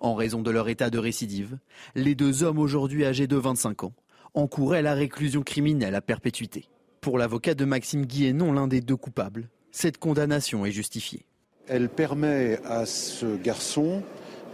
[0.00, 1.58] En raison de leur état de récidive,
[1.94, 3.92] les deux hommes aujourd'hui âgés de 25 ans
[4.34, 6.66] encouraient la réclusion criminelle à perpétuité.
[7.00, 11.24] Pour l'avocat de Maxime Guillenon, l'un des deux coupables, cette condamnation est justifiée.
[11.68, 14.02] Elle permet à ce garçon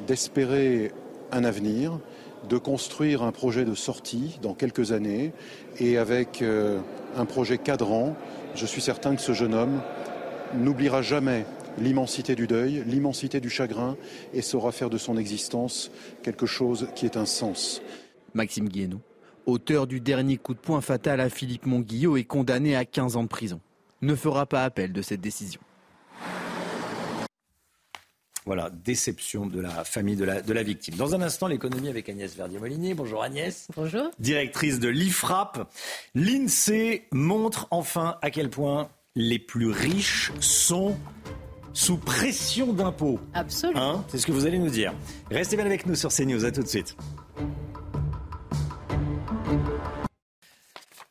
[0.06, 0.92] d'espérer
[1.32, 1.98] un avenir,
[2.48, 5.32] de construire un projet de sortie dans quelques années
[5.80, 6.80] et avec euh,
[7.16, 8.14] un projet cadrant,
[8.54, 9.80] je suis certain que ce jeune homme
[10.54, 11.44] n'oubliera jamais
[11.78, 13.96] l'immensité du deuil, l'immensité du chagrin
[14.32, 15.90] et saura faire de son existence
[16.22, 17.82] quelque chose qui est un sens.
[18.34, 19.00] Maxime Guénou,
[19.46, 23.22] auteur du dernier coup de poing fatal à Philippe Monguillot, est condamné à 15 ans
[23.22, 23.60] de prison.
[24.02, 25.60] Ne fera pas appel de cette décision.
[28.44, 30.94] Voilà, déception de la famille de la, de la victime.
[30.94, 32.94] Dans un instant, l'économie avec Agnès Verdier-Molinier.
[32.94, 33.66] Bonjour Agnès.
[33.74, 34.10] Bonjour.
[34.20, 35.68] Directrice de l'IFRAP.
[36.14, 40.96] L'INSEE montre enfin à quel point les plus riches sont
[41.72, 43.18] sous pression d'impôts.
[43.34, 43.96] Absolument.
[43.96, 44.94] Hein C'est ce que vous allez nous dire.
[45.28, 46.44] Restez bien avec nous sur CNews.
[46.44, 46.96] À tout de suite.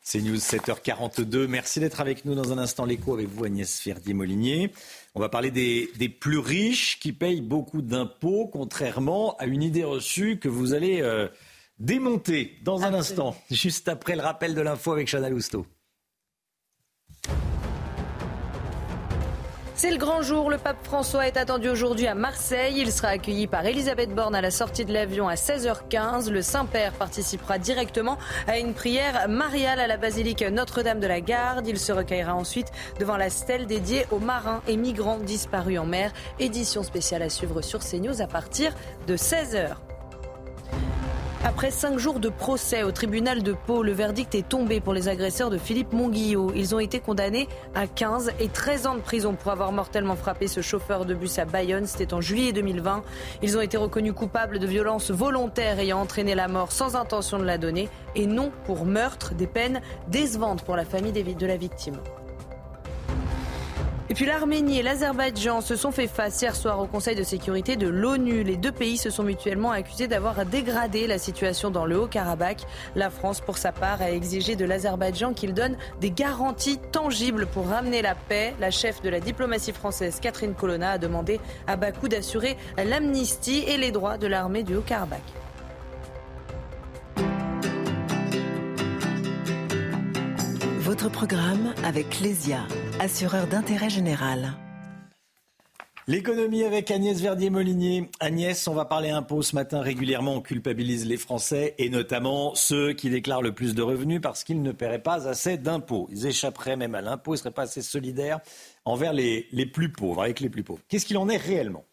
[0.06, 1.48] CNews 7h42.
[1.48, 2.84] Merci d'être avec nous dans un instant.
[2.84, 4.70] L'écho avec vous, Agnès Ferdier-Molinier.
[5.16, 9.82] On va parler des, des, plus riches qui payent beaucoup d'impôts, contrairement à une idée
[9.82, 11.26] reçue que vous allez euh,
[11.80, 15.66] démonter dans un instant, juste après le rappel de l'info avec Chana Lousteau.
[19.78, 20.48] C'est le grand jour.
[20.48, 22.76] Le pape François est attendu aujourd'hui à Marseille.
[22.78, 26.30] Il sera accueilli par Elisabeth Borne à la sortie de l'avion à 16h15.
[26.30, 28.16] Le Saint-Père participera directement
[28.46, 31.68] à une prière mariale à la basilique Notre-Dame de la Garde.
[31.68, 36.10] Il se recueillera ensuite devant la stèle dédiée aux marins et migrants disparus en mer.
[36.40, 38.72] Édition spéciale à suivre sur CNews à partir
[39.06, 39.76] de 16h.
[41.44, 45.08] Après cinq jours de procès au tribunal de Pau, le verdict est tombé pour les
[45.08, 46.52] agresseurs de Philippe Monguillot.
[46.56, 50.48] Ils ont été condamnés à 15 et 13 ans de prison pour avoir mortellement frappé
[50.48, 51.86] ce chauffeur de bus à Bayonne.
[51.86, 53.04] C'était en juillet 2020.
[53.42, 57.44] Ils ont été reconnus coupables de violences volontaires ayant entraîné la mort sans intention de
[57.44, 62.00] la donner et non pour meurtre, des peines décevantes pour la famille de la victime.
[64.08, 67.74] Et puis l'Arménie et l'Azerbaïdjan se sont fait face hier soir au Conseil de sécurité
[67.74, 68.44] de l'ONU.
[68.44, 72.62] Les deux pays se sont mutuellement accusés d'avoir dégradé la situation dans le Haut-Karabakh.
[72.94, 77.66] La France, pour sa part, a exigé de l'Azerbaïdjan qu'il donne des garanties tangibles pour
[77.66, 78.54] ramener la paix.
[78.60, 83.76] La chef de la diplomatie française, Catherine Colonna, a demandé à Bakou d'assurer l'amnistie et
[83.76, 85.45] les droits de l'armée du Haut-Karabakh.
[90.86, 92.60] Votre programme avec Lesia,
[93.00, 94.52] assureur d'intérêt général.
[96.06, 98.08] L'économie avec Agnès Verdier-Molinier.
[98.20, 99.80] Agnès, on va parler impôts ce matin.
[99.80, 104.44] Régulièrement, on culpabilise les Français et notamment ceux qui déclarent le plus de revenus parce
[104.44, 106.08] qu'ils ne paieraient pas assez d'impôts.
[106.12, 108.38] Ils échapperaient même à l'impôt, ils ne seraient pas assez solidaires
[108.84, 110.82] envers les, les plus pauvres, avec les plus pauvres.
[110.86, 111.84] Qu'est-ce qu'il en est réellement?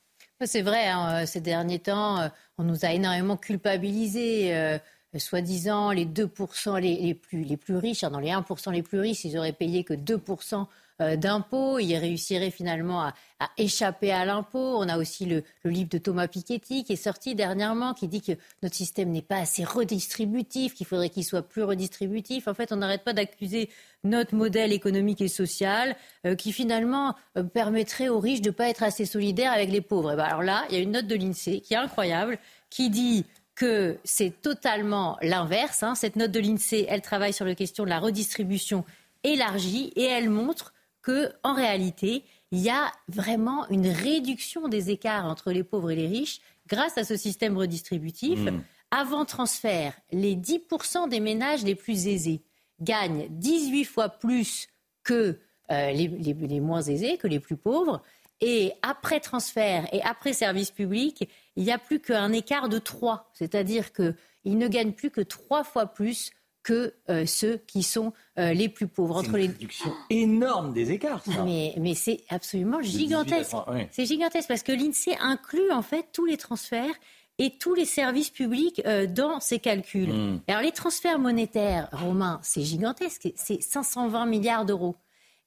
[0.45, 2.27] C'est vrai, hein, ces derniers temps, euh,
[2.59, 4.55] on nous a énormément culpabilisés.
[4.55, 4.77] Euh,
[5.19, 9.25] soi-disant les 2% les, plus, les plus riches, hein, dans les 1% les plus riches,
[9.25, 10.65] ils auraient payé que 2%
[11.01, 13.13] euh, d'impôts, ils réussiraient finalement à,
[13.57, 14.77] échapper à l'impôt.
[14.77, 18.33] On a aussi le, livre de Thomas Piketty qui est sorti dernièrement, qui dit que
[18.61, 22.47] notre système n'est pas assez redistributif, qu'il faudrait qu'il soit plus redistributif.
[22.47, 23.69] En fait, on n'arrête pas d'accuser
[24.03, 25.95] notre modèle économique et social
[26.25, 29.81] euh, qui finalement euh, permettrait aux riches de ne pas être assez solidaires avec les
[29.81, 30.15] pauvres.
[30.15, 32.37] Ben, alors là, il y a une note de l'INSEE qui est incroyable,
[32.69, 35.83] qui dit que c'est totalement l'inverse.
[35.83, 35.95] Hein.
[35.95, 38.83] Cette note de l'INSEE, elle travaille sur la question de la redistribution
[39.23, 45.25] élargie et elle montre que, en réalité, il y a vraiment une réduction des écarts
[45.25, 48.39] entre les pauvres et les riches grâce à ce système redistributif.
[48.39, 48.61] Mmh.
[48.91, 52.41] Avant transfert, les 10% des ménages les plus aisés
[52.79, 54.67] gagnent 18 fois plus
[55.03, 55.39] que
[55.71, 58.01] euh, les moins aisés, que les plus pauvres.
[58.41, 63.31] Et après transfert et après service public, il n'y a plus qu'un écart de 3.
[63.33, 66.31] C'est-à-dire qu'ils ne gagnent plus que trois fois plus
[66.63, 69.17] que euh, ceux qui sont euh, les plus pauvres.
[69.17, 69.47] Entre une les...
[69.47, 71.23] réduction énorme des écarts.
[71.25, 71.43] Ça.
[71.43, 73.55] Mais, mais c'est absolument gigantesque.
[73.91, 76.95] C'est gigantesque parce que l'INSEE inclut en fait tous les transferts
[77.37, 80.11] et tous les services publics euh, dans ses calculs.
[80.11, 80.39] Hmm.
[80.47, 83.29] Alors les transferts monétaires, Romain, c'est gigantesque.
[83.35, 84.95] C'est 520 milliards d'euros.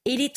[0.06, 0.32] Et les,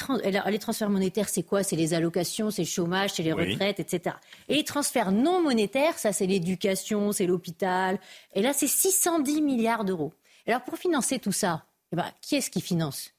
[0.47, 1.61] les transferts monétaires, c'est quoi?
[1.61, 4.15] C'est les allocations, c'est le chômage, c'est les retraites, etc.
[4.47, 7.99] Et les transferts non monétaires, ça c'est l'éducation, c'est l'hôpital.
[8.33, 10.11] Et là, c'est 610 milliards d'euros.
[10.47, 13.11] Alors pour financer tout ça, eh ben, qui est-ce qui finance?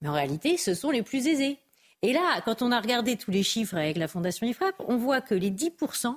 [0.00, 1.58] Mais en réalité, ce sont les plus aisés.
[2.02, 5.20] Et là, quand on a regardé tous les chiffres avec la Fondation IFRAP, on voit
[5.20, 6.14] que les 10%,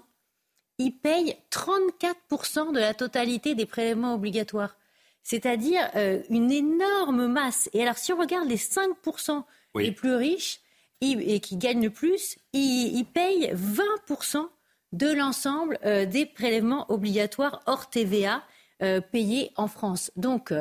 [0.78, 4.76] ils payent 34% de la totalité des prélèvements obligatoires.
[5.24, 7.70] C'est-à-dire euh, une énorme masse.
[7.74, 9.44] Et alors, si on regarde les 5%
[9.76, 10.62] les plus riches
[11.02, 14.46] et qui gagnent le plus, ils, payent 20%
[14.92, 18.44] de l'ensemble euh, des prélèvements obligatoires hors TVA
[18.82, 20.12] euh, payés en France.
[20.16, 20.54] Donc.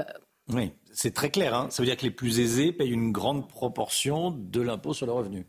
[0.48, 1.54] oui, c'est très clair.
[1.54, 1.68] Hein.
[1.70, 5.12] Ça veut dire que les plus aisés payent une grande proportion de l'impôt sur le
[5.12, 5.46] revenu.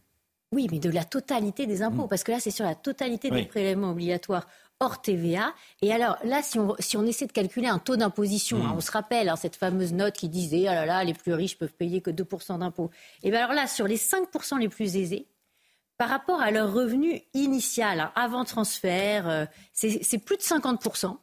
[0.52, 2.10] Oui, mais de la totalité des impôts, mm.
[2.10, 4.48] parce que là, c'est sur la totalité des prélèvements obligatoires
[4.80, 5.54] hors TVA.
[5.82, 8.78] Et alors là, si on, si on essaie de calculer un taux d'imposition, hein, mm.
[8.78, 11.58] on se rappelle hein, cette fameuse note qui disait ah là là, les plus riches
[11.58, 12.90] peuvent payer que 2% d'impôts.
[13.24, 15.28] Et bien alors là, sur les 5% les plus aisés,
[15.98, 21.18] par rapport à leur revenu initial, hein, avant transfert, euh, c'est plus de 50%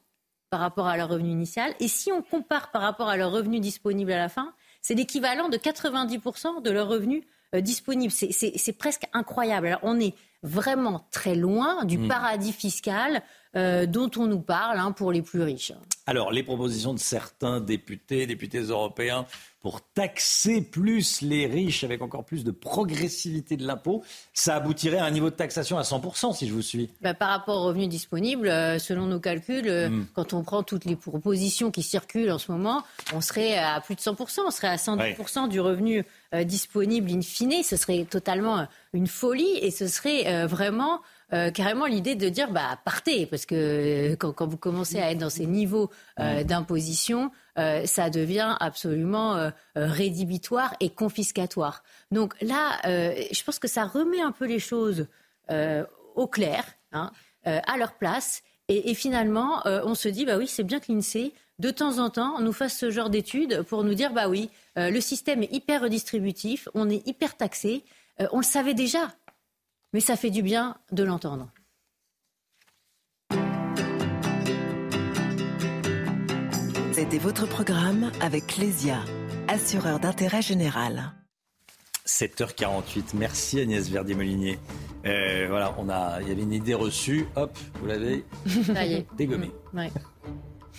[0.50, 1.74] par rapport à leur revenu initial.
[1.80, 4.52] Et si on compare par rapport à leur revenu disponible à la fin,
[4.82, 8.12] c'est l'équivalent de 90% de leur revenu euh, disponible.
[8.12, 9.68] C'est presque incroyable.
[9.68, 12.08] Alors on est vraiment très loin du mm.
[12.08, 13.22] paradis fiscal
[13.56, 15.72] euh, dont on nous parle hein, pour les plus riches.
[16.06, 19.24] Alors, les propositions de certains députés, députés européens,
[19.62, 24.04] pour taxer plus les riches avec encore plus de progressivité de l'impôt,
[24.34, 26.90] ça aboutirait à un niveau de taxation à 100%, si je vous suis.
[27.00, 30.06] Bah, par rapport aux revenus disponibles, euh, selon nos calculs, euh, hmm.
[30.14, 32.84] quand on prend toutes les propositions qui circulent en ce moment,
[33.14, 36.04] on serait à plus de 100%, on serait à 110% du revenu
[36.44, 37.62] disponible in fine.
[37.62, 41.00] Ce serait totalement une folie et ce serait vraiment
[41.32, 45.18] euh, carrément l'idée de dire bah partez parce que euh, quand, vous commencez à être
[45.18, 45.90] dans ces niveaux
[46.20, 51.82] euh, d'imposition, ça devient absolument rédhibitoire et confiscatoire.
[52.10, 55.06] Donc là, je pense que ça remet un peu les choses
[55.48, 57.12] au clair, hein,
[57.44, 58.42] à leur place.
[58.68, 62.10] Et, et finalement, on se dit bah oui, c'est bien que l'Insee de temps en
[62.10, 65.80] temps, nous fasse ce genre d'études pour nous dire bah oui, le système est hyper
[65.80, 67.84] redistributif, on est hyper taxé.
[68.32, 69.14] on le savait déjà
[69.97, 71.51] mais ça fait du bien de l'entendre.
[76.93, 78.98] C'était votre programme avec Clésia,
[79.48, 81.14] assureur d'intérêt général.
[82.06, 83.14] 7h48.
[83.14, 84.59] Merci Agnès Verdier-Molinier.
[85.06, 87.27] Euh, voilà, on a, il y avait une idée reçue.
[87.35, 88.27] Hop, vous l'avez
[89.16, 89.51] dégommée.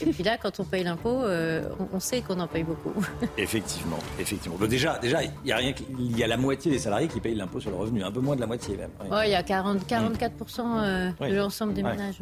[0.01, 1.63] Et puis là, quand on paye l'impôt, euh,
[1.93, 2.93] on, sait qu'on en paye beaucoup.
[3.37, 4.57] effectivement, effectivement.
[4.67, 7.35] déjà, déjà, il y a rien, il y a la moitié des salariés qui payent
[7.35, 8.91] l'impôt sur le revenu, un peu moins de la moitié même.
[9.25, 12.21] il y a 40, 44% euh, de l'ensemble des ménages.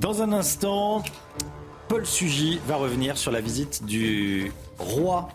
[0.00, 1.02] Dans un instant,
[1.88, 5.28] Paul Sugy va revenir sur la visite du roi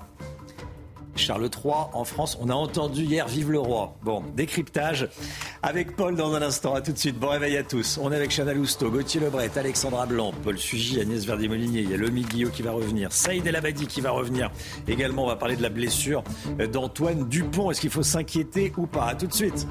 [1.15, 2.37] Charles III en France.
[2.41, 3.95] On a entendu hier Vive le roi.
[4.03, 5.09] Bon, décryptage
[5.63, 6.75] avec Paul dans un instant.
[6.75, 7.17] À tout de suite.
[7.17, 7.97] Bon réveil à tous.
[8.01, 11.81] On est avec Chana Lousteau, Gauthier Lebret, Alexandra Blanc, Paul Sugy, Agnès Verdier-Molinier.
[11.81, 13.11] Il y a Lomi Guillot qui va revenir.
[13.11, 14.51] Saïd El Abadi qui va revenir.
[14.87, 16.23] Également, on va parler de la blessure
[16.71, 17.71] d'Antoine Dupont.
[17.71, 19.05] Est-ce qu'il faut s'inquiéter ou pas?
[19.05, 19.65] À tout de suite.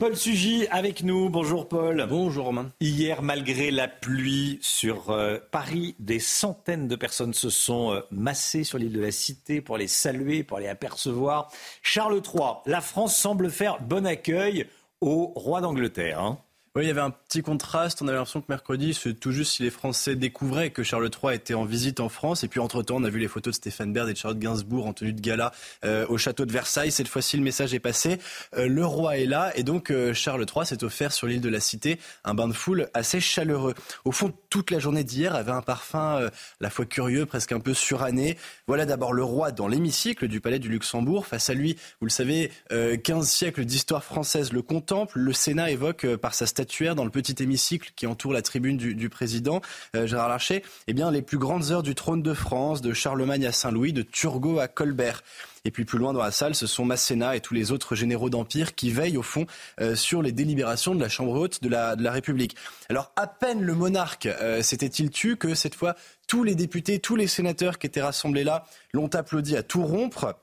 [0.00, 1.28] Paul Sugy avec nous.
[1.28, 2.06] Bonjour Paul.
[2.08, 2.72] Bonjour Romain.
[2.80, 8.64] Hier, malgré la pluie sur euh, Paris, des centaines de personnes se sont euh, massées
[8.64, 11.52] sur l'île de la Cité pour les saluer, pour les apercevoir.
[11.82, 14.66] Charles III, la France semble faire bon accueil
[15.02, 16.20] au roi d'Angleterre.
[16.20, 16.38] Hein.
[16.76, 18.00] Oui, il y avait un petit contraste.
[18.00, 21.34] On avait l'impression que mercredi, c'est tout juste si les Français découvraient que Charles III
[21.34, 22.44] était en visite en France.
[22.44, 24.86] Et puis, entre-temps, on a vu les photos de Stéphane Baird et de Charlotte Gainsbourg
[24.86, 25.50] en tenue de gala
[25.84, 26.92] euh, au château de Versailles.
[26.92, 28.20] Cette fois-ci, le message est passé.
[28.56, 29.50] Euh, le roi est là.
[29.56, 32.52] Et donc, euh, Charles III s'est offert sur l'île de la Cité un bain de
[32.52, 33.74] foule assez chaleureux.
[34.04, 36.28] Au fond, toute la journée d'hier avait un parfum
[36.60, 38.36] la fois curieux, presque un peu suranné.
[38.66, 41.26] Voilà d'abord le roi dans l'hémicycle du palais du Luxembourg.
[41.26, 45.18] Face à lui, vous le savez, 15 siècles d'histoire française le contemplent.
[45.18, 49.08] Le Sénat évoque par sa statuaire dans le petit hémicycle qui entoure la tribune du,
[49.08, 49.60] président
[49.96, 53.46] euh, Gérard Larcher, eh bien les plus grandes heures du trône de France, de Charlemagne
[53.46, 55.22] à Saint-Louis, de Turgot à Colbert.
[55.64, 58.30] Et puis plus loin dans la salle, ce sont Masséna et tous les autres généraux
[58.30, 59.46] d'Empire qui veillent au fond
[59.80, 62.56] euh, sur les délibérations de la Chambre haute de la, de la République.
[62.88, 65.96] Alors à peine le monarque euh, s'était-il tu que cette fois
[66.26, 70.36] tous les députés, tous les sénateurs qui étaient rassemblés là l'ont applaudi à tout rompre.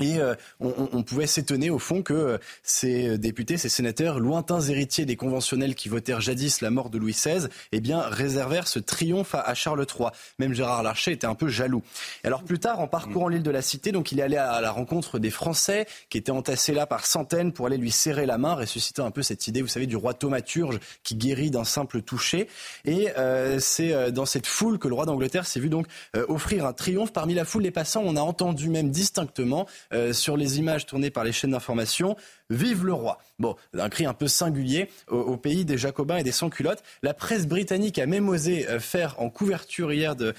[0.00, 5.04] Et euh, on, pouvait s'étonner au fond que euh, ces députés, ces sénateurs, lointains héritiers
[5.04, 9.34] des conventionnels qui votèrent jadis la mort de Louis XVI, eh bien réservèrent ce triomphe
[9.34, 10.08] à, Charles III.
[10.38, 11.82] Même Gérard Larcher était un peu jaloux.
[12.24, 14.70] alors plus tard, en parcourant l'île de la Cité, donc il est allé à, la
[14.70, 18.54] rencontre des Français qui étaient entassés là par centaines pour aller lui serrer la main,
[18.54, 22.48] ressuscitant un peu cette idée, vous savez, du roi thaumaturge qui guérit d'un simple toucher.
[22.86, 25.86] Et euh, c'est dans cette foule que le roi d'Angleterre s'est vu donc
[26.28, 27.12] offrir un triomphe.
[27.12, 29.66] Parmi la foule des passants, on a entendu même distinctement
[30.12, 32.16] sur les images tournées par les chaînes d'information.
[32.48, 33.18] Vive le roi.
[33.38, 36.82] Bon, un cri un peu singulier au, pays des Jacobins et des sans-culottes.
[37.02, 40.34] La presse britannique a même osé faire en couverture hier de,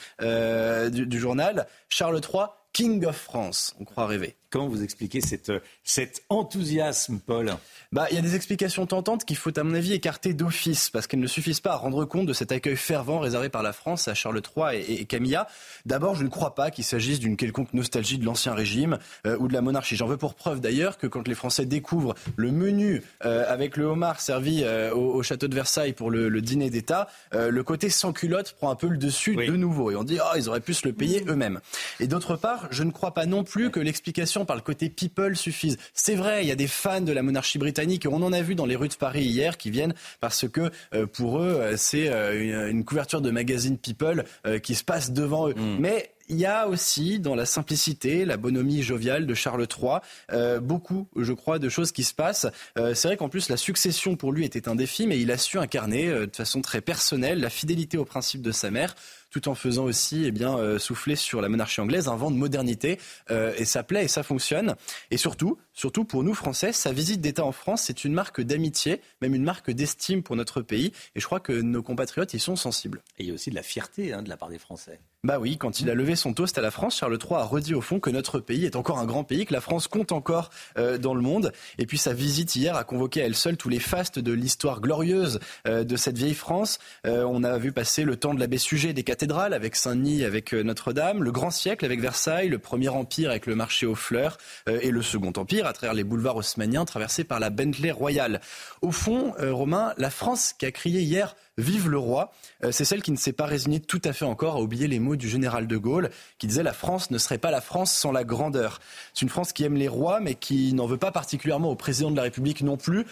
[0.90, 3.76] du, du journal Charles III, King of France.
[3.80, 4.36] On croit rêver.
[4.52, 5.50] Comment vous expliquez cette,
[5.82, 7.56] cet enthousiasme, Paul?
[7.94, 11.08] Bah, il y a des explications tentantes qu'il faut, à mon avis, écarter d'office, parce
[11.08, 14.10] qu'elles ne suffisent pas à rendre compte de cet accueil fervent réservé par la France
[14.10, 15.48] à Charles III et, Camilla.
[15.86, 19.48] D'abord, je ne crois pas qu'il s'agisse d'une quelconque nostalgie de l'Ancien Régime euh, ou
[19.48, 19.96] de la monarchie.
[19.96, 23.86] J'en veux pour preuve d'ailleurs que quand les Français découvrent le menu euh, avec le
[23.86, 28.54] homard servi euh, au, château de Versailles pour le, dîner d'État, le côté sans culotte
[28.54, 29.92] prend un peu le dessus de nouveau.
[29.92, 31.62] Et on dit, oh, ils auraient pu se le payer eux-mêmes.
[32.00, 35.36] Et d'autre part, je ne crois pas non plus que l'explication par le côté people
[35.36, 35.78] suffise.
[35.94, 38.42] C'est vrai, il y a des fans de la monarchie britannique, et on en a
[38.42, 41.78] vu dans les rues de Paris hier, qui viennent parce que euh, pour eux, euh,
[41.78, 44.26] c'est euh, une, couverture de magazine people
[44.64, 45.54] qui se passe devant eux.
[45.54, 45.78] Mm.
[45.80, 51.08] Mais il y a aussi dans la simplicité, la bonhomie joviale de Charles III, beaucoup,
[51.18, 52.48] je crois, de choses qui se passent.
[52.76, 55.58] c'est vrai qu'en plus, la succession pour lui était un défi, mais il a su
[55.58, 58.96] incarner de façon très personnelle la fidélité aux principes de sa mère
[59.32, 62.36] tout en faisant aussi eh bien, euh, souffler sur la monarchie anglaise un vent de
[62.36, 63.00] modernité.
[63.32, 64.76] Euh, et ça plaît et ça fonctionne.
[65.10, 69.02] Et surtout, surtout pour nous Français, sa visite d'État en France, c'est une marque d'amitié,
[69.22, 70.92] même une marque d'estime pour notre pays.
[71.16, 73.02] Et je crois que nos compatriotes y sont sensibles.
[73.18, 75.00] Et il y a aussi de la fierté hein, de la part des Français.
[75.24, 77.76] Bah oui, quand il a levé son toast à la France, Charles III a redit
[77.76, 80.50] au fond que notre pays est encore un grand pays, que la France compte encore
[80.78, 81.54] euh, dans le monde.
[81.78, 84.82] Et puis sa visite hier a convoqué à elle seule tous les fastes de l'histoire
[84.82, 86.80] glorieuse de cette vieille France.
[87.06, 91.22] on a vu passer le temps de l'abbé Sujet des avec Saint-Denis, avec euh, Notre-Dame,
[91.22, 94.90] le Grand Siècle avec Versailles, le Premier Empire avec le marché aux fleurs euh, et
[94.90, 98.42] le Second Empire à travers les boulevards haussmanniens traversés par la Bentley royale.
[98.82, 102.32] Au fond, euh, Romain, la France qui a crié hier Vive le roi,
[102.72, 105.18] c'est celle qui ne s'est pas résignée tout à fait encore à oublier les mots
[105.18, 108.24] du général de Gaulle qui disait la France ne serait pas la France sans la
[108.24, 108.80] grandeur.
[109.14, 112.10] C'est une France qui aime les rois mais qui n'en veut pas particulièrement au président
[112.10, 113.06] de la République non plus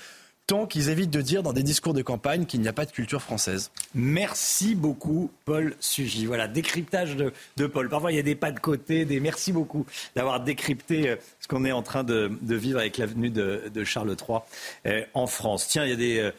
[0.50, 2.92] tant qu'ils évitent de dire dans des discours de campagne qu'il n'y a pas de
[2.92, 3.70] culture française.
[3.94, 6.26] Merci beaucoup, Paul Sugy.
[6.26, 7.88] Voilà, décryptage de, Paul.
[7.88, 9.86] Parfois, il y a des pas de côté, des merci beaucoup
[10.16, 14.40] d'avoir décrypté euh, ce qu'on est en train de, vivre avec l'avenue de, Charles III
[14.88, 15.68] euh, en France.
[15.68, 16.18] Tiens, il y a des.
[16.18, 16.32] Euh,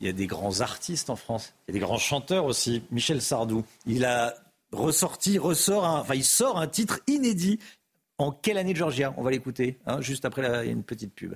[0.00, 1.54] il y a, des grands artistes en France.
[1.66, 2.82] Il y a des grands chanteurs aussi.
[2.92, 4.34] Michel Sardou, il a
[4.70, 7.58] ressorti, ressort, enfin il sort un titre inédit.
[8.18, 9.14] En quelle année de Georgia?
[9.16, 11.34] On va l'écouter, hein, juste après il y a une petite pub.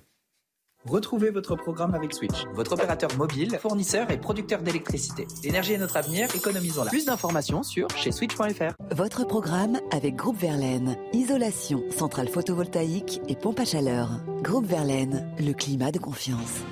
[0.89, 5.29] Retrouvez votre programme avec Switch, votre opérateur mobile, fournisseur et producteur d'électricité.
[5.45, 6.91] L'énergie est notre avenir, économisons-la.
[6.91, 8.75] Plus d'informations sur chez switch.fr.
[8.91, 10.97] Votre programme avec Groupe Verlaine.
[11.13, 14.11] Isolation, centrale photovoltaïque et pompe à chaleur.
[14.43, 16.63] Groupe Verlaine, le climat de confiance.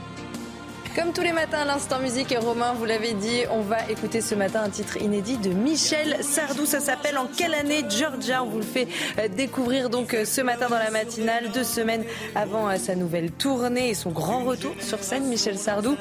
[0.96, 4.34] Comme tous les matins, l'instant musique, et Romain, vous l'avez dit, on va écouter ce
[4.34, 6.66] matin un titre inédit de Michel Sardou.
[6.66, 8.42] Ça s'appelle En quelle année Georgia?
[8.42, 8.88] On vous le fait
[9.18, 12.04] euh, découvrir donc euh, ce matin dans la matinale, deux semaines
[12.34, 15.26] avant euh, sa nouvelle tournée et son grand retour sur scène.
[15.26, 15.96] Michel Sardou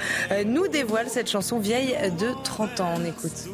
[0.45, 2.93] nous dévoile cette chanson vieille de 30 ans.
[2.97, 3.47] On écoute.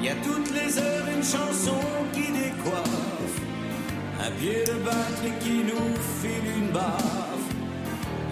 [0.00, 1.78] Il y a toutes les heures une chanson
[2.12, 2.28] qui
[4.20, 7.27] un pied de qui nous file une barre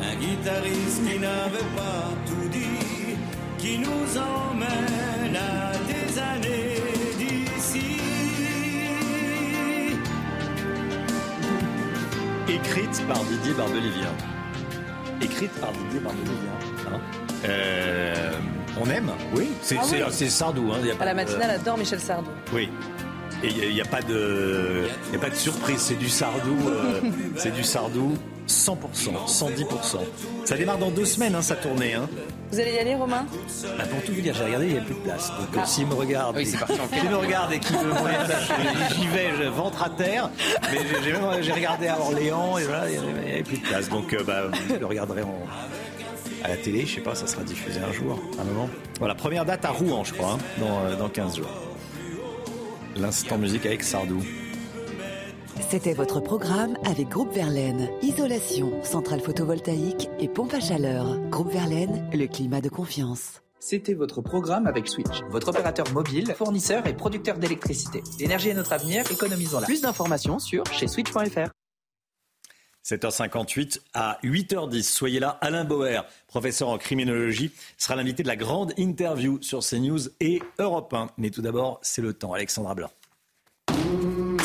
[0.06, 3.16] un guitariste qui n'avait pas tout dit,
[3.58, 6.80] qui nous emmène à des années
[7.18, 8.00] d'ici.
[12.48, 14.12] Écrite par Didier Barbelivien.
[15.20, 16.56] Écrite par Didier Barbelivien.
[16.92, 17.00] Hein
[17.44, 18.32] euh,
[18.80, 20.72] on aime Oui, c'est ah Sardou.
[20.72, 22.30] Hein, à la matinale, adore Michel Sardou.
[22.52, 22.68] Oui.
[23.42, 27.00] Et il n'y a, pas de, y a pas de surprise, c'est du Sardou, euh,
[27.36, 28.16] c'est du Sardou
[28.48, 28.76] 100%,
[29.26, 29.98] 110%.
[30.44, 31.94] Ça démarre dans deux semaines, hein, sa tournée.
[31.94, 32.08] Hein.
[32.52, 33.26] Vous allez y aller, Romain?
[33.76, 35.30] Bah, Pour tout vous dire, j'ai regardé, il n'y a plus de place.
[35.30, 35.66] Donc ah.
[35.66, 37.92] s'il me regarde, oui, s'il me regarde et qu'il veut
[38.94, 40.30] j'y vais, je ventre à terre.
[40.72, 40.78] Mais
[41.42, 43.88] j'ai regardé à Orléans et voilà, il n'y avait plus de place.
[43.88, 45.22] Donc euh, bah, je le regarderai
[46.44, 48.68] à la télé, je sais pas, ça sera diffusé un jour, un moment.
[49.00, 51.50] Voilà, première date à Rouen, je crois, hein, dans, euh, dans 15 jours.
[52.96, 54.22] L'instant musique avec Sardou.
[55.60, 57.88] C'était votre programme avec Groupe Verlaine.
[58.02, 61.18] Isolation, centrale photovoltaïque et pompe à chaleur.
[61.28, 63.42] Groupe Verlaine, le climat de confiance.
[63.58, 68.02] C'était votre programme avec Switch, votre opérateur mobile, fournisseur et producteur d'électricité.
[68.20, 69.66] L'énergie est notre avenir, économisons-la.
[69.66, 71.50] Plus d'informations sur chez switch.fr.
[72.84, 74.82] 7h58 à 8h10.
[74.84, 75.38] Soyez là.
[75.40, 80.94] Alain Bauer, professeur en criminologie, sera l'invité de la grande interview sur CNews et Europe
[80.94, 81.08] 1.
[81.18, 82.32] Mais tout d'abord, c'est le temps.
[82.32, 82.90] Alexandra Blanc.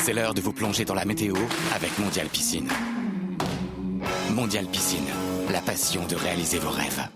[0.03, 1.35] C'est l'heure de vous plonger dans la météo
[1.75, 2.67] avec Mondial Piscine.
[4.31, 5.05] Mondial Piscine,
[5.51, 7.07] la passion de réaliser vos rêves.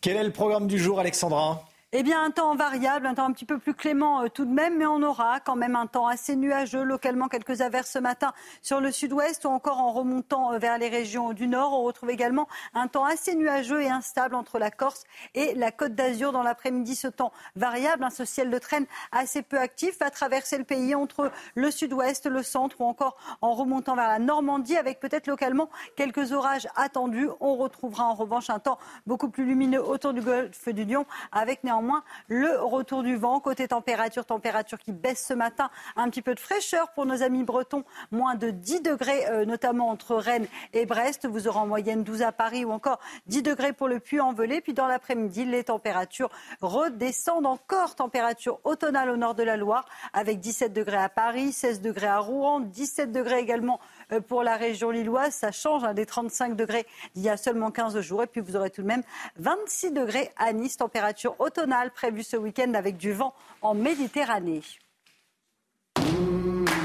[0.00, 1.64] Quel est le programme du jour, Alexandra?
[1.94, 4.52] Eh bien, un temps variable, un temps un petit peu plus clément euh, tout de
[4.52, 8.34] même, mais on aura quand même un temps assez nuageux, localement quelques averses ce matin
[8.60, 11.72] sur le sud-ouest ou encore en remontant euh, vers les régions du nord.
[11.72, 15.04] On retrouve également un temps assez nuageux et instable entre la Corse
[15.34, 16.94] et la Côte d'Azur dans l'après-midi.
[16.94, 20.94] Ce temps variable, hein, ce ciel de traîne assez peu actif va traverser le pays
[20.94, 25.70] entre le sud-ouest, le centre ou encore en remontant vers la Normandie avec peut-être localement
[25.96, 27.30] quelques orages attendus.
[27.40, 31.64] On retrouvera en revanche un temps beaucoup plus lumineux autour du golfe du Lion avec
[31.64, 33.40] néanmoins néanmoins le retour du vent.
[33.40, 35.70] Côté température, température qui baisse ce matin.
[35.96, 37.84] Un petit peu de fraîcheur pour nos amis bretons.
[38.10, 41.26] Moins de 10 degrés, euh, notamment entre Rennes et Brest.
[41.26, 44.60] Vous aurez en moyenne 12 à Paris ou encore 10 degrés pour le Puy-en-Velay.
[44.60, 46.30] Puis dans l'après-midi, les températures
[46.60, 47.94] redescendent encore.
[47.94, 52.18] Température automnale au nord de la Loire avec 17 degrés à Paris, 16 degrés à
[52.18, 53.80] Rouen, 17 degrés également
[54.26, 55.34] pour la région lilloise.
[55.34, 58.22] Ça change hein, des 35 degrés d'il y a seulement 15 jours.
[58.22, 59.02] Et puis vous aurez tout de même
[59.36, 64.62] 26 degrés à Nice, température automnale prévue ce week-end avec du vent en Méditerranée.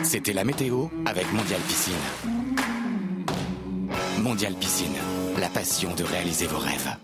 [0.03, 1.93] C'était la météo avec Mondial Piscine.
[4.19, 4.95] Mondial Piscine,
[5.39, 6.95] la passion de réaliser vos rêves.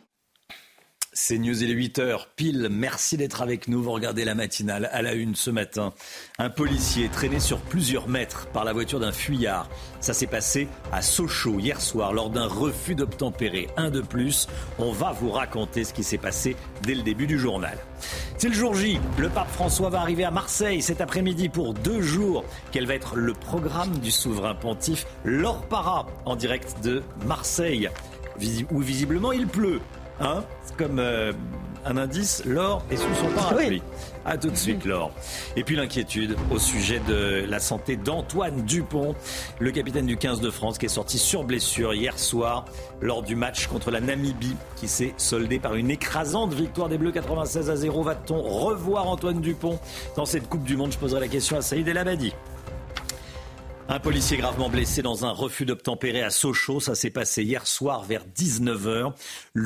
[1.22, 2.70] C'est News, il est 8h pile.
[2.72, 3.84] Merci d'être avec nous.
[3.84, 5.94] Vous regardez la matinale à la une ce matin.
[6.38, 9.70] Un policier traîné sur plusieurs mètres par la voiture d'un fuyard.
[10.00, 13.68] Ça s'est passé à Sochaux hier soir lors d'un refus d'obtempérer.
[13.76, 14.48] Un de plus.
[14.80, 17.78] On va vous raconter ce qui s'est passé dès le début du journal.
[18.38, 18.98] C'est le jour J.
[19.18, 22.46] Le pape François va arriver à Marseille cet après-midi pour deux jours.
[22.72, 27.90] Quel va être le programme du souverain pontife Laure Para en direct de Marseille
[28.72, 29.82] où visiblement il pleut.
[30.20, 30.44] Hein?
[30.78, 31.32] Comme euh,
[31.86, 33.82] un indice, Laure est sous son parapluie.
[34.26, 35.12] A tout de suite, Laure.
[35.56, 39.16] Et puis l'inquiétude au sujet de la santé d'Antoine Dupont,
[39.60, 42.66] le capitaine du 15 de France, qui est sorti sur blessure hier soir
[43.02, 47.12] lors du match contre la Namibie, qui s'est soldé par une écrasante victoire des Bleus
[47.12, 48.04] 96 à 0.
[48.04, 49.80] Va-t-on revoir Antoine Dupont
[50.16, 50.92] dans cette Coupe du Monde?
[50.92, 52.34] Je poserai la question à Saïd El Abadi.
[53.92, 56.80] Un policier gravement blessé dans un refus d'obtempérer à Sochaux.
[56.80, 59.14] Ça s'est passé hier soir vers 19h.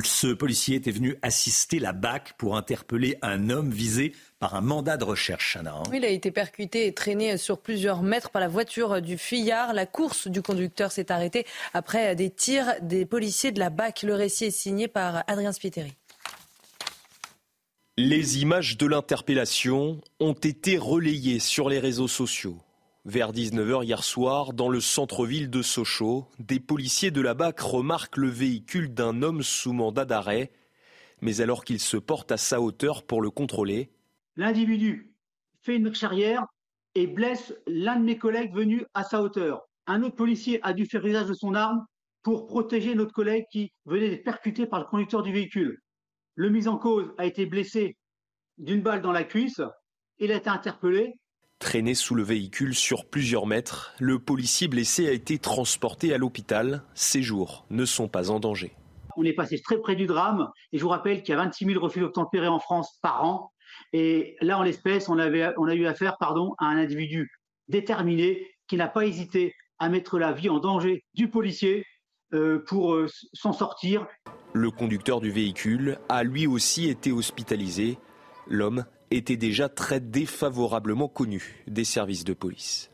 [0.02, 4.96] Ce policier était venu assister la BAC pour interpeller un homme visé par un mandat
[4.96, 5.58] de recherche.
[5.58, 5.82] Hein.
[5.92, 9.74] il a été percuté et traîné sur plusieurs mètres par la voiture du fuyard.
[9.74, 11.44] La course du conducteur s'est arrêtée
[11.74, 14.04] après des tirs des policiers de la BAC.
[14.04, 15.92] Le récit est signé par Adrien Spiteri.
[17.98, 22.56] Les images de l'interpellation ont été relayées sur les réseaux sociaux.
[23.06, 28.16] Vers 19h hier soir, dans le centre-ville de Sochaux, des policiers de la BAC remarquent
[28.16, 30.52] le véhicule d'un homme sous mandat d'arrêt.
[31.20, 33.90] Mais alors qu'il se porte à sa hauteur pour le contrôler,
[34.36, 35.12] l'individu
[35.60, 36.46] fait une charrière
[36.94, 39.68] et blesse l'un de mes collègues venu à sa hauteur.
[39.86, 41.84] Un autre policier a dû faire usage de son arme
[42.22, 45.78] pour protéger notre collègue qui venait d'être percuté par le conducteur du véhicule.
[46.36, 47.98] Le mis en cause a été blessé
[48.56, 49.60] d'une balle dans la cuisse.
[50.16, 51.18] Il a été interpellé
[51.64, 56.82] Traîné sous le véhicule sur plusieurs mètres, le policier blessé a été transporté à l'hôpital.
[56.92, 58.76] Ses jours ne sont pas en danger.
[59.16, 61.64] On est passé très près du drame et je vous rappelle qu'il y a 26
[61.64, 63.50] 000 refus d'obtempérer en France par an.
[63.94, 67.30] Et là, en l'espèce, on, on a eu affaire pardon, à un individu
[67.68, 71.86] déterminé qui n'a pas hésité à mettre la vie en danger du policier
[72.34, 74.06] euh, pour euh, s'en sortir.
[74.52, 77.96] Le conducteur du véhicule a lui aussi été hospitalisé.
[78.46, 78.84] L'homme
[79.16, 82.90] était déjà très défavorablement connu des services de police.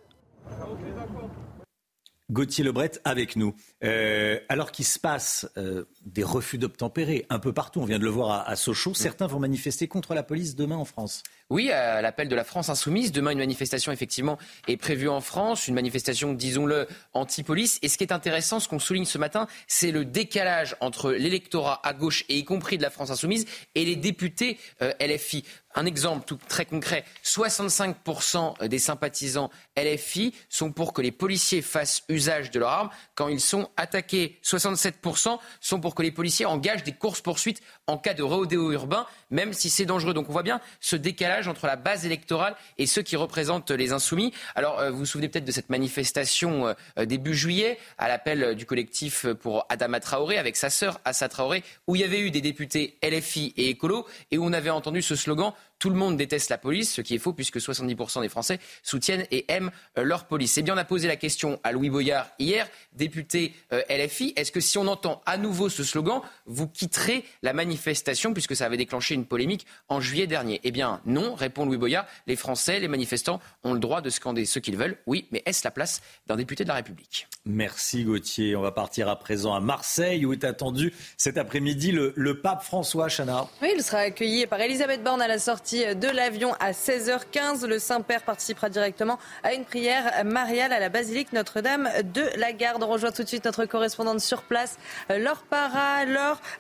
[2.31, 3.55] Gauthier Lebret avec nous.
[3.83, 8.05] Euh, alors qu'il se passe euh, des refus d'obtempérer un peu partout, on vient de
[8.05, 11.23] le voir à, Sochaux, certains vont manifester contre la police demain en France.
[11.51, 15.67] Oui, à l'appel de la France insoumise, demain une manifestation effectivement est prévue en France,
[15.67, 17.81] une manifestation, disons-le, anti-police.
[17.83, 21.81] Et ce qui est intéressant, ce qu'on souligne ce matin, c'est le décalage entre l'électorat
[21.83, 25.45] à gauche et y compris de la France insoumise et les députés euh, LFI.
[25.75, 32.03] Un exemple tout très concret, 65% des sympathisants LFI sont pour que les policiers fassent
[32.09, 34.41] usage de leurs armes quand ils sont attaqués.
[34.43, 39.53] 67% sont pour que les policiers engagent des courses-poursuites en cas de rodéo urbain, même
[39.53, 40.13] si c'est dangereux.
[40.13, 43.93] Donc on voit bien ce décalage entre la base électorale et ceux qui représentent les
[43.93, 44.33] insoumis.
[44.55, 48.67] Alors euh, vous vous souvenez peut-être de cette manifestation euh, début juillet à l'appel du
[48.67, 52.41] collectif pour Adama Traoré avec sa sœur Assa Traoré, où il y avait eu des
[52.41, 56.51] députés LFI et écolo et où on avait entendu ce slogan tout le monde déteste
[56.51, 60.27] la police, ce qui est faux puisque 70% des Français soutiennent et aiment euh, leur
[60.27, 60.57] police.
[60.59, 64.33] Eh bien, on a posé la question à Louis Boyard hier, député euh, LFI.
[64.37, 68.67] Est-ce que si on entend à nouveau ce slogan, vous quitterez la manifestation puisque ça
[68.67, 70.61] avait déclenché une polémique en juillet dernier?
[70.65, 71.21] Eh bien, non.
[71.21, 72.07] Non, répond Louis Boyard.
[72.27, 74.97] Les Français, les manifestants ont le droit de scander ce qu'ils veulent.
[75.07, 77.29] Oui, mais est-ce la place d'un député de la République?
[77.45, 78.57] Merci Gauthier.
[78.57, 82.63] On va partir à présent à Marseille où est attendu cet après-midi le, le pape
[82.63, 83.47] François Chana.
[83.61, 87.67] Oui, il sera accueilli par Elisabeth Borne à la sortie de l'avion à 16h15.
[87.67, 92.83] Le Saint-Père participera directement à une prière mariale à la basilique Notre-Dame de la Garde.
[92.83, 94.79] On rejoint tout de suite notre correspondante sur place,
[95.09, 96.05] Laure Para.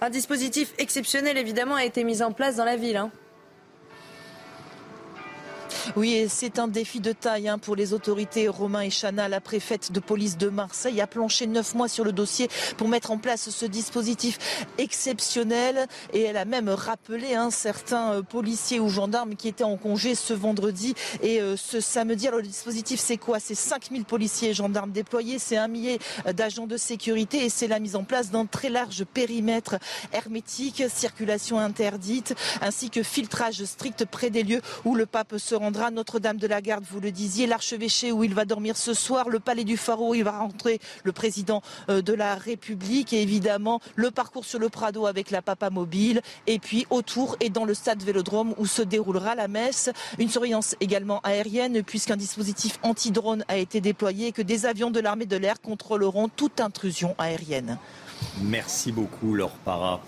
[0.00, 2.96] Un dispositif exceptionnel évidemment a été mis en place dans la ville.
[2.96, 3.10] Hein.
[5.96, 8.48] Oui, c'est un défi de taille hein, pour les autorités.
[8.48, 12.12] Romain et Chana, la préfète de police de Marseille, a planché neuf mois sur le
[12.12, 14.38] dossier pour mettre en place ce dispositif
[14.78, 15.86] exceptionnel.
[16.12, 20.14] Et elle a même rappelé hein, certains euh, policiers ou gendarmes qui étaient en congé
[20.14, 22.28] ce vendredi et euh, ce samedi.
[22.28, 23.40] Alors le dispositif, c'est quoi?
[23.40, 25.98] C'est 5000 policiers et gendarmes déployés, c'est un millier
[26.34, 29.76] d'agents de sécurité et c'est la mise en place d'un très large périmètre
[30.12, 35.90] hermétique, circulation interdite, ainsi que filtrage strict près des lieux où le pape se rend
[35.90, 39.40] notre-Dame de la Garde, vous le disiez, l'archevêché où il va dormir ce soir, le
[39.40, 43.80] palais du Pharaon où il va rentrer le président euh, de la République et évidemment
[43.94, 47.74] le parcours sur le Prado avec la Papa Mobile et puis autour et dans le
[47.74, 49.90] stade Vélodrome où se déroulera la messe.
[50.18, 55.00] Une surveillance également aérienne puisqu'un dispositif anti-drone a été déployé et que des avions de
[55.00, 57.78] l'armée de l'air contrôleront toute intrusion aérienne.
[58.42, 60.00] Merci beaucoup Laure Para.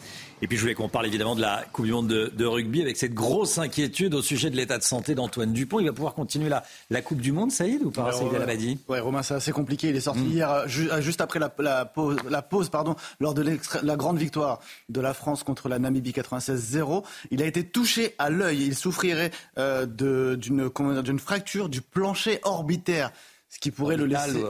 [0.43, 2.97] Et puis je voulais qu'on parle évidemment de la Coupe du Monde de, rugby avec
[2.97, 5.79] cette grosse inquiétude au sujet de l'état de santé d'Antoine Dupont.
[5.79, 8.77] Il va pouvoir continuer la, la Coupe du Monde, Saïd, ou pas, Saïd Alabadi?
[8.89, 9.91] Ouais, Romain, c'est assez compliqué.
[9.91, 10.33] Il est sorti mm.
[10.33, 14.59] hier, euh, euh, juste après la, pause, la pause pardon, lors de la grande victoire
[14.89, 17.05] de la France contre la Namibie 96-0.
[17.31, 18.65] Il a été touché à l'œil.
[18.67, 23.13] Il souffrirait euh, d'une fracture du plancher orbitaire
[23.49, 24.43] ce qui pourrait, le laisser,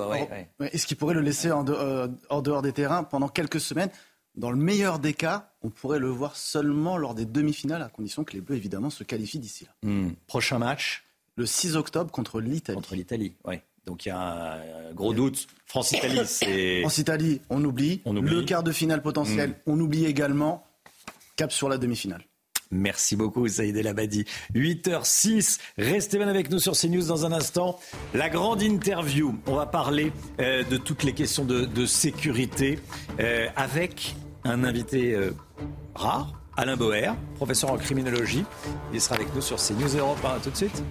[0.74, 3.90] ce qui pourrait le laisser en dehors des terrains pendant quelques semaines.
[4.34, 8.24] Dans le meilleur des cas, on pourrait le voir seulement lors des demi-finales, à condition
[8.24, 9.88] que les Bleus, évidemment, se qualifient d'ici là.
[9.88, 10.12] Hmm.
[10.26, 11.04] Prochain match
[11.36, 12.76] Le 6 octobre contre l'Italie.
[12.76, 13.56] Contre l'Italie, oui.
[13.84, 14.54] Donc il y a
[14.88, 15.48] un gros doute.
[15.66, 16.80] France-Italie, c'est.
[16.80, 18.00] France-Italie, on oublie.
[18.04, 18.30] on oublie.
[18.30, 19.72] Le quart de finale potentiel, hmm.
[19.72, 20.64] on oublie également.
[21.36, 22.24] Cap sur la demi-finale.
[22.72, 24.24] Merci beaucoup, Saïd El Abadi.
[24.54, 25.58] 8h06.
[25.76, 27.78] Restez bien avec nous sur CNews dans un instant.
[28.14, 29.34] La grande interview.
[29.46, 32.78] On va parler euh, de toutes les questions de, sécurité
[33.20, 35.32] euh, avec un invité euh,
[35.94, 38.44] rare, Alain Boer, professeur en criminologie.
[38.94, 40.40] Il sera avec nous sur CNews Europe 1.
[40.40, 40.82] tout de suite.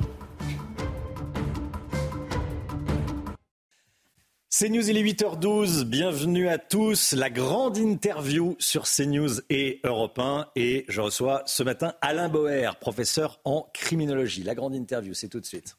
[4.61, 5.85] CNews, il est 8h12.
[5.85, 7.13] Bienvenue à tous.
[7.13, 10.49] La grande interview sur CNews et Europe 1.
[10.55, 14.43] Et je reçois ce matin Alain Boer, professeur en criminologie.
[14.43, 15.77] La grande interview, c'est tout de suite.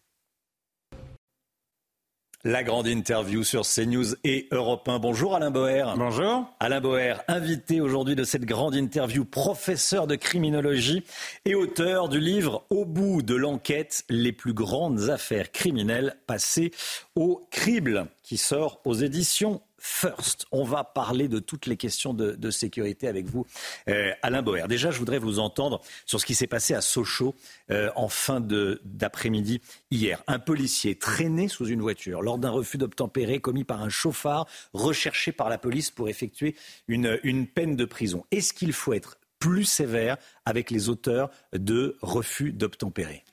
[2.44, 4.98] La grande interview sur CNews et Europe 1.
[4.98, 5.94] Bonjour Alain Boer.
[5.96, 6.52] Bonjour.
[6.58, 11.04] Alain Boer, invité aujourd'hui de cette grande interview, professeur de criminologie
[11.44, 16.72] et auteur du livre Au bout de l'enquête, les plus grandes affaires criminelles passées
[17.14, 20.46] au crible, qui sort aux éditions First.
[20.52, 23.46] On va parler de toutes les questions de, sécurité avec vous,
[23.88, 24.68] euh, Alain Boer.
[24.68, 27.34] Déjà, je voudrais vous entendre sur ce qui s'est passé à Sochaux
[27.72, 29.60] euh, en fin d'après-midi
[29.90, 30.22] hier.
[30.28, 35.32] Un policier traîné sous une voiture lors d'un refus d'obtempérer commis par un chauffard recherché
[35.32, 36.54] par la police pour effectuer
[36.86, 38.24] une, une peine de prison.
[38.30, 43.24] Est-ce qu'il faut être plus sévère avec les auteurs de refus d'obtempérer?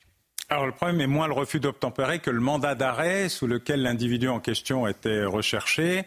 [0.50, 4.28] Alors le problème est moins le refus d'obtempérer que le mandat d'arrêt sous lequel l'individu
[4.28, 6.04] en question était recherché.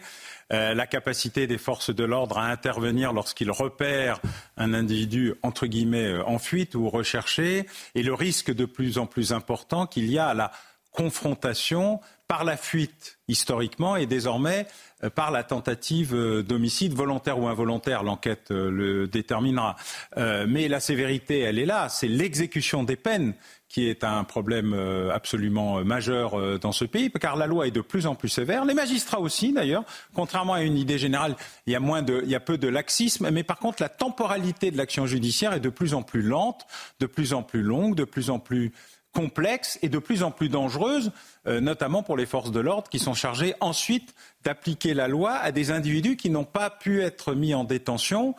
[0.52, 4.20] Euh, la capacité des forces de l'ordre à intervenir lorsqu'ils repèrent
[4.58, 9.86] un individu euh, en fuite ou recherché, et le risque de plus en plus important
[9.86, 10.52] qu'il y a à la
[10.94, 14.66] confrontation par la fuite historiquement et désormais
[15.02, 18.02] euh, par la tentative d'homicide volontaire ou involontaire.
[18.02, 19.76] L'enquête le déterminera.
[20.16, 21.88] mais la sévérité, elle est là.
[21.90, 23.34] C'est l'exécution des peines
[23.74, 27.66] qui est un problème euh, absolument euh, majeur euh, dans ce pays, car la loi
[27.66, 28.64] est de plus en plus sévère.
[28.64, 29.82] Les magistrats aussi, d'ailleurs.
[30.14, 31.34] Contrairement à une idée générale,
[31.66, 35.60] il y a peu de laxisme, mais par contre, la temporalité de l'action judiciaire est
[35.60, 36.64] de plus en plus lente,
[37.00, 38.70] de plus en plus longue, de plus en plus
[39.14, 41.12] complexe et de plus en plus dangereuse,
[41.46, 45.70] notamment pour les forces de l'ordre qui sont chargées ensuite d'appliquer la loi à des
[45.70, 48.34] individus qui n'ont pas pu être mis en détention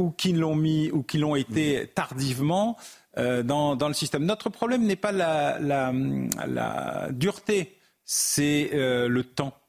[0.00, 2.76] ou qui l'ont mis ou qui l'ont été tardivement
[3.18, 4.24] euh, dans, le système.
[4.24, 9.59] Notre problème n'est pas la, dureté, c'est euh, le temps.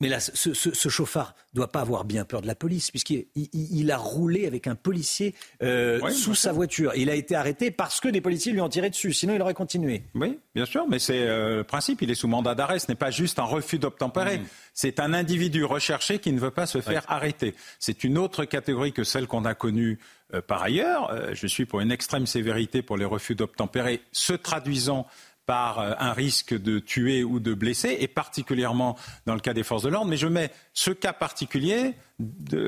[0.00, 3.96] Mais là, ce, ce, chauffard doit pas avoir bien peur de la police, puisqu'il a
[3.96, 6.92] roulé avec un policier euh, sous sa voiture.
[6.96, 9.54] Il a été arrêté parce que des policiers lui ont tiré dessus, sinon il aurait
[9.54, 10.02] continué.
[10.16, 12.02] Oui, bien sûr, mais c'est le principe.
[12.02, 12.80] Il est sous mandat d'arrêt.
[12.80, 14.38] Ce n'est pas juste un refus d'obtempérer.
[14.38, 14.46] Mmh.
[14.74, 17.54] C'est un individu recherché qui ne veut pas se faire arrêter.
[17.78, 20.00] C'est une autre catégorie que celle qu'on a connue
[20.48, 25.06] par ailleurs, je suis pour une extrême sévérité pour les refus d'obtempérer, se traduisant
[25.46, 28.96] par un risque de tuer ou de blesser, et particulièrement
[29.26, 30.10] dans le cas des forces de l'ordre.
[30.10, 31.94] Mais je mets ce cas particulier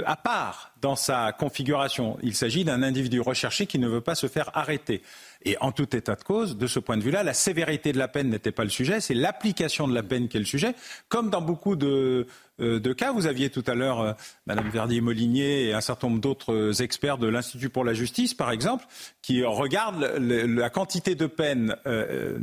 [0.05, 2.19] à part dans sa configuration.
[2.23, 5.03] Il s'agit d'un individu recherché qui ne veut pas se faire arrêter.
[5.45, 8.09] Et en tout état de cause, de ce point de vue-là, la sévérité de la
[8.09, 10.75] peine n'était pas le sujet, c'est l'application de la peine qui est le sujet.
[11.09, 12.27] Comme dans beaucoup de,
[12.61, 14.13] euh, cas, vous aviez tout à l'heure euh,
[14.47, 18.85] Madame Verdier-Molinier et un certain nombre d'autres experts de l'Institut pour la justice, par exemple,
[19.23, 22.39] qui regardent la quantité de peine euh,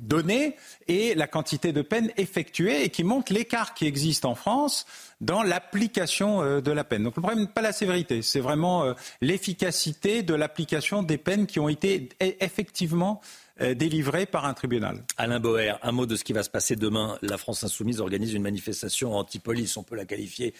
[0.00, 0.56] donnée
[0.88, 4.86] et la quantité de peine effectuée et qui montrent l'écart qui existe en France
[5.22, 7.04] dans l'application euh, de la peine.
[7.04, 11.46] Donc le problème n'est pas la sévérité, c'est vraiment euh, l'efficacité de l'application des peines
[11.46, 13.20] qui ont été e, effectivement
[13.62, 15.04] euh, délivrées par un tribunal.
[15.16, 17.18] Alain Boer, un mot de ce qui va se passer demain.
[17.22, 20.54] La France insoumise organise une manifestation anti-police, on peut la qualifier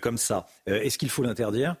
[0.00, 0.46] comme ça.
[0.66, 1.76] Est-ce qu'il faut l'interdire?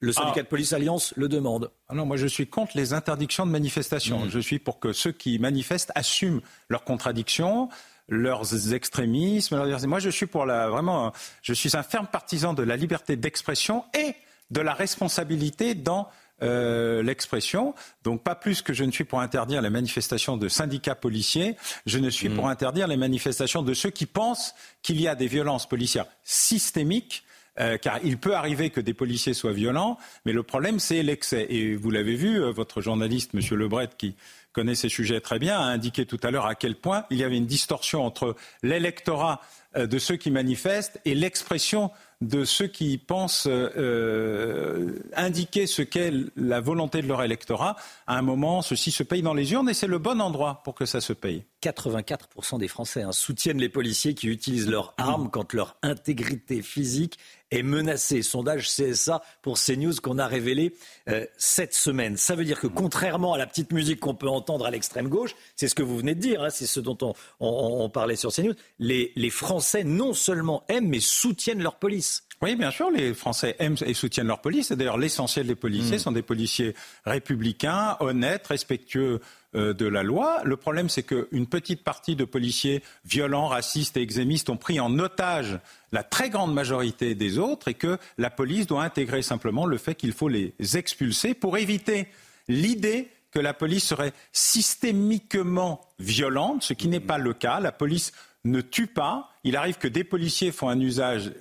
[0.00, 0.42] Le syndicat ah.
[0.42, 1.70] de police Alliance le demande.
[1.88, 4.26] Ah non, moi je suis contre les interdictions de manifestation.
[4.26, 4.30] Mmh.
[4.30, 7.70] Je suis pour que ceux qui manifestent assument leurs contradictions,
[8.08, 9.56] leurs extrémismes.
[9.86, 11.12] Moi, je suis pour la vraiment,
[11.42, 14.14] je suis un ferme partisan de la liberté d'expression et
[14.50, 16.08] de la responsabilité dans
[16.44, 17.74] euh, l'expression.
[18.02, 21.56] Donc pas plus que je ne suis pour interdire les manifestations de syndicats policiers,
[21.86, 22.50] je ne suis pour mmh.
[22.50, 27.24] interdire les manifestations de ceux qui pensent qu'il y a des violences policières systémiques.
[27.60, 31.46] Euh, car il peut arriver que des policiers soient violents, mais le problème c'est l'excès.
[31.50, 34.16] Et vous l'avez vu, euh, votre journaliste, Monsieur Lebret, qui
[34.52, 37.22] connaît ces sujets très bien, a indiqué tout à l'heure à quel point il y
[37.24, 39.40] avait une distorsion entre l'électorat
[39.76, 46.60] de ceux qui manifestent et l'expression de ceux qui pensent euh, indiquer ce qu'est la
[46.60, 47.76] volonté de leur électorat.
[48.06, 50.74] À un moment, ceci se paye dans les urnes et c'est le bon endroit pour
[50.74, 51.44] que ça se paye.
[51.64, 57.18] 84% des Français hein, soutiennent les policiers qui utilisent leurs armes quand leur intégrité physique
[57.50, 58.22] est menacée.
[58.22, 60.74] Sondage CSA pour CNews qu'on a révélé
[61.08, 62.16] euh, cette semaine.
[62.16, 65.34] Ça veut dire que contrairement à la petite musique qu'on peut entendre à l'extrême gauche,
[65.56, 68.54] c'est ce que vous venez de dire, hein, c'est ce dont on, parlait sur CNews,
[68.78, 72.24] les, les Français non seulement aiment mais soutiennent leur police.
[72.44, 74.70] Oui, bien sûr, les Français aiment et soutiennent leur police.
[74.70, 76.00] Et d'ailleurs, l'essentiel des policiers mm.
[76.00, 76.74] sont des policiers
[77.06, 79.22] républicains, honnêtes, respectueux
[79.54, 80.42] euh, de la loi.
[80.44, 84.98] Le problème, c'est qu'une petite partie de policiers violents, racistes et exémistes ont pris en
[84.98, 85.58] otage
[85.90, 89.94] la très grande majorité des autres et que la police doit intégrer simplement le fait
[89.94, 92.08] qu'il faut les expulser pour éviter
[92.48, 97.58] l'idée que la police serait systémiquement violente, ce qui n'est pas le cas.
[97.58, 98.12] La police
[98.44, 99.30] ne tue pas.
[99.44, 101.32] Il arrive que des policiers font un usage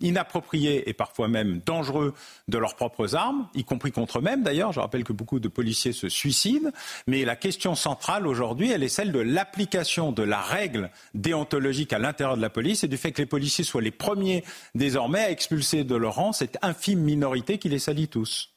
[0.00, 2.14] inappropriés et parfois même dangereux
[2.48, 4.72] de leurs propres armes, y compris contre eux-mêmes d'ailleurs.
[4.72, 6.70] Je rappelle que beaucoup de policiers se suicident.
[7.06, 11.98] Mais la question centrale aujourd'hui, elle est celle de l'application de la règle déontologique à
[11.98, 14.44] l'intérieur de la police et du fait que les policiers soient les premiers
[14.74, 18.52] désormais à expulser de leur rang cette infime minorité qui les salit tous.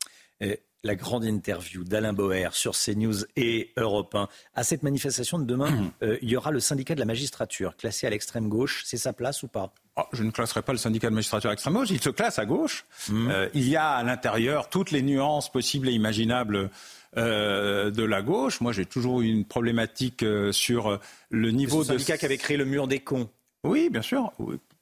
[0.85, 4.27] la grande interview d'Alain Boer sur CNews et Europe 1.
[4.53, 8.05] À cette manifestation de demain, euh, il y aura le syndicat de la magistrature, classé
[8.05, 8.83] à l'extrême gauche.
[8.85, 9.73] C'est sa place ou pas?
[10.11, 11.89] Je ne classerai pas le syndicat de magistrature extrême gauche.
[11.91, 12.85] Il se classe à gauche.
[13.09, 13.29] Mmh.
[13.29, 16.69] Euh, il y a à l'intérieur toutes les nuances possibles et imaginables
[17.17, 18.59] euh, de la gauche.
[18.61, 20.99] Moi, j'ai toujours eu une problématique euh, sur
[21.29, 23.29] le niveau ce de syndicat qui avait créé le mur des cons.
[23.63, 24.31] Oui, bien sûr.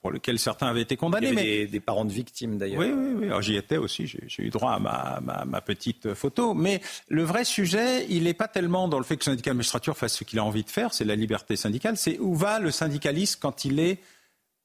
[0.02, 1.28] Pour lequel certains avaient été condamnés.
[1.28, 2.80] Il y avait des, parents de victimes d'ailleurs.
[2.80, 3.42] Oui, oui, oui.
[3.42, 4.08] J'y étais aussi.
[4.08, 6.56] J'ai eu droit à ma, ma, ma, petite photo.
[6.56, 9.58] Mais le vrai sujet, il n'est pas tellement dans le fait que le syndicat de
[9.58, 11.98] magistrature fasse ce qu'il a envie de faire, c'est la liberté syndicale.
[11.98, 14.00] C'est où va le syndicalisme quand il est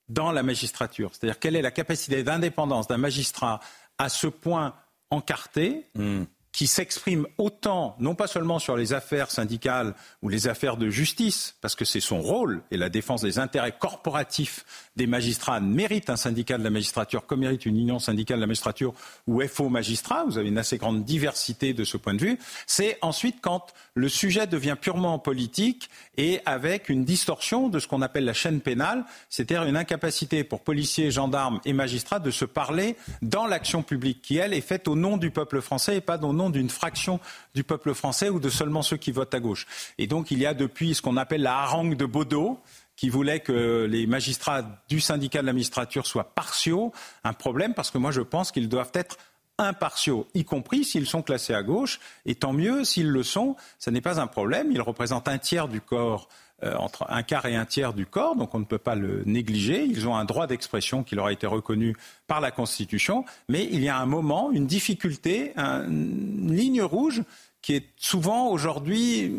[0.09, 1.11] dans la magistrature.
[1.13, 3.61] C'est-à-dire quelle est la capacité d'indépendance d'un magistrat
[3.99, 4.75] à ce point
[5.11, 6.25] encarté hmm
[6.57, 11.55] qui s'exprime autant, non pas seulement sur les affaires syndicales ou les affaires de justice,
[11.61, 14.65] parce que c'est son rôle et la défense des intérêts corporatifs
[14.97, 18.47] des magistrats mérite un syndicat de la magistrature comme mérite une union syndicale de la
[18.47, 18.95] magistrature
[19.27, 22.97] ou FO magistrats, vous avez une assez grande diversité de ce point de vue, c'est
[23.03, 28.25] ensuite quand le sujet devient purement politique et avec une distorsion de ce qu'on appelle
[28.25, 33.47] la chaîne pénale, c'est-à-dire une incapacité pour policiers, gendarmes et magistrats de se parler dans
[33.47, 36.71] l'action publique qui, elle, est faite au nom du peuple français et pas au d'une
[36.71, 37.21] fraction
[37.55, 39.67] du peuple français ou de seulement ceux qui votent à gauche.
[39.99, 42.61] Et donc il y a depuis ce qu'on appelle la harangue de Baudot,
[42.97, 46.93] qui voulait que les magistrats du syndicat de la soient partiaux,
[47.25, 49.19] un problème parce que moi je pense qu'ils doivent être
[49.59, 53.91] impartiaux, y compris s'ils sont classés à gauche, et tant mieux s'ils le sont, ce
[53.91, 56.29] n'est pas un problème, ils représentent un tiers du corps
[56.63, 59.85] entre un quart et un tiers du corps, donc on ne peut pas le négliger.
[59.85, 61.97] Ils ont un droit d'expression qui leur a été reconnu
[62.27, 67.23] par la Constitution, mais il y a un moment, une difficulté, une ligne rouge
[67.67, 69.35] qui est souvent aujourd'hui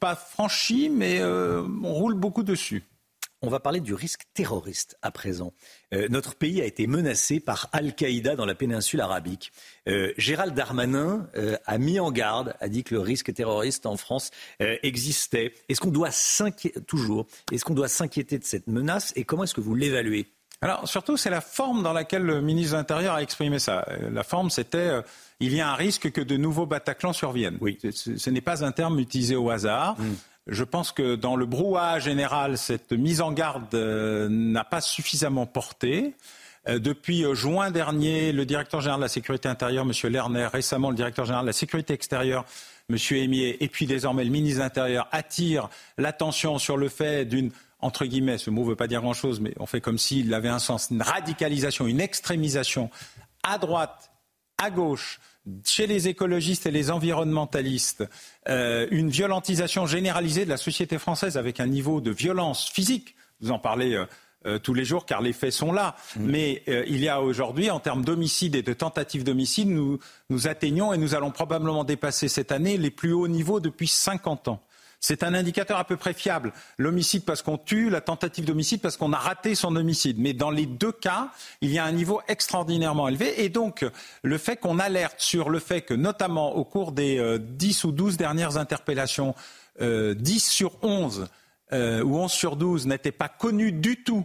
[0.00, 2.84] pas franchie, mais euh, on roule beaucoup dessus.
[3.42, 5.52] On va parler du risque terroriste à présent.
[5.92, 9.52] Euh, notre pays a été menacé par Al-Qaïda dans la péninsule arabique.
[9.88, 13.98] Euh, Gérald Darmanin euh, a mis en garde, a dit que le risque terroriste en
[13.98, 15.52] France existait.
[15.68, 19.54] Est-ce qu'on doit s'inquiéter toujours Est-ce qu'on doit s'inquiéter de cette menace et comment est-ce
[19.54, 20.26] que vous l'évaluez?
[20.62, 23.86] Alors surtout, c'est la forme dans laquelle le ministre de l'Intérieur a exprimé ça.
[24.10, 25.02] La forme, c'était
[25.40, 27.58] il y a un risque que de nouveaux Bataclans surviennent.
[27.60, 27.78] Oui.
[27.90, 30.00] Ce, n'est pas un terme utilisé au hasard.
[30.00, 30.14] Mm.
[30.46, 35.44] Je pense que dans le brouhaha général, cette mise en garde euh, n'a pas suffisamment
[35.44, 36.14] porté.
[36.68, 40.10] Euh, depuis euh, juin dernier, le directeur général de la sécurité intérieure, M.
[40.10, 42.44] Lerner, récemment le directeur général de la sécurité extérieure,
[42.88, 42.96] M.
[43.10, 45.68] Aimier, et puis désormais le ministre de l'Intérieur attirent
[45.98, 47.50] l'attention sur le fait d'une
[47.80, 50.48] entre guillemets, ce mot ne veut pas dire grand-chose, mais on fait comme s'il avait
[50.48, 52.90] un sens, une radicalisation, une extrémisation
[53.42, 54.10] à droite,
[54.56, 55.20] à gauche
[55.64, 58.04] chez les écologistes et les environnementalistes
[58.48, 63.14] euh, une violentisation généralisée de la société française avec un niveau de violence physique.
[63.40, 64.06] Vous en parlez euh,
[64.46, 65.96] euh, tous les jours car les faits sont là.
[66.16, 66.24] Mmh.
[66.24, 69.98] Mais il y a aujourd'hui, en termes d'homicide et de tentatives d'homicide, nous,
[70.30, 74.48] nous atteignons et nous allons probablement dépasser cette année les plus hauts niveaux depuis 50
[74.48, 74.62] ans.
[75.00, 76.52] C'est un indicateur à peu près fiable.
[76.78, 80.18] L'homicide parce qu'on tue, la tentative d'homicide parce qu'on a raté son homicide.
[80.18, 83.44] Mais dans les deux cas, il y a un niveau extraordinairement élevé.
[83.44, 83.84] Et donc,
[84.22, 87.84] le fait qu'on alerte sur le fait que, notamment au cours des euh, dix 10
[87.84, 89.34] ou 12 dernières interpellations,
[89.80, 91.28] euh, 10 sur 11
[91.72, 94.24] euh, ou 11 sur 12 n'étaient pas connus du tout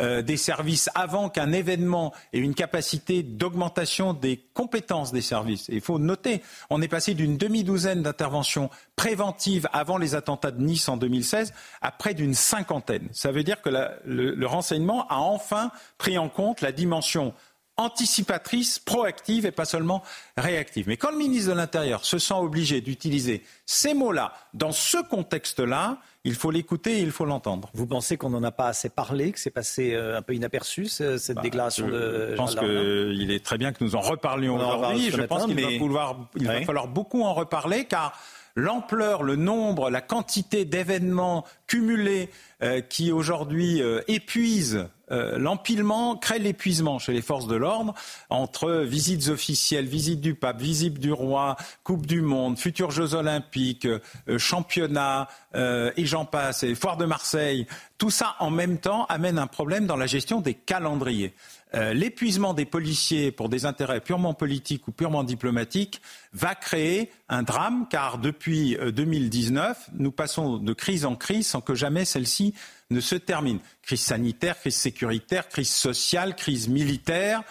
[0.00, 5.66] euh, des services avant qu'un événement ait une capacité d'augmentation des compétences des services.
[5.68, 10.88] il faut noter, on est passé d'une demi-douzaine d'interventions préventives avant les attentats de Nice
[10.88, 13.08] en 2016 à près d'une cinquantaine.
[13.12, 13.70] Ça veut dire que
[14.04, 17.34] le renseignement a enfin pris en compte la dimension
[17.80, 20.02] anticipatrice, proactive et pas seulement
[20.36, 20.86] réactive.
[20.88, 25.98] Mais quand le ministre de l'Intérieur se sent obligé d'utiliser ces mots-là dans ce contexte-là,
[26.24, 27.70] il faut l'écouter et il faut l'entendre.
[27.72, 30.86] Vous pensez qu'on n'en a pas assez parlé, que c'est passé euh, un peu inaperçu,
[30.86, 35.10] cette bah, déclaration de Je pense qu'il est très bien que nous en reparlions aujourd'hui.
[35.10, 38.12] Je pense qu'il va, va falloir beaucoup en reparler car
[38.56, 42.30] l'ampleur, le nombre, la quantité d'événements cumulés
[42.62, 47.94] euh, qui aujourd'hui euh, épuisent euh, l'empilement crée l'épuisement chez les forces de l'ordre
[48.28, 53.86] entre visites officielles, visites du pape, visites du roi, Coupe du Monde, futurs Jeux olympiques,
[53.86, 57.66] euh, championnats euh, et j'en passe, et foire de Marseille.
[57.98, 61.34] Tout ça en même temps amène un problème dans la gestion des calendriers.
[61.72, 66.00] L'épuisement des policiers pour des intérêts purement politiques ou purement diplomatiques
[66.32, 71.74] va créer un drame car depuis 2019, nous passons de crise en crise sans que
[71.74, 72.54] jamais celle-ci
[72.90, 73.60] ne se termine.
[73.82, 77.42] Crise sanitaire, crise sécuritaire, crise sociale, crise militaire.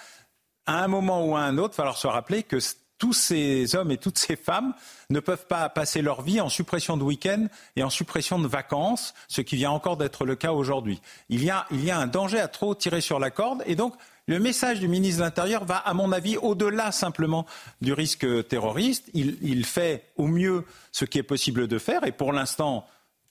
[0.66, 2.60] À un moment ou à un autre, il va falloir se rappeler que
[3.00, 4.74] tous ces hommes et toutes ces femmes
[5.10, 9.14] ne peuvent pas passer leur vie en suppression de week-end et en suppression de vacances,
[9.28, 11.02] ce qui vient encore d'être le cas aujourd'hui.
[11.30, 13.96] Il y, a, un danger à trop tirer sur la corde et donc
[14.28, 17.48] le message du ministre de l'Intérieur va, à mon avis, au-delà simplement
[17.82, 19.10] du risque terroriste.
[19.16, 22.86] Il, il fait au mieux ce qui est possible de faire et pour l'instant,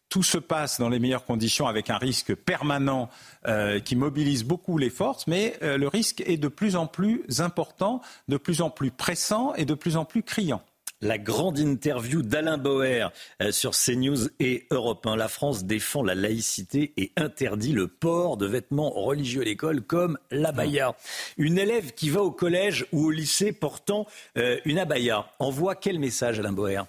[0.08, 3.10] tout se passe dans les meilleures conditions avec un risque permanent
[3.46, 7.24] euh, qui mobilise beaucoup les forces, mais euh, le risque est de plus en plus
[7.40, 10.62] important, de plus en plus pressant et de plus en plus criant.
[11.00, 15.14] La grande interview d'Alain Bauer euh, sur CNews et Europe 1.
[15.14, 20.18] La France défend la laïcité et interdit le port de vêtements religieux à l'école comme
[20.32, 20.96] l'abaya.
[21.36, 24.06] Une élève qui va au collège ou au lycée portant
[24.64, 26.84] une abaya envoie quel message Alain Bauer?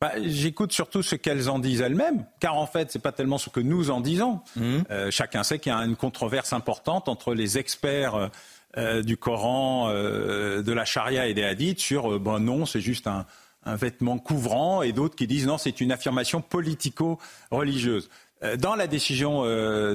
[0.00, 3.38] Bah, j'écoute surtout ce qu'elles en disent elles-mêmes, car en fait, ce n'est pas tellement
[3.38, 4.40] ce que nous en disons.
[4.54, 4.76] Mmh.
[4.90, 8.28] Euh, chacun sait qu'il y a une controverse importante entre les experts euh,
[8.76, 13.24] euh, du Coran, de la charia et des hadiths sur ben non, c'est juste un,
[13.64, 18.10] vêtement couvrant, et d'autres qui disent non, c'est une affirmation politico-religieuse.
[18.58, 19.44] Dans la décision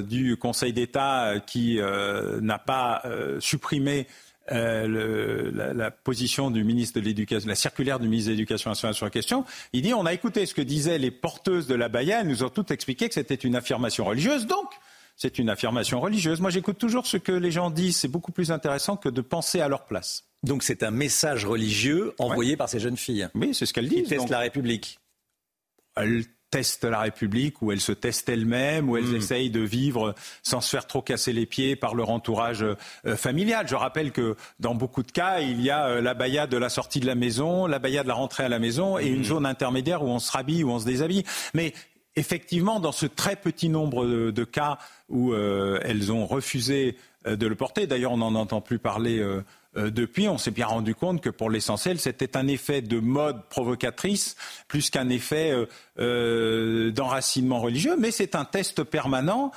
[0.01, 1.79] du Conseil d'État qui
[2.41, 3.03] n'a pas
[3.39, 4.07] supprimé
[4.51, 9.05] euh, la, position du ministre de l'Éducation, la circulaire du ministre de l'Éducation nationale sur
[9.05, 9.45] la question.
[9.73, 12.43] Il dit on a écouté ce que disaient les porteuses de la Baïa, elles nous
[12.43, 14.69] ont toutes expliqué que c'était une affirmation religieuse, donc
[15.15, 16.41] c'est une affirmation religieuse.
[16.41, 17.97] Moi, j'écoute toujours ce que les gens disent.
[17.97, 20.23] C'est beaucoup plus intéressant que de penser à leur place.
[20.41, 23.27] Donc, c'est un message religieux envoyé par ces jeunes filles.
[23.35, 24.03] Oui, c'est ce qu'elles disent.
[24.03, 24.97] Qui testent la République
[26.51, 29.15] testent la République, où elles se testent elles-mêmes, où elles hmm.
[29.15, 30.13] essayent de vivre
[30.43, 33.67] sans se faire trop casser les pieds par leur entourage euh, familial.
[33.67, 36.69] Je rappelle que dans beaucoup de cas, il y a euh, la baïa de la
[36.69, 39.25] sortie de la maison, la baïa de la rentrée à la maison et une hmm.
[39.25, 41.23] zone intermédiaire où on se rhabille, où on se déshabille.
[41.53, 41.73] Mais
[42.17, 47.55] effectivement, dans ce très petit nombre de, cas où euh, elles ont refusé de le
[47.55, 49.23] porter, d'ailleurs on n'en entend plus parler
[49.75, 54.35] depuis, on s'est bien rendu compte que pour l'essentiel, c'était un effet de mode provocatrice
[54.67, 55.53] plus qu'un effet
[55.97, 57.95] d'enracinement religieux.
[57.97, 59.51] Mais c'est un test permanent,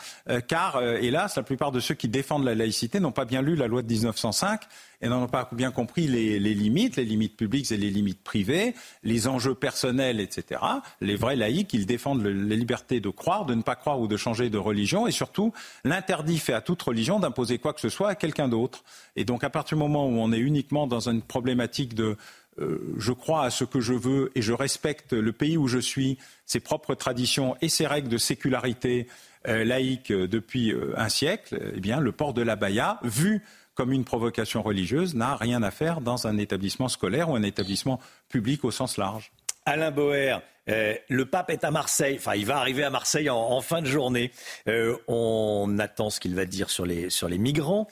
[0.48, 3.66] car, hélas, la plupart de ceux qui défendent la laïcité n'ont pas bien lu la
[3.66, 4.62] loi de 1905
[5.04, 9.28] et n'ont pas bien compris les, limites, les limites publiques et les limites privées, les
[9.28, 10.62] enjeux personnels, etc.
[11.02, 14.16] Les vrais laïcs, ils défendent les libertés de croire, de ne pas croire ou de
[14.16, 15.52] changer de religion, et surtout
[15.84, 18.82] l'interdit fait à toute religion d'imposer quoi que ce soit à quelqu'un d'autre.
[19.14, 22.16] Et donc à partir du moment où on est uniquement dans une problématique de
[22.60, 25.78] euh, je crois à ce que je veux et je respecte le pays où je
[25.78, 29.08] suis, ses propres traditions et ses règles de sécularité
[29.48, 33.42] euh, laïque euh, depuis un siècle, eh bien, le port de la baya, vu
[33.74, 38.00] comme une provocation religieuse n'a rien à faire dans un établissement scolaire ou un établissement
[38.28, 39.32] public au sens large.
[39.66, 43.60] Alain Boer, euh, le pape est à Marseille, enfin il va arriver à Marseille en,
[43.60, 44.30] fin de journée.
[44.68, 47.88] Euh, on attend ce qu'il va dire sur les, migrants.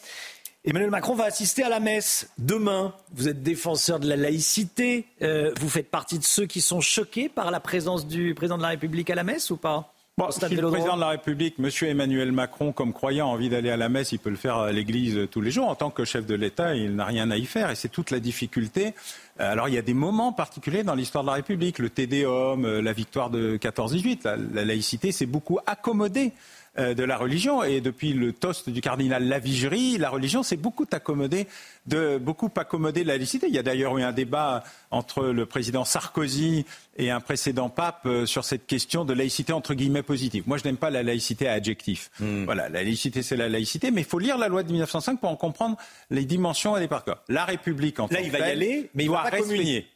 [0.64, 2.94] Emmanuel Macron va assister à la messe demain.
[3.14, 5.06] Vous êtes défenseur de la laïcité.
[5.22, 8.62] Euh, vous faites partie de ceux qui sont choqués par la présence du président de
[8.62, 9.92] la République à la messe ou pas?
[10.22, 11.68] Bon, si le président de la République, M.
[11.82, 14.70] Emmanuel Macron, comme croyant, a envie d'aller à la messe, il peut le faire à
[14.70, 15.68] l'église tous les jours.
[15.68, 17.70] En tant que chef de l'État, il n'a rien à y faire.
[17.70, 18.94] Et c'est toute la difficulté.
[19.40, 21.80] Euh, alors, il y a des moments particuliers dans l'histoire de la République.
[21.80, 24.20] Le Tédéum, euh, la victoire de 14-18.
[24.22, 26.32] La, la laïcité s'est beaucoup accommodée
[26.78, 27.62] euh, de la religion.
[27.62, 31.46] Et depuis le toast du cardinal Lavigerie, la religion s'est beaucoup accommodée
[31.86, 33.48] de beaucoup accommoder la laïcité.
[33.48, 36.64] Il y a d'ailleurs eu un débat entre le président Sarkozy
[36.96, 40.44] et un précédent pape euh, sur cette question de laïcité entre guillemets positive.
[40.46, 42.10] Moi, je n'aime pas la laïcité à adjectif.
[42.20, 42.44] Hmm.
[42.44, 45.30] Voilà, la laïcité, c'est la laïcité, mais il faut lire la loi de 1905 pour
[45.30, 45.76] en comprendre
[46.10, 47.16] les dimensions et les parcours.
[47.28, 49.24] La République, en Là, il va y aller, mais il doit.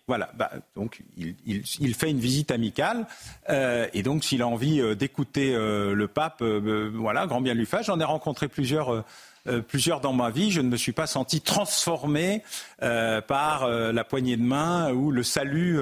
[0.08, 3.06] Voilà, bah, donc il, il, il, fait une visite amicale,
[3.48, 7.66] euh, et donc s'il a envie euh, d'écouter euh, le pape, voilà, grand bien lui
[7.66, 7.86] fasse.
[7.86, 9.04] J'en ai rencontré plusieurs
[9.48, 12.42] euh, plusieurs dans ma vie, je ne me suis pas senti transformé
[12.82, 15.78] euh, par euh, la poignée de main ou le salut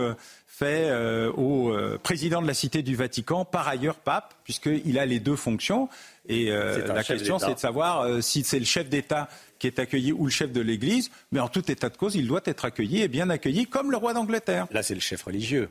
[0.46, 0.92] fait
[1.36, 1.74] au
[2.04, 5.88] président de la Cité du Vatican, par ailleurs pape, puisqu'il a les deux fonctions.
[6.28, 9.28] Et la question, c'est de savoir si c'est le chef d'État
[9.58, 11.10] qui est accueilli ou le chef de l'Église.
[11.32, 13.96] Mais en tout état de cause, il doit être accueilli et bien accueilli, comme le
[13.96, 14.68] roi d'Angleterre.
[14.70, 15.70] Là, c'est le chef religieux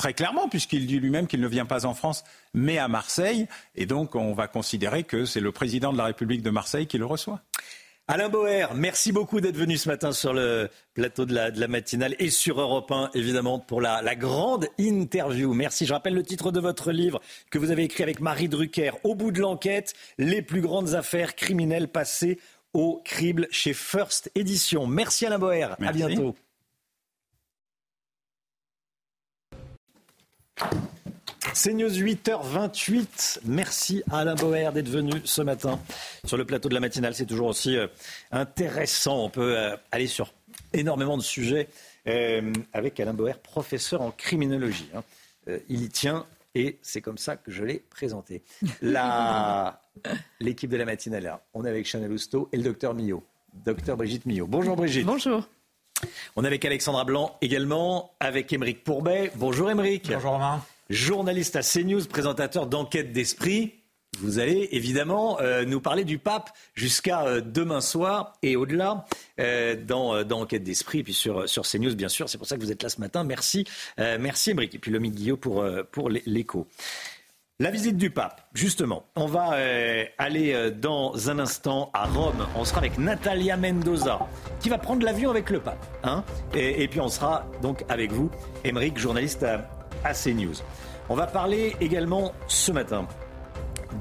[0.00, 2.24] très clairement, puisqu'il dit lui-même qu'il ne vient pas en France,
[2.54, 3.46] mais à Marseille.
[3.74, 6.96] Et donc, on va considérer que c'est le président de la République de Marseille qui
[6.96, 7.42] le reçoit.
[8.08, 12.30] Alain Boer, merci beaucoup d'être venu ce matin sur le plateau de la, matinale et
[12.30, 15.52] sur Europe 1, évidemment, pour la, la, grande interview.
[15.52, 15.84] Merci.
[15.84, 17.20] Je rappelle le titre de votre livre
[17.50, 21.36] que vous avez écrit avec Marie Drucker, Au bout de l'enquête, les plus grandes affaires
[21.36, 22.38] criminelles passées
[22.72, 24.86] au crible chez First Edition.
[24.86, 25.76] Merci Alain Boer.
[25.78, 26.34] À bientôt.
[31.52, 33.40] C'est News 8h28.
[33.44, 35.78] Merci à Alain Boer d'être venu ce matin
[36.24, 37.14] sur le plateau de la matinale.
[37.14, 37.86] C'est toujours aussi euh,
[38.30, 39.24] intéressant.
[39.24, 40.32] On peut euh, aller sur
[40.72, 41.68] énormément de sujets
[42.06, 44.88] euh, avec Alain Boer, professeur en criminologie.
[44.94, 45.02] Hein.
[45.68, 46.24] il y tient
[46.54, 48.42] et c'est comme ça que je l'ai présenté.
[50.40, 53.24] L'équipe de la matinale, on est avec Chanel Housteau et le docteur Millot.
[53.52, 54.46] Docteur Brigitte Millot.
[54.46, 55.04] Bonjour Brigitte.
[55.04, 55.46] Bonjour.
[56.36, 59.30] On est avec Alexandra Blanc également, avec Émeric Pourbet.
[59.36, 60.10] Bonjour Émeric.
[60.12, 60.62] Bonjour Romain.
[60.90, 63.74] Journaliste à CNews, présentateur d'enquête d'esprit.
[64.18, 69.06] Vous allez évidemment euh, nous parler du pape jusqu'à euh, demain soir et au-delà
[69.38, 72.28] euh, dans, dans, Enquête d'esprit et puis sur, sur CNews bien sûr.
[72.28, 73.24] C'est pour ça que vous êtes là ce matin.
[73.24, 73.64] Merci,
[73.98, 74.74] merci Émeric.
[74.74, 76.66] Et puis Lomi Guillot pour, pour l'écho.
[77.60, 79.04] La visite du pape, justement.
[79.16, 82.46] On va euh, aller euh, dans un instant à Rome.
[82.56, 84.18] On sera avec Natalia Mendoza,
[84.60, 85.86] qui va prendre l'avion avec le pape.
[86.02, 86.24] Hein
[86.54, 88.30] et, puis on sera donc avec vous,
[88.64, 89.68] Émeric, journaliste à,
[90.04, 90.54] à CNews.
[91.10, 93.06] On va parler également ce matin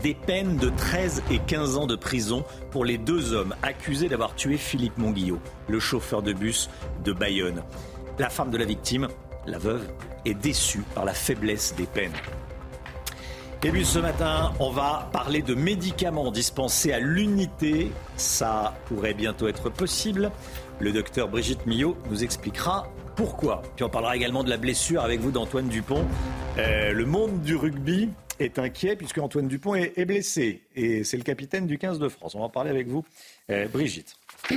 [0.02, 4.36] des peines de 13 et 15 ans de prison pour les deux hommes accusés d'avoir
[4.36, 6.70] tué Philippe Monguillot, le chauffeur de bus
[7.04, 7.62] de Bayonne.
[8.20, 9.10] La femme de la victime,
[9.46, 9.86] la veuve,
[10.24, 12.14] est déçue par la faiblesse des peines.
[13.62, 17.92] Et ce matin, on va parler de médicaments dispensés à l'unité.
[18.16, 20.32] Ça pourrait bientôt être possible.
[20.80, 22.88] Le docteur Brigitte Millot nous expliquera
[23.18, 23.62] pourquoi.
[23.76, 26.06] Puis on parlera également de la blessure avec vous d'Antoine Dupont.
[26.58, 28.10] Euh, le monde du rugby
[28.40, 32.36] est inquiet puisque Antoine Dupont est, blessé et c'est le capitaine du 15 de France.
[32.36, 33.04] On va en parler avec vous,
[33.52, 34.16] euh, Brigitte.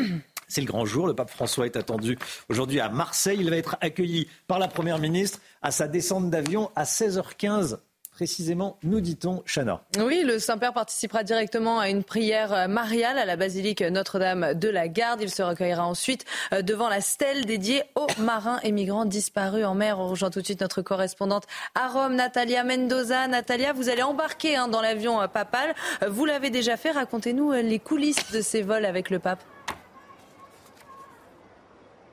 [0.48, 1.06] C'est le grand jour.
[1.06, 2.18] Le pape François est attendu
[2.50, 3.38] aujourd'hui à Marseille.
[3.40, 7.78] Il va être accueilli par la Première ministre à sa descente d'avion à 16h15
[8.22, 13.34] précisément, nous dit-on, Chana Oui, le Saint-Père participera directement à une prière mariale à la
[13.34, 15.20] basilique Notre-Dame de la Garde.
[15.22, 19.74] Il se recueillera ensuite euh, devant la stèle dédiée aux marins et migrants disparus en
[19.74, 19.98] mer.
[19.98, 23.26] On rejoint tout de suite notre correspondante à Rome, Natalia Mendoza.
[23.26, 25.74] Natalia, vous allez embarquer hein, dans l'avion euh, papal.
[26.04, 26.92] Euh, vous l'avez déjà fait.
[26.92, 29.42] Racontez-nous les coulisses de ces vols avec le pape.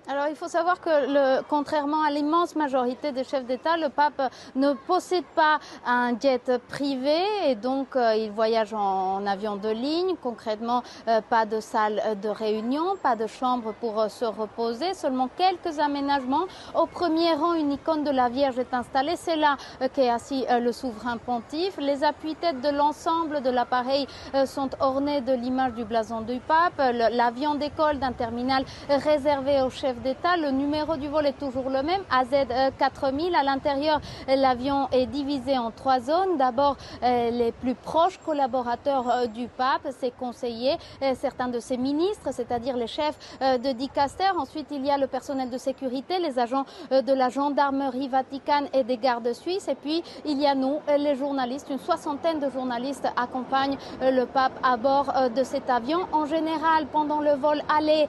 [0.09, 4.73] Alors il faut savoir que contrairement à l'immense majorité des chefs d'État, le pape ne
[4.73, 7.15] possède pas un jet privé
[7.45, 10.15] et donc euh, il voyage en, avion de ligne.
[10.21, 15.29] Concrètement, euh, pas de salle de réunion, pas de chambre pour euh, se reposer, seulement
[15.37, 16.45] quelques aménagements.
[16.73, 19.15] Au premier rang, une icône de la Vierge est installée.
[19.15, 19.57] C'est là
[19.93, 21.77] qu'est assis le souverain pontife.
[21.77, 24.07] Les appuis-têtes de l'ensemble de l'appareil
[24.45, 26.81] sont ornés de l'image du blason du pape.
[27.11, 29.69] L'avion d'école d'un terminal réservé au
[29.99, 30.37] d'État.
[30.37, 33.35] Le numéro du vol est toujours le même, AZ4000.
[33.35, 36.37] À l'intérieur, l'avion est divisé en trois zones.
[36.37, 41.77] D'abord, euh, les plus proches collaborateurs euh, du pape, ses conseillers, euh, certains de ses
[41.77, 44.29] ministres, c'est-à-dire les chefs de dicaster.
[44.37, 48.83] Ensuite, il y a le personnel de sécurité, les agents de la gendarmerie vaticane et
[48.83, 49.67] des gardes suisses.
[49.67, 51.67] Et puis, il y a nous, les journalistes.
[51.69, 55.99] Une soixantaine de journalistes accompagnent le pape à bord de cet avion.
[56.11, 58.07] En général, pendant le vol aller,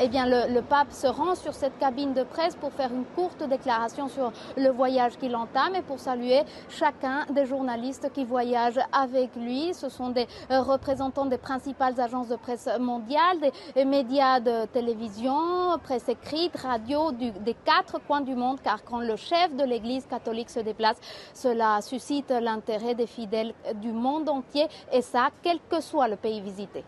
[0.00, 3.42] eh bien, le pape se rend sur cette cabine de presse pour faire une courte
[3.48, 9.30] déclaration sur le voyage qu'il entame et pour saluer chacun des journalistes qui voyagent avec
[9.36, 9.74] lui.
[9.74, 13.38] Ce sont des euh, représentants des principales agences de presse mondiales,
[13.74, 19.16] des médias de télévision, presse écrite, radio des quatre coins du monde, car quand le
[19.16, 20.96] chef de l'Église catholique se déplace,
[21.34, 26.40] cela suscite l'intérêt des fidèles du monde entier et ça, quel que soit le pays
[26.40, 26.84] visité.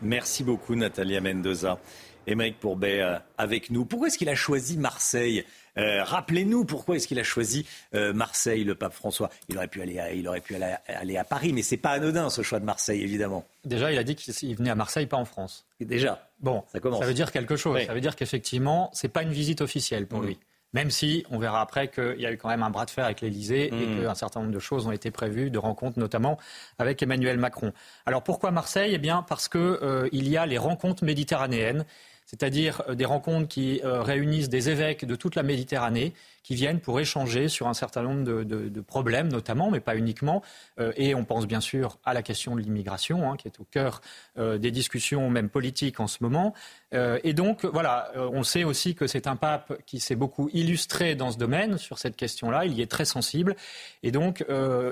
[0.00, 1.78] Merci beaucoup Natalia Mendoza.
[2.26, 3.84] Émeric Pourbet euh, avec nous.
[3.84, 5.44] Pourquoi est-ce qu'il a choisi Marseille?
[5.78, 9.30] Euh, Rappelez-nous pourquoi est-ce qu'il a choisi euh, Marseille, le pape François.
[9.48, 12.30] Il aurait pu aller, à, il aurait pu aller, à Paris, mais c'est pas anodin
[12.30, 13.44] ce choix de Marseille, évidemment.
[13.64, 15.64] Déjà, il a dit qu'il venait à Marseille, pas en France.
[15.80, 16.28] déjà.
[16.40, 17.00] Bon, ça commence.
[17.00, 17.80] Ça veut dire quelque chose.
[17.86, 20.26] Ça veut dire qu'effectivement, c'est pas une visite officielle pour mmh.
[20.26, 20.38] lui.
[20.74, 23.04] Même si on verra après qu'il y a eu quand même un bras de fer
[23.04, 24.02] avec l'Elysée et mmh.
[24.02, 26.38] qu'un certain nombre de choses ont été prévues, de rencontres notamment
[26.78, 27.72] avec Emmanuel Macron.
[28.06, 28.92] Alors pourquoi Marseille?
[28.94, 31.84] Eh bien parce qu'il y a les rencontres méditerranéennes
[32.32, 36.80] c'est-à-dire euh, des rencontres qui euh, réunissent des évêques de toute la Méditerranée qui viennent
[36.80, 40.42] pour échanger sur un certain nombre de, problèmes, notamment, mais pas uniquement.
[40.80, 43.64] Euh, et on pense bien sûr à la question de l'immigration, hein, qui est au
[43.70, 44.00] cœur
[44.36, 46.52] des discussions, même politiques en ce moment.
[46.92, 51.30] et donc, voilà, on sait aussi que c'est un pape qui s'est beaucoup illustré dans
[51.30, 52.64] ce domaine, sur cette question-là.
[52.64, 53.54] Il y est très sensible.
[54.02, 54.44] Et donc,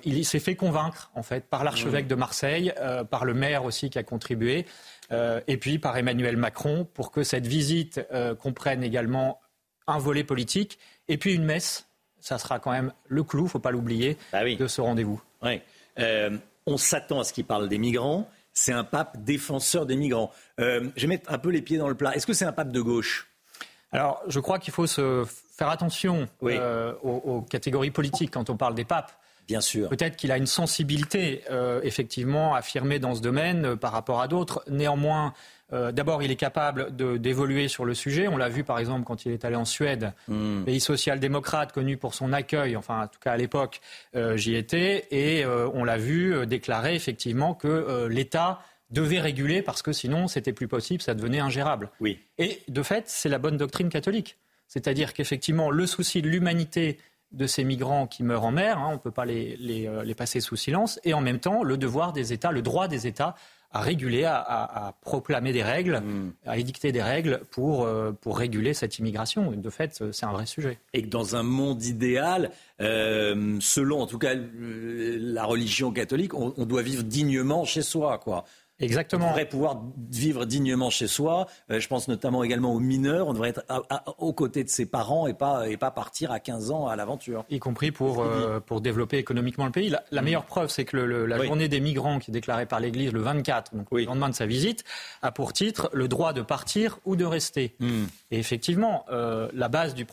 [0.04, 2.72] il s'est fait convaincre, en fait, par l'archevêque de Marseille,
[3.10, 4.66] par le maire aussi qui a contribué.
[5.12, 9.40] Euh, et puis par Emmanuel Macron pour que cette visite euh, comprenne également
[9.86, 10.78] un volet politique
[11.08, 11.88] et puis une messe.
[12.20, 15.20] Ça sera quand même le clou, faut pas l'oublier, bah de ce rendez-vous.
[15.98, 18.28] Euh, on s'attend à ce qu'il parle des migrants.
[18.52, 20.30] C'est un pape défenseur des migrants.
[20.58, 22.14] je vais mettre un peu les pieds dans le plat.
[22.14, 23.28] Est-ce que c'est un pape de gauche?
[23.92, 25.24] Alors, je crois qu'il faut se
[25.56, 29.12] faire attention aux, catégories politiques quand on parle des papes.
[29.50, 29.88] Bien sûr.
[29.88, 34.28] Peut-être qu'il a une sensibilité, euh, effectivement, affirmée dans ce domaine euh, par rapport à
[34.28, 34.62] d'autres.
[34.70, 35.34] Néanmoins,
[35.72, 38.28] euh, D'abord, il est capable d'évoluer sur le sujet.
[38.28, 40.62] On l'a vu, par exemple, quand il est allé en Suède, hmm.
[40.64, 42.76] pays social-démocrate connu pour son accueil.
[42.76, 43.80] Enfin, en tout cas, à l'époque,
[44.34, 45.06] j'y étais.
[45.12, 48.60] Et on l'a vu déclarer, effectivement, que l'État
[48.90, 51.90] devait réguler parce que sinon, c'était plus possible, ça devenait ingérable.
[52.00, 52.18] Oui.
[52.38, 54.38] Et de fait, c'est la bonne doctrine catholique.
[54.70, 56.98] C'est-à-dire qu'effectivement, le souci de l'humanité
[57.32, 60.14] de ces migrants qui meurent en mer, hein, on ne peut pas les, euh, les,
[60.14, 63.34] passer sous silence, et en même temps le devoir des États, le droit des États
[63.72, 66.32] à réguler, à, proclamer des règles, hmm.
[66.44, 69.52] à édicter des règles pour, euh, pour réguler cette immigration.
[69.52, 70.78] De fait, c'est un vrai sujet.
[70.92, 72.50] Et que dans un monde idéal,
[72.80, 78.18] euh, selon en tout cas la religion catholique, on, on, doit vivre dignement chez soi,
[78.18, 78.44] quoi.
[78.80, 79.26] Exactement.
[79.26, 81.46] On devrait pouvoir vivre dignement chez soi.
[81.70, 83.28] Euh, je pense notamment également aux mineurs.
[83.28, 83.64] On devrait être
[84.18, 87.44] aux côtés de ses parents et pas, et pas partir à 15 ans à l'aventure.
[87.50, 89.90] Y compris pour, euh, pour développer économiquement le pays.
[89.90, 90.24] La, mm.
[90.24, 93.20] meilleure preuve, c'est que le, la journée des migrants qui est déclarée par l'Église le
[93.20, 94.84] 24, donc le lendemain de sa visite,
[95.22, 97.74] a pour titre le droit de partir ou de rester.
[97.80, 98.04] Mm.
[98.30, 100.06] Et effectivement, euh, la base du,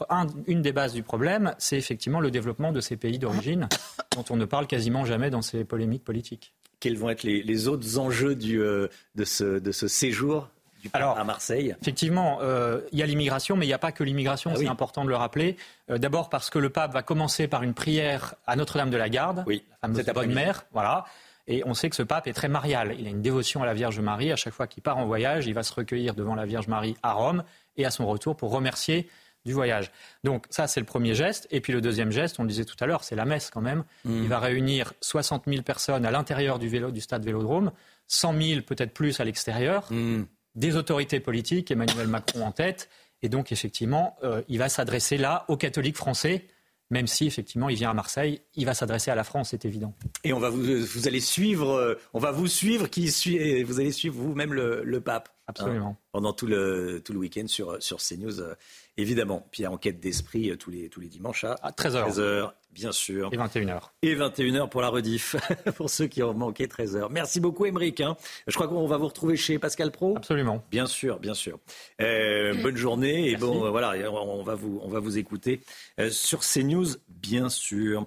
[0.47, 3.69] une des bases du problème, c'est effectivement le développement de ces pays d'origine,
[4.15, 7.97] dont on ne parle quasiment jamais dans ces polémiques politiques quels vont être les, autres
[7.97, 10.49] enjeux du, euh, de, ce, de, ce, séjour
[10.81, 11.75] du Alors, à Marseille?
[11.81, 14.67] Effectivement, euh, il y a l'immigration, mais il n'y a pas que l'immigration, ah c'est
[14.67, 15.57] important de le rappeler.
[15.89, 19.09] Euh, d'abord parce que le pape va commencer par une prière à Notre-Dame de la
[19.09, 21.05] Garde, oui, la fameuse bonne mère, voilà.
[21.49, 22.93] Et on sait que ce pape est très marial.
[22.99, 24.33] Il a une dévotion à la Vierge Marie.
[24.33, 26.97] À chaque fois qu'il part en voyage, il va se recueillir devant la Vierge Marie
[27.03, 27.43] à Rome
[27.77, 29.07] et à son retour pour remercier
[29.47, 29.91] du voyage.
[30.23, 31.47] Donc ça, c'est le premier geste.
[31.49, 33.61] Et puis le deuxième geste, on le disait tout à l'heure, c'est la messe quand
[33.61, 33.83] même.
[34.05, 34.23] Mmh.
[34.23, 37.71] Il va réunir 60 000 personnes à l'intérieur du, vélo, du stade Vélodrome,
[38.07, 40.25] 100 000 peut-être plus à l'extérieur, mmh.
[40.55, 42.89] des autorités politiques, Emmanuel Macron en tête.
[43.23, 46.45] Et donc effectivement, euh, il va s'adresser là aux catholiques français
[46.89, 49.93] même si effectivement il vient à Marseille, il va s'adresser à la France, c'est évident.
[50.23, 53.79] Et on va vous, vous allez suivre, euh, on va vous suivre, qui suit, vous
[53.79, 55.29] allez suivre vous-même le, pape.
[55.49, 55.95] Absolument.
[56.11, 58.53] pendant tout le, tout le week-end sur, sur CNews, euh,
[58.97, 59.47] évidemment.
[59.51, 62.09] Puis il y a Enquête d'Esprit euh, tous, les, tous les dimanches à, 13h.
[62.09, 63.29] 13h, bien sûr.
[63.31, 63.79] Et 21h.
[64.03, 65.35] Et 21h pour la rediff,
[65.75, 67.07] pour ceux qui ont manqué 13h.
[67.09, 68.01] Merci beaucoup, Émeric.
[68.01, 68.15] Hein.
[68.47, 70.15] Je crois qu'on va vous retrouver chez Pascal Pro.
[70.15, 70.63] Absolument.
[70.69, 71.59] Bien sûr, bien sûr.
[72.01, 73.29] Euh, bonne journée.
[73.29, 75.61] Et bon, euh, voilà, on va vous, on va vous écouter
[75.99, 78.05] euh, sur CNews, bien sûr.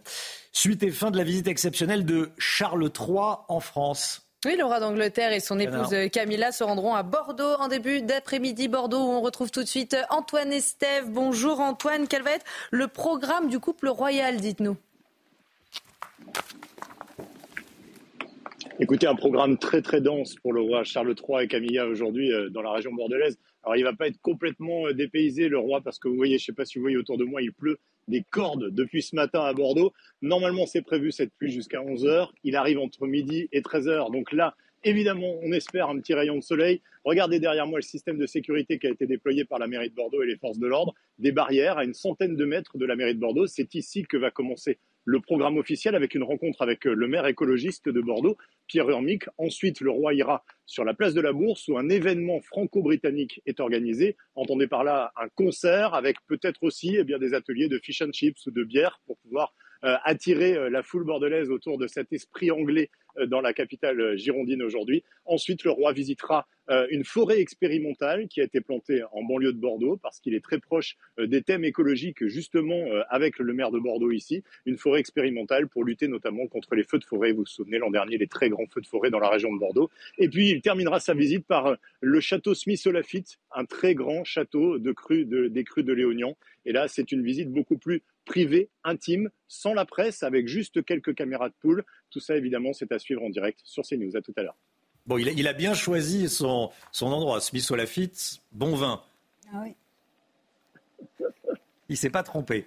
[0.52, 4.29] Suite et fin de la visite exceptionnelle de Charles III en France.
[4.46, 6.10] Oui, le roi d'Angleterre et son épouse Alors.
[6.10, 8.68] Camilla se rendront à Bordeaux en début d'après-midi.
[8.68, 11.10] Bordeaux où on retrouve tout de suite Antoine Estève.
[11.10, 14.78] Bonjour Antoine, quel va être le programme du couple royal, dites-nous?
[18.78, 22.48] Écoutez, un programme très très dense pour le roi Charles III et Camilla aujourd'hui euh,
[22.48, 23.38] dans la région bordelaise.
[23.62, 26.46] Alors il va pas être complètement euh, dépaysé le roi parce que vous voyez, je
[26.46, 27.78] sais pas si vous voyez autour de moi, il pleut
[28.10, 29.92] des cordes depuis ce matin à Bordeaux.
[30.20, 32.34] Normalement c'est prévu cette pluie jusqu'à 11 heures.
[32.44, 34.10] Il arrive entre midi et 13 heures.
[34.10, 34.54] Donc là,
[34.84, 36.82] évidemment, on espère un petit rayon de soleil.
[37.04, 39.94] Regardez derrière moi le système de sécurité qui a été déployé par la mairie de
[39.94, 40.94] Bordeaux et les forces de l'ordre.
[41.18, 43.46] Des barrières à une centaine de mètres de la mairie de Bordeaux.
[43.46, 47.26] C'est ici que va commencer le programme officiel avec une rencontre avec euh, le maire
[47.26, 48.36] écologiste de Bordeaux,
[48.66, 49.24] Pierre Urmic.
[49.38, 53.60] Ensuite, le roi ira sur la place de la Bourse où un événement franco-britannique est
[53.60, 54.16] organisé.
[54.34, 58.12] Entendez par là un concert avec peut-être aussi eh bien, des ateliers de fish and
[58.12, 62.12] chips ou de bière pour pouvoir euh, attirer euh, la foule bordelaise autour de cet
[62.12, 62.90] esprit anglais
[63.26, 65.02] dans la capitale euh, girondine aujourd'hui.
[65.24, 69.58] Ensuite, le roi visitera euh, une forêt expérimentale qui a été plantée en banlieue de
[69.58, 73.72] Bordeaux parce qu'il est très proche euh, des thèmes écologiques justement euh, avec le maire
[73.72, 74.44] de Bordeaux ici.
[74.66, 77.32] Une forêt expérimentale pour lutter notamment contre les feux de forêt.
[77.32, 79.58] Vous vous souvenez l'an dernier les très grands feux de forêt dans la région de
[79.58, 79.90] Bordeaux.
[80.18, 84.78] Et puis il terminera sa visite par euh, le château Smith-Lafitte, un très grand château
[84.78, 86.36] de de, des crues de Léognan.
[86.66, 91.14] Et là, c'est une visite beaucoup plus privée, intime, sans la presse, avec juste quelques
[91.14, 91.84] caméras de poule.
[92.10, 94.16] Tout ça, évidemment, c'est à suivre en direct sur CNews.
[94.16, 94.56] À tout à l'heure.
[95.06, 97.40] Bon, il a, il a bien choisi son, son endroit.
[97.40, 99.02] Smith au Lafitte, bon vin.
[99.52, 99.74] Ah oui.
[101.88, 102.66] Il s'est pas trompé.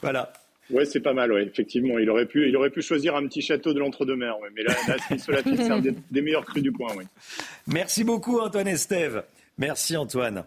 [0.00, 0.32] Voilà.
[0.70, 1.44] Ouais, c'est pas mal, ouais.
[1.44, 4.48] Effectivement, il aurait pu, il aurait pu choisir un petit château de l'entre-deux-mers, ouais.
[4.54, 7.04] Mais là, là Smith Lafitte, c'est un des, des meilleurs crus du coin, ouais.
[7.66, 9.24] Merci beaucoup Antoine Estève.
[9.58, 10.44] Merci Antoine.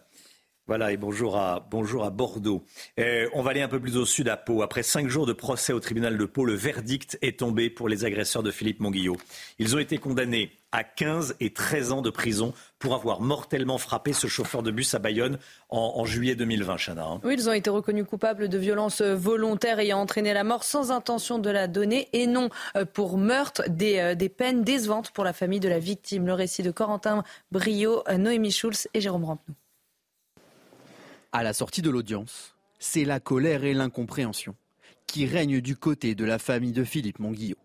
[0.67, 2.65] Voilà, et bonjour à, bonjour à Bordeaux.
[2.99, 4.61] Euh, on va aller un peu plus au sud à Pau.
[4.61, 8.03] Après cinq jours de procès au tribunal de Pau, le verdict est tombé pour les
[8.03, 9.15] agresseurs de Philippe Monguillot.
[9.59, 14.11] Ils ont été condamnés à 15 et 13 ans de prison pour avoir mortellement frappé
[14.11, 15.39] ce chauffeur de bus à Bayonne
[15.69, 17.05] en, juillet 2020, Chana.
[17.05, 17.21] hein.
[17.23, 21.39] Oui, ils ont été reconnus coupables de violences volontaires ayant entraîné la mort sans intention
[21.39, 25.61] de la donner et non euh, pour meurtre, des, euh, peines décevantes pour la famille
[25.61, 26.27] de la victime.
[26.27, 27.23] Le récit de Corentin
[27.53, 29.55] Brio, euh, Noémie Schulz et Jérôme Rampenou.
[31.37, 34.55] À la sortie de l'audience, c'est la colère et l'incompréhension
[35.05, 37.57] qui règnent du côté de la famille de Philippe Monguillot.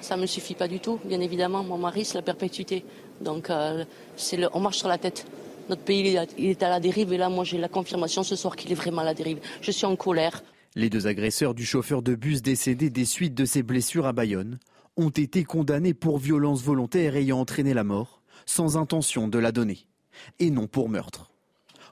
[0.00, 1.62] Ça ne me suffit pas du tout, bien évidemment.
[1.62, 2.82] Mon mari, c'est la perpétuité.
[3.20, 3.84] Donc, euh,
[4.16, 5.26] c'est le- on marche sur la tête.
[5.68, 7.12] Notre pays, il est à la dérive.
[7.12, 9.40] Et là, moi, j'ai la confirmation ce soir qu'il est vraiment à la dérive.
[9.60, 10.42] Je suis en colère.
[10.74, 14.58] Les deux agresseurs du chauffeur de bus décédé des suites de ses blessures à Bayonne
[14.96, 19.80] ont été condamnés pour violence volontaire ayant entraîné la mort, sans intention de la donner,
[20.38, 21.30] et non pour meurtre.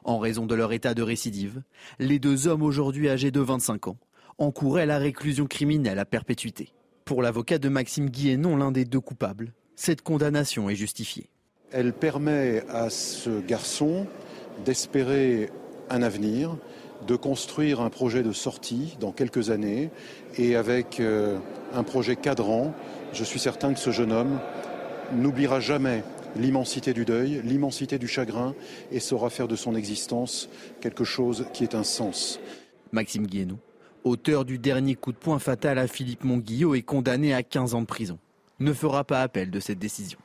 [0.04, 1.62] En raison de leur état de récidive,
[1.98, 3.98] les deux hommes aujourd'hui âgés de 25 ans
[4.38, 6.70] encouraient la réclusion criminelle à perpétuité.
[7.04, 11.28] Pour l'avocat de Maxime Guillenon, l'un des deux coupables, cette condamnation est justifiée.
[11.70, 14.06] Elle permet à ce garçon
[14.64, 15.50] d'espérer
[15.88, 16.56] un avenir,
[17.06, 19.90] de construire un projet de sortie dans quelques années
[20.38, 21.38] et avec euh,
[21.74, 22.74] un projet cadrant,
[23.12, 24.38] je suis certain que ce jeune homme
[25.12, 26.04] n'oubliera jamais
[26.36, 28.54] l'immensité du deuil, l'immensité du chagrin
[28.90, 30.48] et saura faire de son existence
[30.80, 32.40] quelque chose qui est un sens.
[32.92, 33.58] Maxime Guillenou,
[34.04, 37.80] auteur du dernier coup de poing fatal à Philippe Monguillot, est condamné à 15 ans
[37.80, 38.18] de prison.
[38.60, 40.18] Ne fera pas appel de cette décision.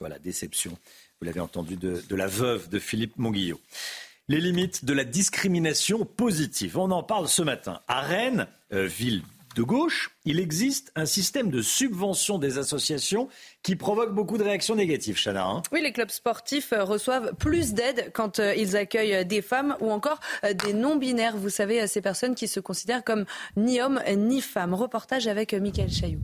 [0.00, 0.72] Voilà, déception.
[1.20, 3.60] Vous l'avez entendu de, de la veuve de Philippe Monguillot.
[4.28, 6.78] Les limites de la discrimination positive.
[6.78, 7.80] On en parle ce matin.
[7.86, 9.22] À Rennes, euh, ville
[9.54, 13.28] de gauche, il existe un système de subvention des associations
[13.62, 15.46] qui provoque beaucoup de réactions négatives, Chana.
[15.46, 15.62] hein.
[15.72, 19.76] Oui, les clubs sportifs euh, reçoivent plus d'aide quand euh, ils accueillent euh, des femmes
[19.80, 20.20] ou encore
[20.54, 21.36] des non-binaires.
[21.36, 23.24] Vous savez, ces personnes qui se considèrent comme
[23.56, 24.74] ni hommes ni femmes.
[24.74, 26.20] Reportage avec Michael Chailloux.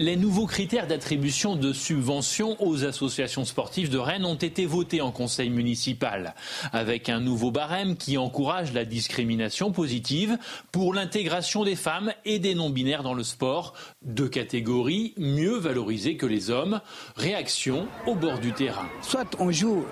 [0.00, 5.12] Les nouveaux critères d'attribution de subventions aux associations sportives de Rennes ont été votés en
[5.12, 6.34] conseil municipal,
[6.72, 10.38] avec un nouveau barème qui encourage la discrimination positive
[10.72, 16.24] pour l'intégration des femmes et des non-binaires dans le sport, deux catégories mieux valorisées que
[16.24, 16.80] les hommes.
[17.16, 18.88] Réaction au bord du terrain.
[19.02, 19.84] Soit on joue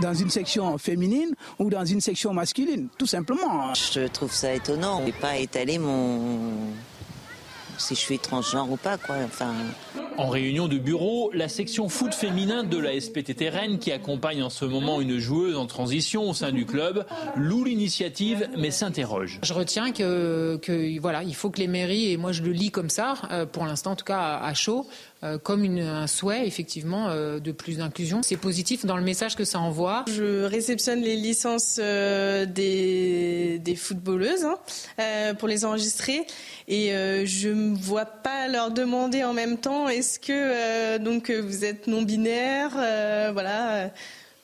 [0.00, 3.74] dans une section féminine ou dans une section masculine, tout simplement.
[3.74, 5.00] Je trouve ça étonnant.
[5.00, 6.52] Je vais pas étaler mon
[7.78, 9.16] si je suis transgenre ou pas quoi.
[9.24, 9.52] Enfin,
[10.18, 14.50] En réunion de bureau, la section foot féminin de la SPTT Rennes, qui accompagne en
[14.50, 17.06] ce moment une joueuse en transition au sein du club,
[17.36, 19.38] loue l'initiative mais s'interroge.
[19.42, 20.58] Je retiens que,
[21.00, 23.64] voilà, il faut que les mairies, et moi je le lis comme ça, euh, pour
[23.64, 24.86] l'instant en tout cas à chaud,
[25.24, 28.22] euh, comme un souhait effectivement euh, de plus d'inclusion.
[28.22, 30.04] C'est positif dans le message que ça envoie.
[30.08, 36.26] Je réceptionne les licences des, footballeuses hein, pour les enregistrer
[36.66, 36.90] et
[37.24, 42.02] je ne vois pas leur demander en même temps est-ce que donc vous êtes non
[42.02, 42.70] binaire
[43.32, 43.90] voilà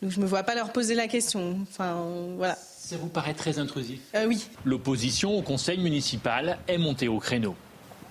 [0.02, 1.56] donc je me vois pas leur poser la question.
[1.62, 2.04] Enfin
[2.36, 2.56] voilà.
[2.56, 4.00] Ça vous paraît très intrusif?
[4.26, 4.46] Oui.
[4.66, 7.56] L'opposition au conseil municipal est montée au créneau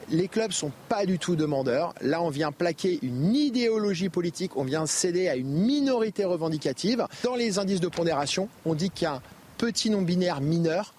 [0.10, 1.94] les clubs sont pas du tout demandeurs.
[2.02, 7.08] Là, on vient plaquer une idéologie politique, on vient céder à une minorité revendicative.
[7.24, 9.22] Dans les indices de pondération, on dit qu'un
[9.58, 10.94] petit non-binaire mineur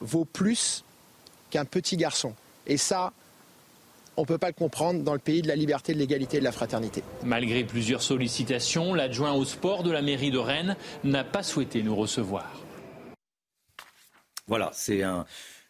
[0.00, 0.84] vaut plus
[1.50, 2.34] qu'un petit garçon.
[2.68, 3.12] Et ça,
[4.16, 6.40] on ne peut pas le comprendre dans le pays de la liberté, de l'égalité et
[6.40, 7.02] de la fraternité.
[7.24, 11.96] Malgré plusieurs sollicitations, l'adjoint au sport de la mairie de Rennes n'a pas souhaité nous
[11.96, 12.50] recevoir.
[14.46, 15.26] Voilà, c'est un,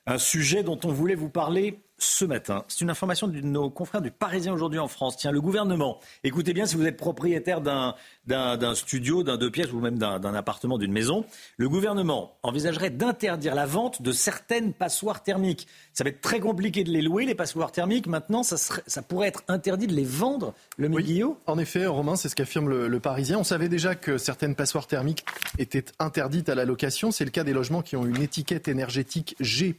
[0.06, 2.64] un sujet dont on voulait vous parler ce matin.
[2.66, 5.16] C'est une information de nos confrères du Parisien aujourd'hui en France.
[5.18, 7.94] Tiens, le gouvernement, écoutez bien si vous êtes propriétaire d'un
[8.31, 11.24] d'un studio, d'un deux pièces ou même d'un appartement, d'une maison,
[11.57, 15.66] le gouvernement envisagerait d'interdire la vente de certaines passoires thermiques.
[15.93, 18.07] Ça va être très compliqué de les louer, les passoires thermiques.
[18.07, 22.28] Maintenant, ça, ça pourrait être interdit de les vendre, le oui, En effet, Romain, c'est
[22.28, 23.39] ce qu'affirme le, Parisien.
[23.39, 25.24] On savait déjà que certaines passoires thermiques
[25.59, 27.11] étaient interdites à la location.
[27.11, 29.74] C'est le cas des logements qui ont une étiquette énergétique G+.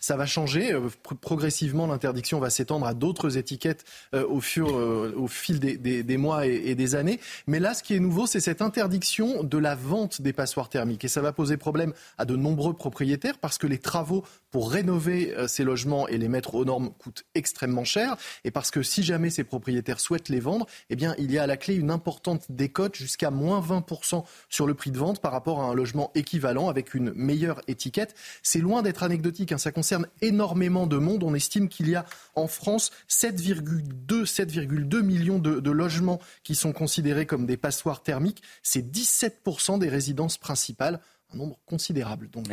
[0.00, 0.72] Ça va changer.
[0.72, 0.88] Euh,
[1.20, 3.84] progressivement, l'interdiction va s'étendre à d'autres étiquettes
[4.14, 7.20] euh, au, fur, euh, au fil des, des, mois et, et des années.
[7.46, 11.04] Mais là, ce qui est nouveau, c'est cette interdiction de la vente des passoires thermiques.
[11.04, 15.34] Et ça va poser problème à de nombreux propriétaires parce que les travaux pour rénover
[15.36, 18.16] euh, ces logements et les mettre aux normes coûtent extrêmement cher.
[18.44, 21.44] Et parce que si jamais ces propriétaires souhaitent les vendre, eh bien, il y a
[21.44, 25.32] à la clé une importante décote jusqu'à moins 20% sur le prix de vente par
[25.32, 28.14] rapport à un logement équivalent avec une meilleure étiquette.
[28.42, 29.52] C'est loin d'être anecdotique.
[29.52, 29.58] Hein.
[29.58, 31.22] Ça concerne énormément de monde.
[31.22, 36.72] On estime qu'il y a en France 7,2 7,2 millions de, de logements qui sont
[36.72, 41.00] considérés comme des passoires thermiques, c'est 17% des résidences principales,
[41.32, 42.28] un nombre considérable.
[42.30, 42.46] Donc.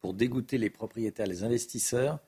[0.00, 2.20] Pour dégoûter les propriétaires, les investisseurs,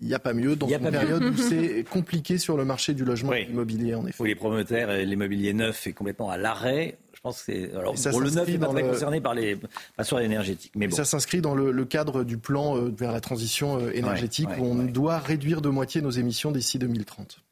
[0.00, 3.04] il n'y a pas mieux dans une période où c'est compliqué sur le marché du
[3.04, 4.24] logement immobilier, en effet.
[4.24, 6.98] les promoteurs, l'immobilier neuf est complètement à l'arrêt.
[7.14, 7.74] Je pense que c'est.
[7.74, 9.58] Alors, pour le neuf, il n'est pas très concerné par les
[9.96, 10.72] passoires énergétiques.
[10.74, 14.64] Mais Ça s'inscrit dans le, cadre du plan euh, vers la transition euh, énergétique où
[14.64, 17.42] on doit réduire de moitié nos émissions d'ici 2030.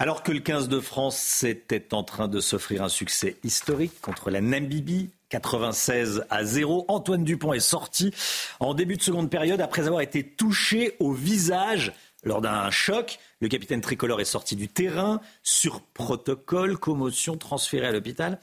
[0.00, 4.30] Alors que le 15 de France était en train de s'offrir un succès historique contre
[4.30, 6.84] la Namibie, 96 à 0.
[6.86, 8.14] Antoine Dupont est sorti
[8.60, 11.92] en début de seconde période après avoir été touché au visage
[12.22, 13.18] lors d'un choc.
[13.40, 18.38] Le capitaine tricolore est sorti du terrain sur protocole, commotion, transféré à l'hôpital.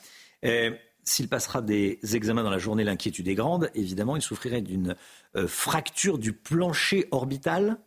[1.06, 3.70] S'il passera des examens dans la journée, l'inquiétude est grande.
[3.76, 4.96] Évidemment, il souffrirait d'une
[5.36, 7.78] euh, fracture du plancher orbital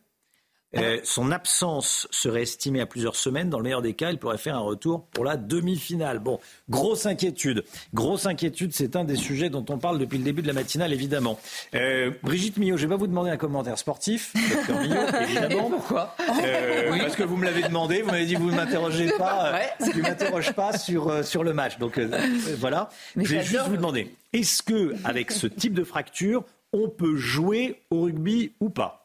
[0.77, 3.49] euh, son absence serait estimée à plusieurs semaines.
[3.49, 6.19] Dans le meilleur des cas, il pourrait faire un retour pour la demi-finale.
[6.19, 6.39] Bon,
[6.69, 7.63] grosse inquiétude.
[7.93, 10.93] Grosse inquiétude, c'est un des sujets dont on parle depuis le début de la matinale,
[10.93, 11.39] évidemment.
[11.73, 14.33] Euh, Brigitte Millot, je vais pas vous demander un commentaire sportif.
[14.49, 15.69] Docteur Millot, évidemment.
[15.69, 18.01] Pourquoi euh, Parce que vous me l'avez demandé.
[18.01, 19.53] Vous m'avez dit vous ne m'interrogez pas.
[19.53, 19.91] Ouais.
[19.91, 21.79] Tu m'interroges pas sur, sur le match.
[21.79, 21.99] Donc
[22.59, 22.89] voilà.
[23.15, 26.43] je vais juste vous demander est-ce que avec ce type de fracture,
[26.73, 28.98] on peut jouer au rugby ou pas?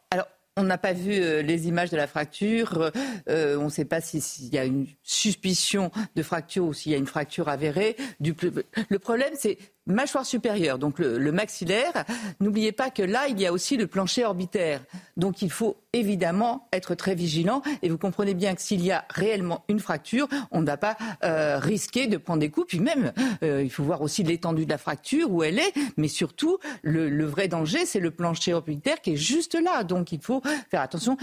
[0.56, 2.90] On n'a pas vu euh, les images de la fracture.
[3.28, 6.94] Euh, on ne sait pas s'il y a une suspicion de fracture ou s'il y
[6.94, 7.96] a une fracture avérée.
[8.20, 12.04] le problème, c'est mâchoire supérieure, donc le, maxillaire.
[12.40, 14.80] N'oubliez pas que là, il y a aussi le plancher orbitaire.
[15.16, 17.62] Donc il faut évidemment être très vigilant.
[17.82, 20.96] Et vous comprenez bien que s'il y a réellement une fracture, on ne va pas
[21.22, 22.68] euh, risquer de prendre des coups.
[22.68, 23.12] Puis même,
[23.42, 25.72] euh, il faut voir aussi l'étendue de la fracture, où elle est.
[25.96, 29.84] Mais surtout, le, vrai danger, c'est le plancher orbitaire qui est juste là.
[29.84, 31.16] Donc il faut faire attention.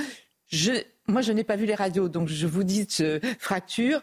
[1.07, 4.01] moi, je n'ai pas vu les radios, donc je vous dis euh, fracture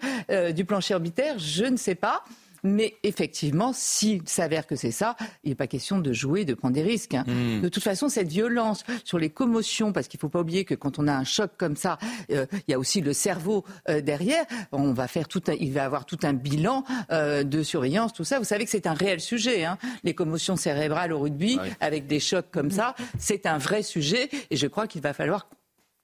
[0.55, 2.24] du plancher orbitaire, je ne sais pas.
[2.62, 6.74] Mais effectivement, s'il s'avère que c'est ça, il n'est pas question de jouer, de prendre
[6.74, 7.14] des risques.
[7.14, 7.24] Hein.
[7.26, 7.60] Hmm.
[7.60, 10.74] De toute façon, cette violence sur les commotions, parce qu'il ne faut pas oublier que
[10.74, 11.98] quand on a un choc comme ça,
[12.30, 14.44] euh, il y a aussi le cerveau euh, derrière.
[14.72, 18.39] On va faire tout il va avoir tout un bilan euh, de surveillance, tout ça.
[18.39, 19.64] Vous savez que c'est un réel sujet.
[19.64, 19.78] Hein.
[20.05, 24.28] Les commotions cérébrales au rugby, avec des chocs comme ça, c'est un vrai sujet.
[24.51, 25.48] Et je crois qu'il va falloir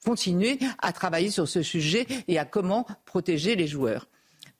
[0.04, 4.06] continuer à travailler sur ce sujet et à comment protéger les joueurs.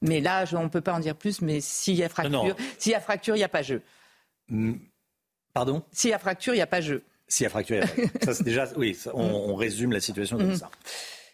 [0.05, 2.93] Mais là, on ne peut pas en dire plus, mais s'il y a fracture, s'il
[2.93, 3.83] y a fracture, il n'y a pas jeu.
[4.49, 4.75] Hmm.
[5.55, 5.83] Pardon?
[5.93, 7.03] S'il y a fracture, il n'y a pas jeu.
[7.27, 8.35] S'il y a fracture, il n'y a pas jeu.
[8.35, 10.57] Ça, déjà, oui, on, résume la situation comme mm.
[10.57, 10.71] ça.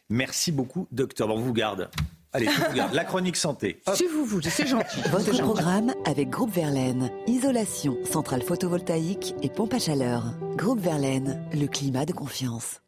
[0.08, 1.28] Merci beaucoup, docteur.
[1.30, 1.90] on vous garde.
[2.32, 3.80] Allez, regarde, la chronique santé.
[3.94, 5.00] Si vous voulez, c'est gentil.
[5.10, 7.10] Votre programme avec Groupe Verlaine.
[7.26, 10.34] Isolation, centrale photovoltaïque et pompe à chaleur.
[10.54, 12.80] Groupe Verlaine, le climat de confiance.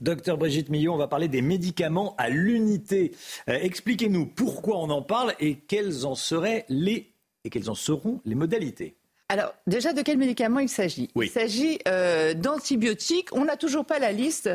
[0.00, 3.12] Docteur Brigitte Millot, on va parler des médicaments à l'unité.
[3.48, 7.12] Euh, expliquez-nous pourquoi on en parle et quelles en seraient les
[7.44, 8.96] et quelles en seront les modalités.
[9.30, 11.08] Alors, déjà, de quels médicaments il s'agit?
[11.14, 11.26] Oui.
[11.26, 13.28] Il s'agit euh, d'antibiotiques.
[13.32, 14.50] On n'a toujours pas la liste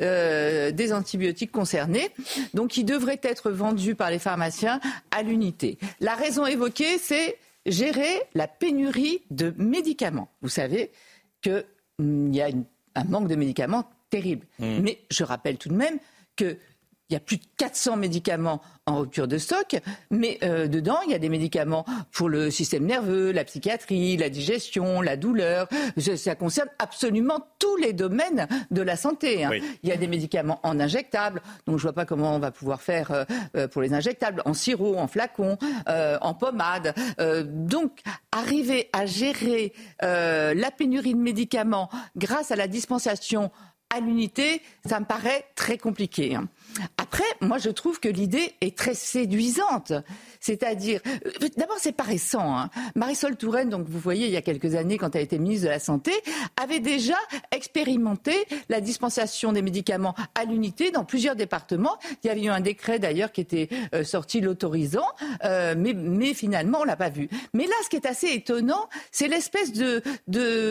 [0.00, 2.08] euh, des antibiotiques concernés,
[2.54, 5.78] donc qui devraient être vendus par les pharmaciens à l'unité.
[6.00, 7.36] La raison évoquée, c'est
[7.66, 10.28] gérer la pénurie de médicaments.
[10.40, 10.92] Vous savez
[11.42, 11.64] qu'il
[12.32, 12.64] y a une-
[12.94, 14.46] un manque de médicaments terrible.
[14.58, 14.80] Mm.
[14.80, 15.98] Mais je rappelle tout de même
[16.36, 16.58] que
[17.10, 19.76] il y a plus de 400 médicaments en rupture de stock,
[20.10, 24.30] mais euh, dedans, il y a des médicaments pour le système nerveux, la psychiatrie, la
[24.30, 25.68] digestion, la douleur.
[25.98, 29.44] Ça, ça concerne absolument tous les domaines de la santé.
[29.44, 29.48] hein.
[29.50, 29.62] Oui.
[29.82, 32.80] Il y a des médicaments en injectables, donc je vois pas comment on va pouvoir
[32.80, 33.24] faire euh,
[33.56, 35.58] euh, pour les injectables, en sirop, en flacon,
[35.88, 36.94] euh, en pommade.
[37.48, 43.50] Donc, arriver à gérer la pénurie de médicaments grâce à la dispensation
[43.90, 46.36] à l'unité, ça me paraît très compliqué.
[46.98, 49.92] Après, moi, je trouve que l'idée est très séduisante.
[50.40, 52.56] C'est-à-dire, euh, d'abord, c'est pas récent.
[52.56, 52.70] hein.
[52.94, 55.70] Marisol Touraine, donc vous voyez, il y a quelques années, quand elle était ministre de
[55.70, 56.12] la Santé,
[56.60, 57.16] avait déjà
[57.50, 58.32] expérimenté
[58.68, 61.98] la dispensation des médicaments à l'unité dans plusieurs départements.
[62.22, 65.08] Il y avait eu un décret d'ailleurs qui était euh, sorti l'autorisant,
[65.44, 67.28] euh, mais, finalement, on l'a pas vu.
[67.52, 70.02] Mais là, ce qui est assez étonnant, c'est l'espèce de,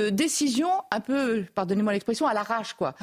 [0.10, 2.96] décision un peu, pardonnez-moi l'expression, à l'arrache, quoi.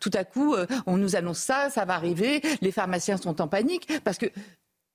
[0.00, 0.54] Tout à coup,
[0.86, 2.15] on nous annonce ça, ça va arriver,
[2.60, 4.26] les pharmaciens sont en panique parce que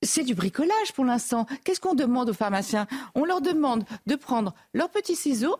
[0.02, 1.46] c'est du bricolage pour l'instant.
[1.64, 2.86] Qu'est-ce qu'on demande aux pharmaciens?
[3.14, 5.56] On leur demande de prendre leurs petits ciseaux,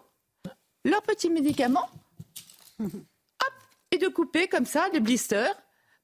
[0.85, 1.89] leurs petits médicaments,
[2.81, 2.91] hop,
[3.93, 5.55] et de couper comme ça les blisters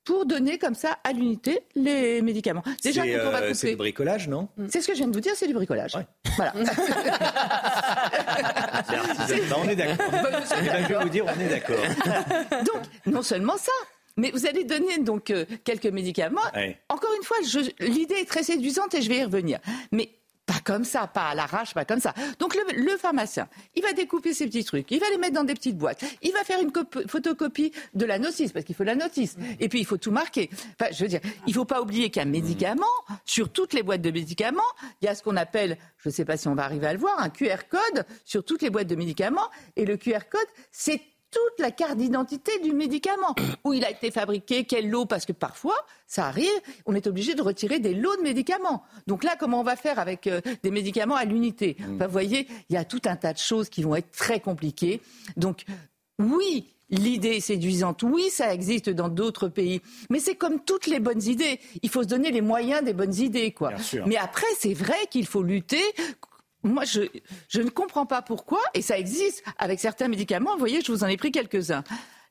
[0.04, 2.62] pour donner comme ça à l'unité les médicaments.
[2.82, 4.48] Déjà, C'est on euh, couper, c'est du bricolage, non?
[4.70, 5.98] C'est ce que je viens de vous dire, c'est du bricolage.
[6.36, 6.54] Voilà.
[9.26, 9.48] C'est.
[9.48, 10.06] Ben, on est d'accord.
[10.08, 10.42] Eh ben,
[10.82, 11.84] je vais vous dire, on est d'accord.
[12.64, 13.72] Donc, non seulement ça,
[14.18, 16.40] mais vous allez donner donc euh, quelques médicaments.
[16.54, 16.78] Ouais.
[16.90, 17.38] Encore une fois,
[17.80, 19.58] l'idée est très séduisante et je vais y revenir.
[19.92, 20.10] Mais
[20.44, 22.14] pas comme ça, pas à l'arrache, pas comme ça.
[22.38, 25.44] Donc le, le pharmacien, il va découper ces petits trucs, il va les mettre dans
[25.44, 28.82] des petites boîtes, il va faire une cop- photocopie de la notice, parce qu'il faut
[28.84, 30.48] la notice, et puis il faut tout marquer.
[30.80, 32.86] Enfin, je veux dire, il faut pas oublier qu'un médicament,
[33.26, 34.62] sur toutes les boîtes de médicaments,
[35.02, 36.94] il y a ce qu'on appelle, je ne sais pas si on va arriver à
[36.94, 40.48] le voir, un QR code sur toutes les boîtes de médicaments, et le QR code,
[40.72, 43.34] c'est toute la carte d'identité du médicament,
[43.64, 45.76] où il a été fabriqué, quel lot, parce que parfois,
[46.06, 46.48] ça arrive,
[46.86, 48.82] on est obligé de retirer des lots de médicaments.
[49.06, 51.76] Donc là, comment on va faire avec euh, des médicaments à l'unité?
[51.94, 54.40] Enfin, Vous voyez, il y a tout un tas de choses qui vont être très
[54.40, 55.00] compliquées.
[55.36, 55.64] Donc,
[56.18, 61.00] oui, L'idée est séduisante, oui, ça existe dans d'autres pays, mais c'est comme toutes les
[61.00, 61.60] bonnes idées.
[61.82, 63.72] Il faut se donner les moyens des bonnes idées, quoi.
[64.06, 65.82] Mais après, c'est vrai qu'il faut lutter
[66.62, 67.02] moi, je,
[67.60, 70.52] ne comprends pas pourquoi, et ça existe avec certains médicaments.
[70.52, 71.84] Vous voyez, je vous en ai pris quelques-uns.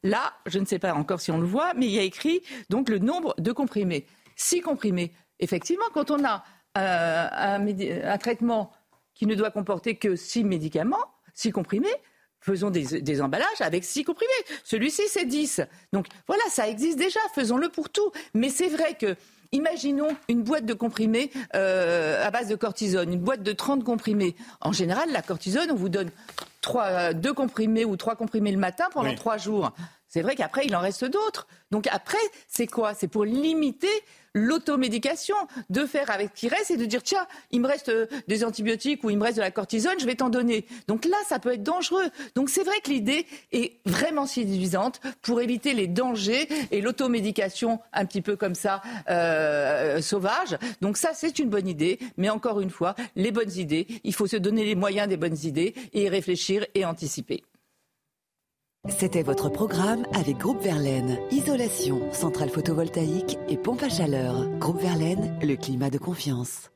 [0.04, 2.41] Là, je ne sais pas encore si on le voit, mais il y a écrit
[2.70, 4.06] donc le nombre de comprimés.
[4.36, 5.14] Six comprimés.
[5.40, 6.44] Effectivement, quand on a
[6.78, 8.72] euh, un, traitement
[9.16, 11.88] qui ne doit comporter que six médicaments, six comprimés,
[12.40, 14.32] faisons des, emballages avec six comprimés.
[14.64, 15.62] Celui-ci, c'est 10.
[15.91, 18.12] Donc voilà, ça existe déjà, faisons-le pour tout.
[18.34, 19.15] Mais c'est vrai que
[19.52, 24.36] Imaginons une boîte de comprimés euh, à base de cortisone, une boîte de 30 comprimés.
[24.62, 26.10] En général, la cortisone, on vous donne
[26.62, 29.16] trois, euh, deux comprimés ou trois comprimés le matin pendant Oui.
[29.16, 29.72] trois jours.
[30.07, 31.47] C'est vrai qu'après, il en reste d'autres.
[31.71, 32.94] Donc après, c'est quoi?
[32.94, 33.89] C'est pour limiter
[34.37, 35.36] l'automédication,
[35.69, 38.44] de faire avec ce qui reste et de dire, tiens, il me reste euh, des
[38.44, 40.65] antibiotiques ou il me reste de la cortisone, je vais t'en donner.
[40.87, 42.05] Donc là, ça peut être dangereux.
[42.36, 48.05] Donc c'est vrai que l'idée est vraiment séduisante pour éviter les dangers et l'automédication un
[48.05, 50.57] petit peu comme ça, euh, sauvage.
[50.81, 51.99] Donc ça, c'est une bonne idée.
[52.18, 55.37] Mais encore une fois, les bonnes idées, il faut se donner les moyens des bonnes
[55.44, 57.44] idées et réfléchir et anticiper.
[58.89, 61.18] C'était votre programme avec Groupe Verlaine.
[61.31, 64.47] Isolation, centrale photovoltaïque et pompe à chaleur.
[64.60, 66.72] Groupe Verlaine, le climat de confiance.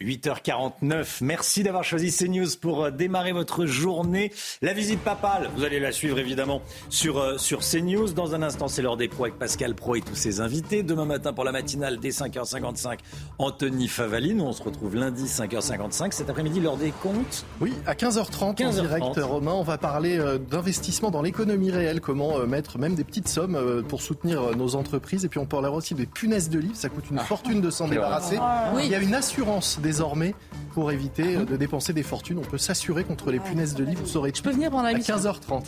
[0.00, 1.18] 8h49.
[1.22, 4.32] Merci d'avoir choisi CNews pour euh, démarrer votre journée.
[4.62, 8.12] La visite papale, vous allez la suivre évidemment sur, euh, sur CNews.
[8.12, 10.82] Dans un instant, c'est l'heure des pros avec Pascal Pro et tous ses invités.
[10.82, 12.98] Demain matin pour la matinale dès 5h55,
[13.38, 14.40] Anthony Favaline.
[14.40, 16.12] On se retrouve lundi 5h55.
[16.12, 17.44] Cet après-midi, l'heure des comptes.
[17.60, 18.80] Oui, à 15h30 en 15h30.
[18.80, 23.04] direct, Romain, on va parler euh, d'investissement dans l'économie réelle, comment euh, mettre même des
[23.04, 25.24] petites sommes euh, pour soutenir euh, nos entreprises.
[25.24, 27.88] Et puis on parlera aussi des punaises de lit, ça coûte une fortune de s'en
[27.88, 28.38] débarrasser.
[28.74, 28.82] Oui.
[28.84, 29.35] Il y a une assurance
[29.80, 30.34] désormais
[30.74, 32.38] pour éviter euh, de dépenser des fortunes.
[32.38, 34.90] On peut s'assurer contre les punaises de lit, vous saurez Je peux venir pendant à
[34.92, 35.62] l'émission 15h30.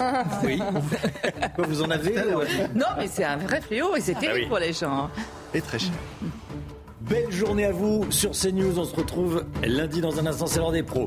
[0.45, 0.59] Oui.
[1.55, 2.41] Quoi, vous en avez ou-
[2.79, 4.49] Non, mais c'est un vrai fléau et c'est terrible Ah oui.
[4.49, 5.11] pour les gens.
[5.55, 5.93] Et très cher.
[7.03, 8.79] Belle journée à vous sur CNews.
[8.79, 11.07] On se retrouve lundi dans un instant, c'est l'heure des pros.